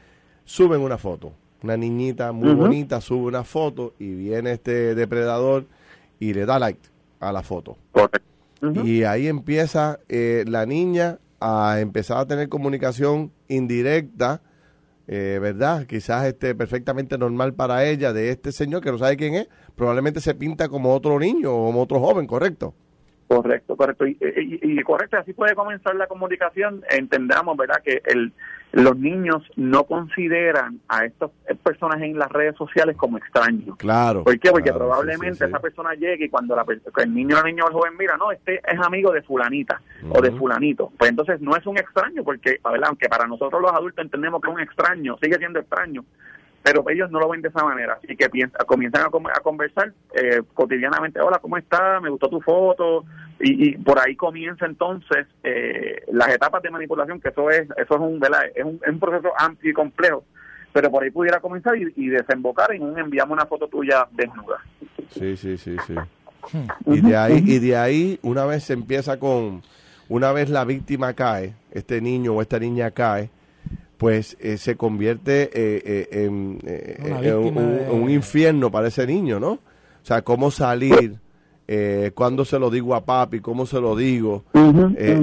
suben 0.46 0.82
una 0.82 1.00
foto. 1.00 1.34
Una 1.64 1.76
niñita 1.76 2.32
muy 2.32 2.54
bonita 2.54 3.02
sube 3.02 3.28
una 3.28 3.44
foto 3.44 3.94
y 3.98 4.14
viene 4.14 4.52
este 4.52 4.94
depredador 4.94 5.66
y 6.20 6.36
le 6.36 6.46
da 6.46 6.60
like 6.60 6.82
a 7.20 7.32
la 7.32 7.42
foto. 7.42 7.78
Correcto 7.92 8.31
y 8.84 9.04
ahí 9.04 9.28
empieza 9.28 10.00
eh, 10.10 10.44
la 10.48 10.66
niña 10.66 11.20
a 11.40 11.80
empezar 11.80 12.18
a 12.18 12.26
tener 12.28 12.50
comunicación 12.50 13.32
indirecta, 13.48 14.42
eh, 15.08 15.40
¿verdad? 15.42 15.86
Quizás 15.88 16.26
este 16.26 16.54
perfectamente 16.54 17.18
normal 17.18 17.54
para 17.56 17.86
ella 17.86 18.14
de 18.14 18.30
este 18.30 18.52
señor 18.52 18.82
que 18.82 18.92
no 18.92 19.00
sabe 19.00 19.18
quién 19.18 19.34
es, 19.34 19.48
probablemente 19.76 20.22
se 20.22 20.36
pinta 20.36 20.70
como 20.70 20.94
otro 20.94 21.20
niño 21.20 21.54
o 21.54 21.66
como 21.66 21.82
otro 21.82 22.00
joven, 22.00 22.28
¿correcto? 22.28 22.76
Correcto, 23.32 23.78
correcto. 23.78 24.06
Y, 24.06 24.18
y, 24.20 24.84
correcto, 24.84 25.18
así 25.18 25.32
puede 25.32 25.56
comenzar 25.56 25.96
la 25.96 26.08
comunicación. 26.08 26.84
Entendamos, 26.90 27.56
¿verdad?, 27.56 27.82
que 27.82 28.02
el, 28.04 28.34
los 28.74 28.98
niños 28.98 29.42
no 29.56 29.86
consideran 29.86 30.82
a 30.90 31.06
estas 31.06 31.32
personas 31.64 32.02
en 32.02 32.20
las 32.20 32.30
redes 32.30 32.58
sociales 32.58 32.98
como 32.98 33.18
extraños. 33.18 33.78
Claro. 33.78 34.26
¿Por 34.26 34.38
qué? 34.38 34.52
Porque 34.52 34.74
probablemente 34.74 35.46
esa 35.46 35.60
persona 35.60 35.94
llegue 35.94 36.26
y 36.26 36.30
cuando 36.30 36.58
la, 36.58 36.66
el 36.98 37.14
niño, 37.14 37.38
el 37.38 37.46
niño 37.46 37.64
o 37.64 37.68
el 37.70 37.74
joven 37.74 37.94
mira, 37.98 38.18
no, 38.18 38.34
este 38.34 38.56
es 38.56 38.80
amigo 38.82 39.14
de 39.14 39.22
fulanita 39.22 39.82
o 40.10 40.22
de 40.22 40.32
fulanito. 40.32 40.92
Pues 40.98 41.10
entonces 41.10 41.40
no 41.40 41.56
es 41.56 41.66
un 41.66 41.78
extraño, 41.78 42.26
porque, 42.26 42.60
¿verdad? 42.62 42.90
aunque 42.90 43.08
para 43.08 43.28
nosotros 43.28 43.62
los 43.62 43.72
adultos 43.72 44.04
entendemos 44.04 44.42
que 44.42 44.50
es 44.50 44.56
un 44.56 44.62
extraño, 44.62 45.18
sigue 45.22 45.38
siendo 45.38 45.60
extraño, 45.60 46.04
pero 46.64 46.88
ellos 46.90 47.10
no 47.10 47.20
lo 47.20 47.30
ven 47.30 47.42
de 47.42 47.50
esa 47.50 47.64
manera, 47.64 47.98
así 48.02 48.16
que 48.16 48.30
piensa, 48.30 48.58
comienzan 48.66 49.06
a, 49.06 49.40
conversar 49.42 49.94
eh, 50.14 50.42
cotidianamente, 50.54 51.20
hola, 51.20 51.40
¿cómo 51.40 51.58
estás? 51.58 52.02
Me 52.02 52.10
gustó 52.10 52.30
tu 52.30 52.42
foto, 52.42 53.06
y, 53.40 53.78
por 53.78 54.00
ahí 54.00 54.16
comienza 54.16 54.66
entonces 54.66 55.28
eh, 55.44 56.04
las 56.12 56.30
etapas 56.30 56.62
de 56.62 56.70
manipulación, 56.70 57.20
que 57.20 57.30
eso 57.30 57.50
es 57.50 57.62
eso 57.62 57.96
es 57.96 58.00
un, 58.00 58.20
¿verdad? 58.20 58.44
Es 58.54 58.64
un, 58.64 59.00
proceso 59.00 59.30
amplio 59.38 59.72
y 59.72 59.74
complejo, 59.74 60.24
pero 60.72 60.92
por 60.92 61.04
ahí 61.04 61.10
pudiera 61.10 61.40
comenzar 61.40 61.76
y, 61.78 62.10
desembocar 62.10 62.72
en 62.74 62.84
un 62.84 63.00
enviamos 63.00 63.34
una 63.34 63.46
foto 63.46 63.68
tuya 63.68 64.08
desnuda. 64.12 64.60
Sí, 65.10 65.36
sí, 65.36 65.58
sí, 65.58 65.76
sí. 65.88 65.96
Y 66.86 67.02
de 67.02 67.18
ahí, 67.18 67.44
y 67.46 67.60
de 67.60 67.78
ahí 67.78 68.20
una 68.22 68.46
vez 68.46 68.64
se 68.64 68.74
empieza 68.74 69.20
con, 69.20 69.64
una 70.10 70.32
vez 70.32 70.50
la 70.50 70.64
víctima 70.66 71.14
cae, 71.14 71.56
este 71.72 72.02
niño 72.02 72.34
o 72.34 72.42
esta 72.42 72.60
niña 72.60 72.92
cae, 72.92 73.30
pues 74.02 74.36
eh, 74.40 74.58
se 74.58 74.78
convierte 74.78 75.44
eh, 75.54 76.08
eh, 76.12 76.26
en, 76.26 76.58
un, 77.92 78.10
infierno 78.10 78.72
para 78.72 78.88
ese 78.88 79.06
niño, 79.06 79.40
¿no? 79.40 79.52
O 79.52 79.60
sea, 80.02 80.24
cómo 80.24 80.50
salir, 80.50 81.20
cuándo 82.16 82.44
se 82.44 82.58
lo 82.58 82.72
digo 82.72 82.96
a 82.96 83.06
papi, 83.06 83.42
cómo 83.42 83.68
se 83.68 83.80
lo 83.80 83.96
digo, 83.96 84.44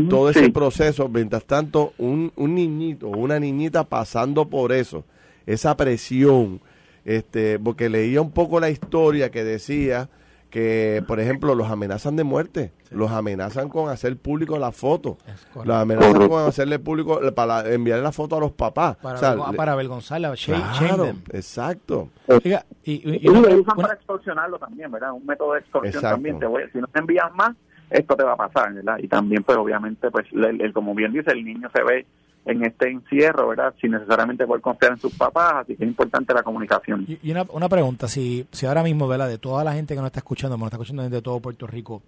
todo 0.09 0.31
ese 0.31 0.51
proceso, 0.51 1.09
mientras 1.09 1.45
tanto, 1.45 1.93
un, 1.99 2.31
un 2.37 2.55
niñito 2.55 3.09
o 3.09 3.19
una 3.19 3.41
niñita 3.41 3.83
pasando 3.83 4.49
por 4.49 4.71
eso, 4.71 5.05
esa 5.45 5.77
presión, 5.77 6.61
este, 7.05 7.59
porque 7.59 7.89
leía 7.89 8.21
un 8.21 8.31
poco 8.31 8.61
la 8.61 8.71
historia 8.71 9.33
que 9.33 9.43
decía 9.43 10.09
que, 10.51 11.03
por 11.07 11.21
ejemplo, 11.21 11.55
los 11.55 11.71
amenazan 11.71 12.17
de 12.17 12.25
muerte, 12.25 12.73
los 12.91 13.11
amenazan 13.11 13.69
con 13.69 13.91
hacer 13.91 14.17
público 14.17 14.59
la 14.59 14.73
foto, 14.73 15.19
los 15.55 15.77
amenazan 15.77 16.29
con 16.29 16.43
hacerle 16.49 16.79
público, 16.79 17.21
para 17.35 17.71
enviarle 17.73 18.03
la 18.03 18.13
foto 18.13 18.37
a 18.37 18.41
los 18.41 18.53
papás. 18.53 18.97
Para, 18.97 19.53
para 19.53 19.73
avergonzarla, 19.73 20.33
claro, 20.79 21.13
exacto. 21.33 22.09
y, 22.85 23.25
y, 23.25 23.29
usan 23.29 23.77
para 23.77 23.95
extorsionarlo 23.95 24.59
también, 24.59 24.91
¿verdad? 24.91 25.13
Un 25.13 25.27
método 25.27 25.53
de 25.53 25.61
extorsión 25.61 26.03
también. 26.03 26.39
Te 26.39 26.47
voy, 26.47 26.63
si 26.73 26.79
no 26.79 26.87
te 26.87 26.99
envían 26.99 27.35
más, 27.37 27.55
esto 27.91 28.17
te 28.17 28.23
va 28.23 28.33
a 28.33 28.37
pasar, 28.37 28.73
¿verdad? 28.73 28.99
Y 28.99 29.09
también, 29.09 29.43
pues 29.43 29.59
obviamente, 29.59 30.11
pues 30.11 30.27
el, 30.33 30.73
como 30.73 30.95
bien 30.95 31.13
dice, 31.13 31.31
el 31.33 31.45
niño 31.45 31.69
se 31.75 31.83
ve 31.83 32.07
en 32.49 32.65
este 32.65 32.91
encierro, 32.91 33.49
¿verdad? 33.49 33.75
Sin 33.81 33.93
necesariamente 33.93 34.47
poder 34.47 34.63
confiar 34.63 34.93
en 34.93 34.99
sus 34.99 35.15
papás, 35.15 35.55
así 35.57 35.77
que 35.77 35.85
es 35.85 35.89
importante 35.89 36.33
la 36.33 36.43
comunicación. 36.43 37.05
Y, 37.07 37.31
una, 37.31 37.45
una, 37.53 37.69
pregunta, 37.69 38.09
si, 38.09 38.47
si 38.51 38.67
ahora 38.67 38.83
mismo, 38.83 39.07
¿verdad? 39.07 39.29
De 39.29 39.39
toda 39.39 39.63
la 39.65 39.75
gente 39.75 39.95
que 39.95 40.01
nos 40.01 40.09
está 40.09 40.21
escuchando, 40.21 40.57
nos 40.57 40.67
está 40.67 40.77
escuchando 40.77 41.03
desde 41.03 41.21
todo 41.21 41.41
Puerto 41.41 41.67
Rico, 41.67 42.03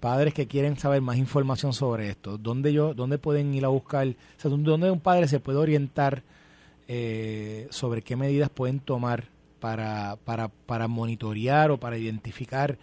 padres 0.00 0.34
que 0.34 0.46
quieren 0.46 0.76
saber 0.76 1.00
más 1.02 1.16
información 1.16 1.72
sobre 1.72 2.10
esto, 2.10 2.36
¿dónde, 2.36 2.72
yo, 2.72 2.94
dónde 2.94 3.18
pueden 3.18 3.54
ir 3.54 3.64
a 3.64 3.68
buscar? 3.68 4.08
O 4.08 4.40
sea, 4.40 4.50
¿dónde 4.50 4.90
un 4.90 5.00
padre 5.00 5.28
se 5.28 5.40
puede 5.40 5.58
orientar 5.58 6.22
eh, 6.88 7.68
sobre 7.70 8.02
qué 8.02 8.16
medidas 8.16 8.50
pueden 8.50 8.80
tomar 8.80 9.24
para, 9.60 10.16
para, 10.24 10.48
para 10.48 10.88
monitorear 10.88 11.70
o 11.70 11.78
para 11.78 11.96
identificar 11.96 12.76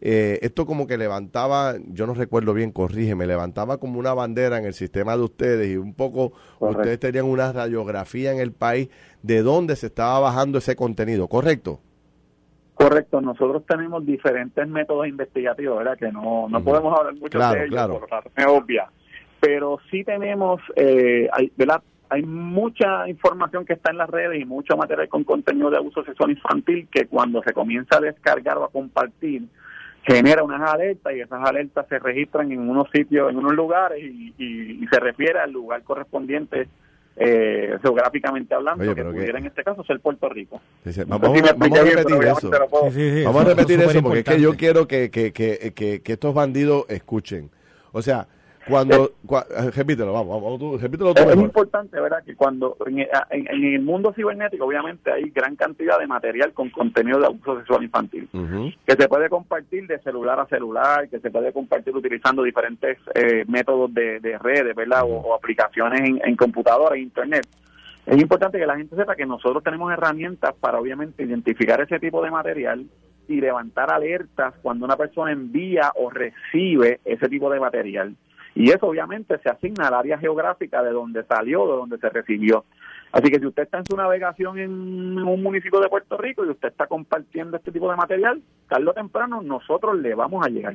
eh, 0.00 0.38
esto 0.42 0.66
como 0.66 0.86
que 0.86 0.98
levantaba, 0.98 1.74
yo 1.88 2.06
no 2.06 2.14
recuerdo 2.14 2.52
bien, 2.52 2.70
corrígeme, 2.70 3.26
levantaba 3.26 3.78
como 3.78 3.98
una 3.98 4.12
bandera 4.12 4.58
en 4.58 4.66
el 4.66 4.74
sistema 4.74 5.16
de 5.16 5.22
ustedes 5.22 5.70
y 5.70 5.76
un 5.76 5.94
poco 5.94 6.32
ustedes 6.58 7.00
tenían 7.00 7.24
una 7.24 7.50
radiografía 7.52 8.32
en 8.32 8.38
el 8.38 8.52
país 8.52 8.90
de 9.22 9.42
dónde 9.42 9.74
se 9.76 9.86
estaba 9.86 10.20
bajando 10.20 10.58
ese 10.58 10.76
contenido, 10.76 11.28
¿correcto? 11.28 11.80
Correcto, 12.74 13.22
nosotros 13.22 13.64
tenemos 13.66 14.04
diferentes 14.04 14.68
métodos 14.68 15.08
investigativos, 15.08 15.78
¿verdad? 15.78 15.96
Que 15.96 16.12
no, 16.12 16.46
no 16.46 16.62
podemos 16.62 16.98
hablar 16.98 17.14
mucho 17.14 17.38
de 17.38 17.58
ellos 17.60 17.70
claro. 17.70 18.00
por 18.00 18.10
razones 18.10 18.46
obvias, 18.46 18.90
pero 19.40 19.78
sí 19.90 20.04
tenemos, 20.04 20.60
eh, 20.76 21.26
hay, 21.32 21.50
¿verdad? 21.56 21.82
Hay 22.10 22.22
mucha 22.22 23.08
información 23.08 23.64
que 23.64 23.72
está 23.72 23.90
en 23.92 23.96
las 23.96 24.10
redes 24.10 24.42
y 24.42 24.44
mucho 24.44 24.76
material 24.76 25.08
con 25.08 25.24
contenido 25.24 25.70
de 25.70 25.78
abuso 25.78 26.04
sexual 26.04 26.32
infantil 26.32 26.86
que 26.92 27.06
cuando 27.06 27.42
se 27.42 27.54
comienza 27.54 27.96
a 27.96 28.00
descargar 28.00 28.58
o 28.58 28.64
a 28.64 28.70
compartir, 28.70 29.48
genera 30.06 30.44
unas 30.44 30.62
alertas 30.72 31.12
y 31.14 31.20
esas 31.20 31.42
alertas 31.44 31.86
se 31.88 31.98
registran 31.98 32.52
en 32.52 32.60
unos 32.60 32.88
sitios, 32.90 33.30
en 33.30 33.38
unos 33.38 33.54
lugares 33.54 34.00
y, 34.02 34.86
se 34.90 35.00
refiere 35.00 35.40
al 35.40 35.50
lugar 35.50 35.82
correspondiente 35.82 36.68
eh, 37.16 37.76
geográficamente 37.82 38.54
hablando, 38.54 38.94
que 38.94 39.04
pudiera 39.04 39.38
en 39.38 39.46
este 39.46 39.64
caso 39.64 39.82
ser 39.82 39.98
Puerto 39.98 40.28
Rico. 40.28 40.60
vamos, 41.06 41.30
a 41.30 41.82
repetir 41.82 42.22
eso. 42.22 42.50
vamos 43.24 43.42
a 43.42 43.48
repetir 43.48 43.80
eso 43.80 44.02
porque 44.02 44.20
es 44.20 44.24
que 44.24 44.40
yo 44.40 44.54
quiero 44.56 44.86
que, 44.86 45.10
que, 45.10 45.32
que, 45.32 46.02
que 46.02 46.12
estos 46.12 46.34
bandidos 46.34 46.84
escuchen. 46.88 47.50
O 47.90 48.00
sea, 48.00 48.28
cuando, 48.68 49.12
eh, 49.30 49.70
repítelo, 49.74 50.12
vamos, 50.12 50.42
vamos 50.42 50.82
repítelo 50.82 51.14
tú 51.14 51.22
Es 51.22 51.36
importante, 51.36 52.00
¿verdad? 52.00 52.22
Que 52.24 52.34
cuando 52.34 52.76
en, 52.86 53.46
el 53.48 53.80
mundo 53.82 54.12
cibernético, 54.14 54.64
obviamente, 54.64 55.12
hay 55.12 55.30
gran 55.30 55.56
cantidad 55.56 55.98
de 55.98 56.06
material 56.06 56.52
con 56.52 56.70
contenido 56.70 57.18
de 57.20 57.26
abuso 57.26 57.58
sexual 57.58 57.84
infantil, 57.84 58.28
que 58.84 58.92
se 58.94 59.08
puede 59.08 59.28
compartir 59.28 59.86
de 59.86 59.98
celular 60.00 60.40
a 60.40 60.46
celular, 60.46 61.08
que 61.08 61.20
se 61.20 61.30
puede 61.30 61.52
compartir 61.52 61.94
utilizando 61.94 62.42
diferentes 62.42 62.98
eh, 63.14 63.44
métodos 63.46 63.92
de, 63.94 64.38
redes, 64.40 64.74
¿verdad? 64.74 65.02
O, 65.04 65.34
aplicaciones 65.34 66.00
en, 66.00 66.20
en 66.24 66.36
computadora 66.36 66.96
e 66.96 67.00
internet. 67.00 67.46
Es 68.04 68.20
importante 68.20 68.58
que 68.58 68.66
la 68.66 68.76
gente 68.76 68.94
sepa 68.94 69.16
que 69.16 69.26
nosotros 69.26 69.64
tenemos 69.64 69.92
herramientas 69.92 70.54
para, 70.60 70.78
obviamente, 70.78 71.24
identificar 71.24 71.80
ese 71.80 71.98
tipo 71.98 72.22
de 72.22 72.30
material 72.30 72.86
y 73.28 73.40
levantar 73.40 73.92
alertas 73.92 74.54
cuando 74.62 74.84
una 74.84 74.96
persona 74.96 75.32
envía 75.32 75.92
o 75.96 76.10
recibe 76.10 77.00
ese 77.04 77.28
tipo 77.28 77.50
de 77.50 77.60
material. 77.60 78.16
Y 78.56 78.70
eso 78.70 78.86
obviamente 78.86 79.38
se 79.38 79.50
asigna 79.50 79.88
al 79.88 79.94
área 79.94 80.18
geográfica 80.18 80.82
de 80.82 80.90
donde 80.90 81.22
salió, 81.24 81.66
de 81.66 81.72
donde 81.72 81.98
se 81.98 82.08
recibió. 82.08 82.64
Así 83.12 83.30
que 83.30 83.38
si 83.38 83.46
usted 83.46 83.64
está 83.64 83.78
en 83.78 83.84
su 83.84 83.94
navegación 83.94 84.58
en 84.58 84.72
un 84.72 85.42
municipio 85.42 85.78
de 85.78 85.90
Puerto 85.90 86.16
Rico 86.16 86.42
y 86.44 86.48
usted 86.48 86.68
está 86.68 86.86
compartiendo 86.86 87.58
este 87.58 87.70
tipo 87.70 87.90
de 87.90 87.96
material, 87.96 88.42
tarde 88.66 88.88
o 88.88 88.94
temprano 88.94 89.42
nosotros 89.42 89.98
le 89.98 90.14
vamos 90.14 90.44
a 90.44 90.48
llegar. 90.48 90.74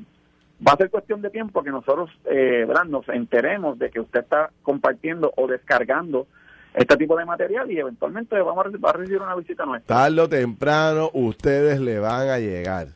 Va 0.65 0.73
a 0.73 0.77
ser 0.77 0.91
cuestión 0.91 1.23
de 1.23 1.31
tiempo 1.31 1.63
que 1.63 1.71
nosotros 1.71 2.11
eh, 2.25 2.67
nos 2.87 3.09
enteremos 3.09 3.79
de 3.79 3.89
que 3.89 3.99
usted 3.99 4.19
está 4.21 4.51
compartiendo 4.61 5.33
o 5.35 5.47
descargando 5.47 6.27
este 6.75 6.95
tipo 6.97 7.17
de 7.17 7.25
material 7.25 7.69
y 7.71 7.79
eventualmente 7.79 8.39
vamos 8.39 8.67
a, 8.83 8.91
recibir 8.93 9.23
una 9.23 9.35
visita 9.35 9.65
nuestra. 9.65 9.95
Tarde 9.95 10.21
o 10.21 10.29
temprano 10.29 11.09
ustedes 11.13 11.79
le 11.79 11.97
van 11.97 12.29
a 12.29 12.37
llegar. 12.37 12.89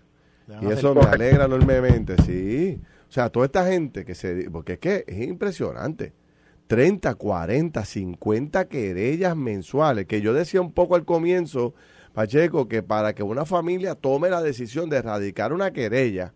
Y 0.62 0.68
eso 0.68 0.94
me 0.94 1.02
alegra 1.02 1.46
enormemente, 1.46 2.18
sí. 2.22 2.80
Sea, 3.16 3.30
toda 3.30 3.46
esta 3.46 3.66
gente 3.66 4.04
que 4.04 4.14
se... 4.14 4.50
Porque 4.52 4.74
es 4.74 4.80
que 4.80 5.06
es 5.08 5.22
impresionante. 5.22 6.12
30, 6.68 7.16
40, 7.16 7.86
50 7.86 8.66
querellas 8.68 9.38
mensuales. 9.38 10.06
Que 10.06 10.20
yo 10.20 10.34
decía 10.34 10.60
un 10.60 10.74
poco 10.74 10.96
al 10.96 11.06
comienzo, 11.06 11.74
Pacheco, 12.12 12.68
que 12.68 12.84
para 12.84 13.16
que 13.16 13.24
una 13.24 13.46
familia 13.46 13.96
tome 13.96 14.30
la 14.30 14.42
decisión 14.42 14.90
de 14.90 14.98
erradicar 14.98 15.54
una 15.54 15.72
querella, 15.72 16.34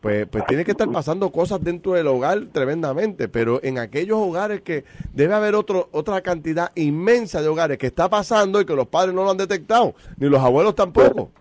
pues, 0.00 0.28
pues 0.28 0.46
tiene 0.46 0.64
que 0.64 0.70
estar 0.70 0.88
pasando 0.92 1.32
cosas 1.32 1.60
dentro 1.60 1.94
del 1.94 2.06
hogar 2.06 2.50
tremendamente, 2.52 3.26
pero 3.26 3.58
en 3.64 3.80
aquellos 3.80 4.18
hogares 4.18 4.60
que 4.60 4.84
debe 5.12 5.34
haber 5.34 5.56
otro, 5.56 5.88
otra 5.90 6.20
cantidad 6.20 6.70
inmensa 6.76 7.42
de 7.42 7.48
hogares 7.48 7.78
que 7.78 7.88
está 7.88 8.08
pasando 8.08 8.60
y 8.60 8.64
que 8.64 8.76
los 8.76 8.86
padres 8.86 9.12
no 9.12 9.24
lo 9.24 9.32
han 9.32 9.38
detectado, 9.38 9.96
ni 10.18 10.28
los 10.28 10.40
abuelos 10.40 10.76
tampoco 10.76 11.32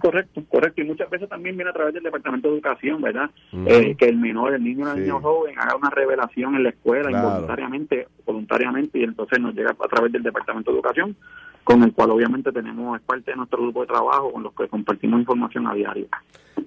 correcto, 0.00 0.42
correcto. 0.48 0.80
Y 0.80 0.84
muchas 0.84 1.10
veces 1.10 1.28
también 1.28 1.56
viene 1.56 1.70
a 1.70 1.74
través 1.74 1.92
del 1.94 2.04
Departamento 2.04 2.48
de 2.48 2.54
Educación, 2.54 3.02
¿verdad? 3.02 3.30
eh, 3.66 3.96
que 3.96 4.06
el 4.06 4.16
menor, 4.16 4.54
el 4.54 4.62
niño 4.62 4.86
o 4.86 4.92
el 4.92 5.00
niño 5.00 5.20
joven 5.20 5.58
haga 5.58 5.74
una 5.76 5.90
revelación 5.90 6.54
en 6.54 6.62
la 6.64 6.70
escuela 6.70 7.10
involuntariamente, 7.10 8.08
voluntariamente, 8.24 8.98
y 8.98 9.04
entonces 9.04 9.40
nos 9.40 9.54
llega 9.54 9.70
a 9.70 9.88
través 9.88 10.12
del 10.12 10.22
Departamento 10.22 10.70
de 10.70 10.76
Educación, 10.76 11.16
con 11.64 11.82
el 11.82 11.92
cual 11.92 12.10
obviamente 12.10 12.52
tenemos, 12.52 12.98
es 12.98 13.04
parte 13.04 13.32
de 13.32 13.36
nuestro 13.36 13.62
grupo 13.62 13.82
de 13.82 13.88
trabajo 13.88 14.32
con 14.32 14.42
los 14.42 14.54
que 14.54 14.66
compartimos 14.68 15.20
información 15.20 15.66
a 15.66 15.74
diario. 15.74 16.06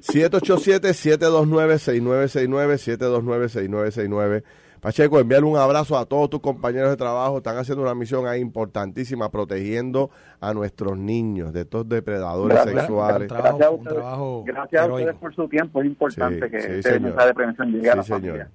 787-729-6969, 0.01 2.99
729-6969. 2.99 4.43
Pacheco, 4.85 5.19
enviarle 5.19 5.49
un 5.49 5.57
abrazo 5.57 5.97
a 5.97 6.05
todos 6.05 6.29
tus 6.29 6.39
compañeros 6.41 6.91
de 6.91 6.95
trabajo. 6.95 7.37
Están 7.37 7.57
haciendo 7.57 7.81
una 7.81 7.95
misión 7.95 8.27
ahí 8.27 8.39
importantísima, 8.39 9.31
protegiendo 9.31 10.11
a 10.39 10.53
nuestros 10.53 10.95
niños 10.95 11.51
de 11.53 11.61
estos 11.61 11.89
depredadores 11.89 12.61
sexuales. 12.61 13.27
gracias 13.27 14.83
a 14.83 14.85
ustedes, 14.85 15.15
por 15.15 15.33
su 15.33 15.47
tiempo. 15.49 15.81
Es 15.81 15.87
importante 15.87 16.51
que 16.51 16.57
este 16.57 16.99
mensaje 16.99 17.29
de 17.29 17.33
prevención 17.33 17.71
llegue 17.71 17.89
a 17.89 17.95
la 17.95 18.03
señor. 18.03 18.47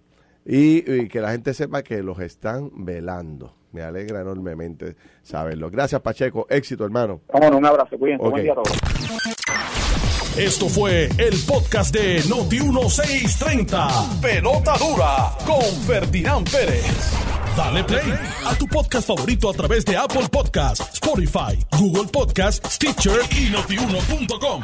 Y, 0.47 0.89
y, 0.89 1.09
que 1.09 1.21
la 1.21 1.33
gente 1.33 1.53
sepa 1.53 1.83
que 1.83 2.01
los 2.01 2.21
están 2.21 2.71
velando. 2.77 3.57
Me 3.73 3.83
alegra 3.83 4.21
enormemente 4.21 4.97
saberlo. 5.23 5.71
Gracias, 5.71 6.01
Pacheco. 6.01 6.47
Éxito, 6.51 6.85
hermano. 6.85 7.21
Vámonos, 7.33 7.59
un 7.59 7.67
abrazo. 7.67 7.99
Cuídense. 7.99 8.29
Buen 8.29 8.43
día 8.43 8.53
a 8.53 8.57
todos. 8.57 8.73
Esto 10.37 10.69
fue 10.69 11.09
el 11.19 11.35
podcast 11.47 11.95
de 11.95 12.21
Noti1630. 12.23 14.21
Pelota 14.21 14.75
dura 14.79 15.33
con 15.45 15.63
Ferdinand 15.87 16.49
Pérez. 16.51 17.13
Dale 17.57 17.85
play 17.85 18.15
a 18.47 18.55
tu 18.55 18.67
podcast 18.67 19.07
favorito 19.07 19.51
a 19.51 19.53
través 19.53 19.85
de 19.85 19.97
Apple 19.97 20.29
Podcasts, 20.31 20.95
Spotify, 20.95 21.59
Google 21.79 22.09
Podcasts, 22.11 22.77
Stitcher 22.77 23.21
y 23.37 23.51
notiuno.com. 23.51 24.63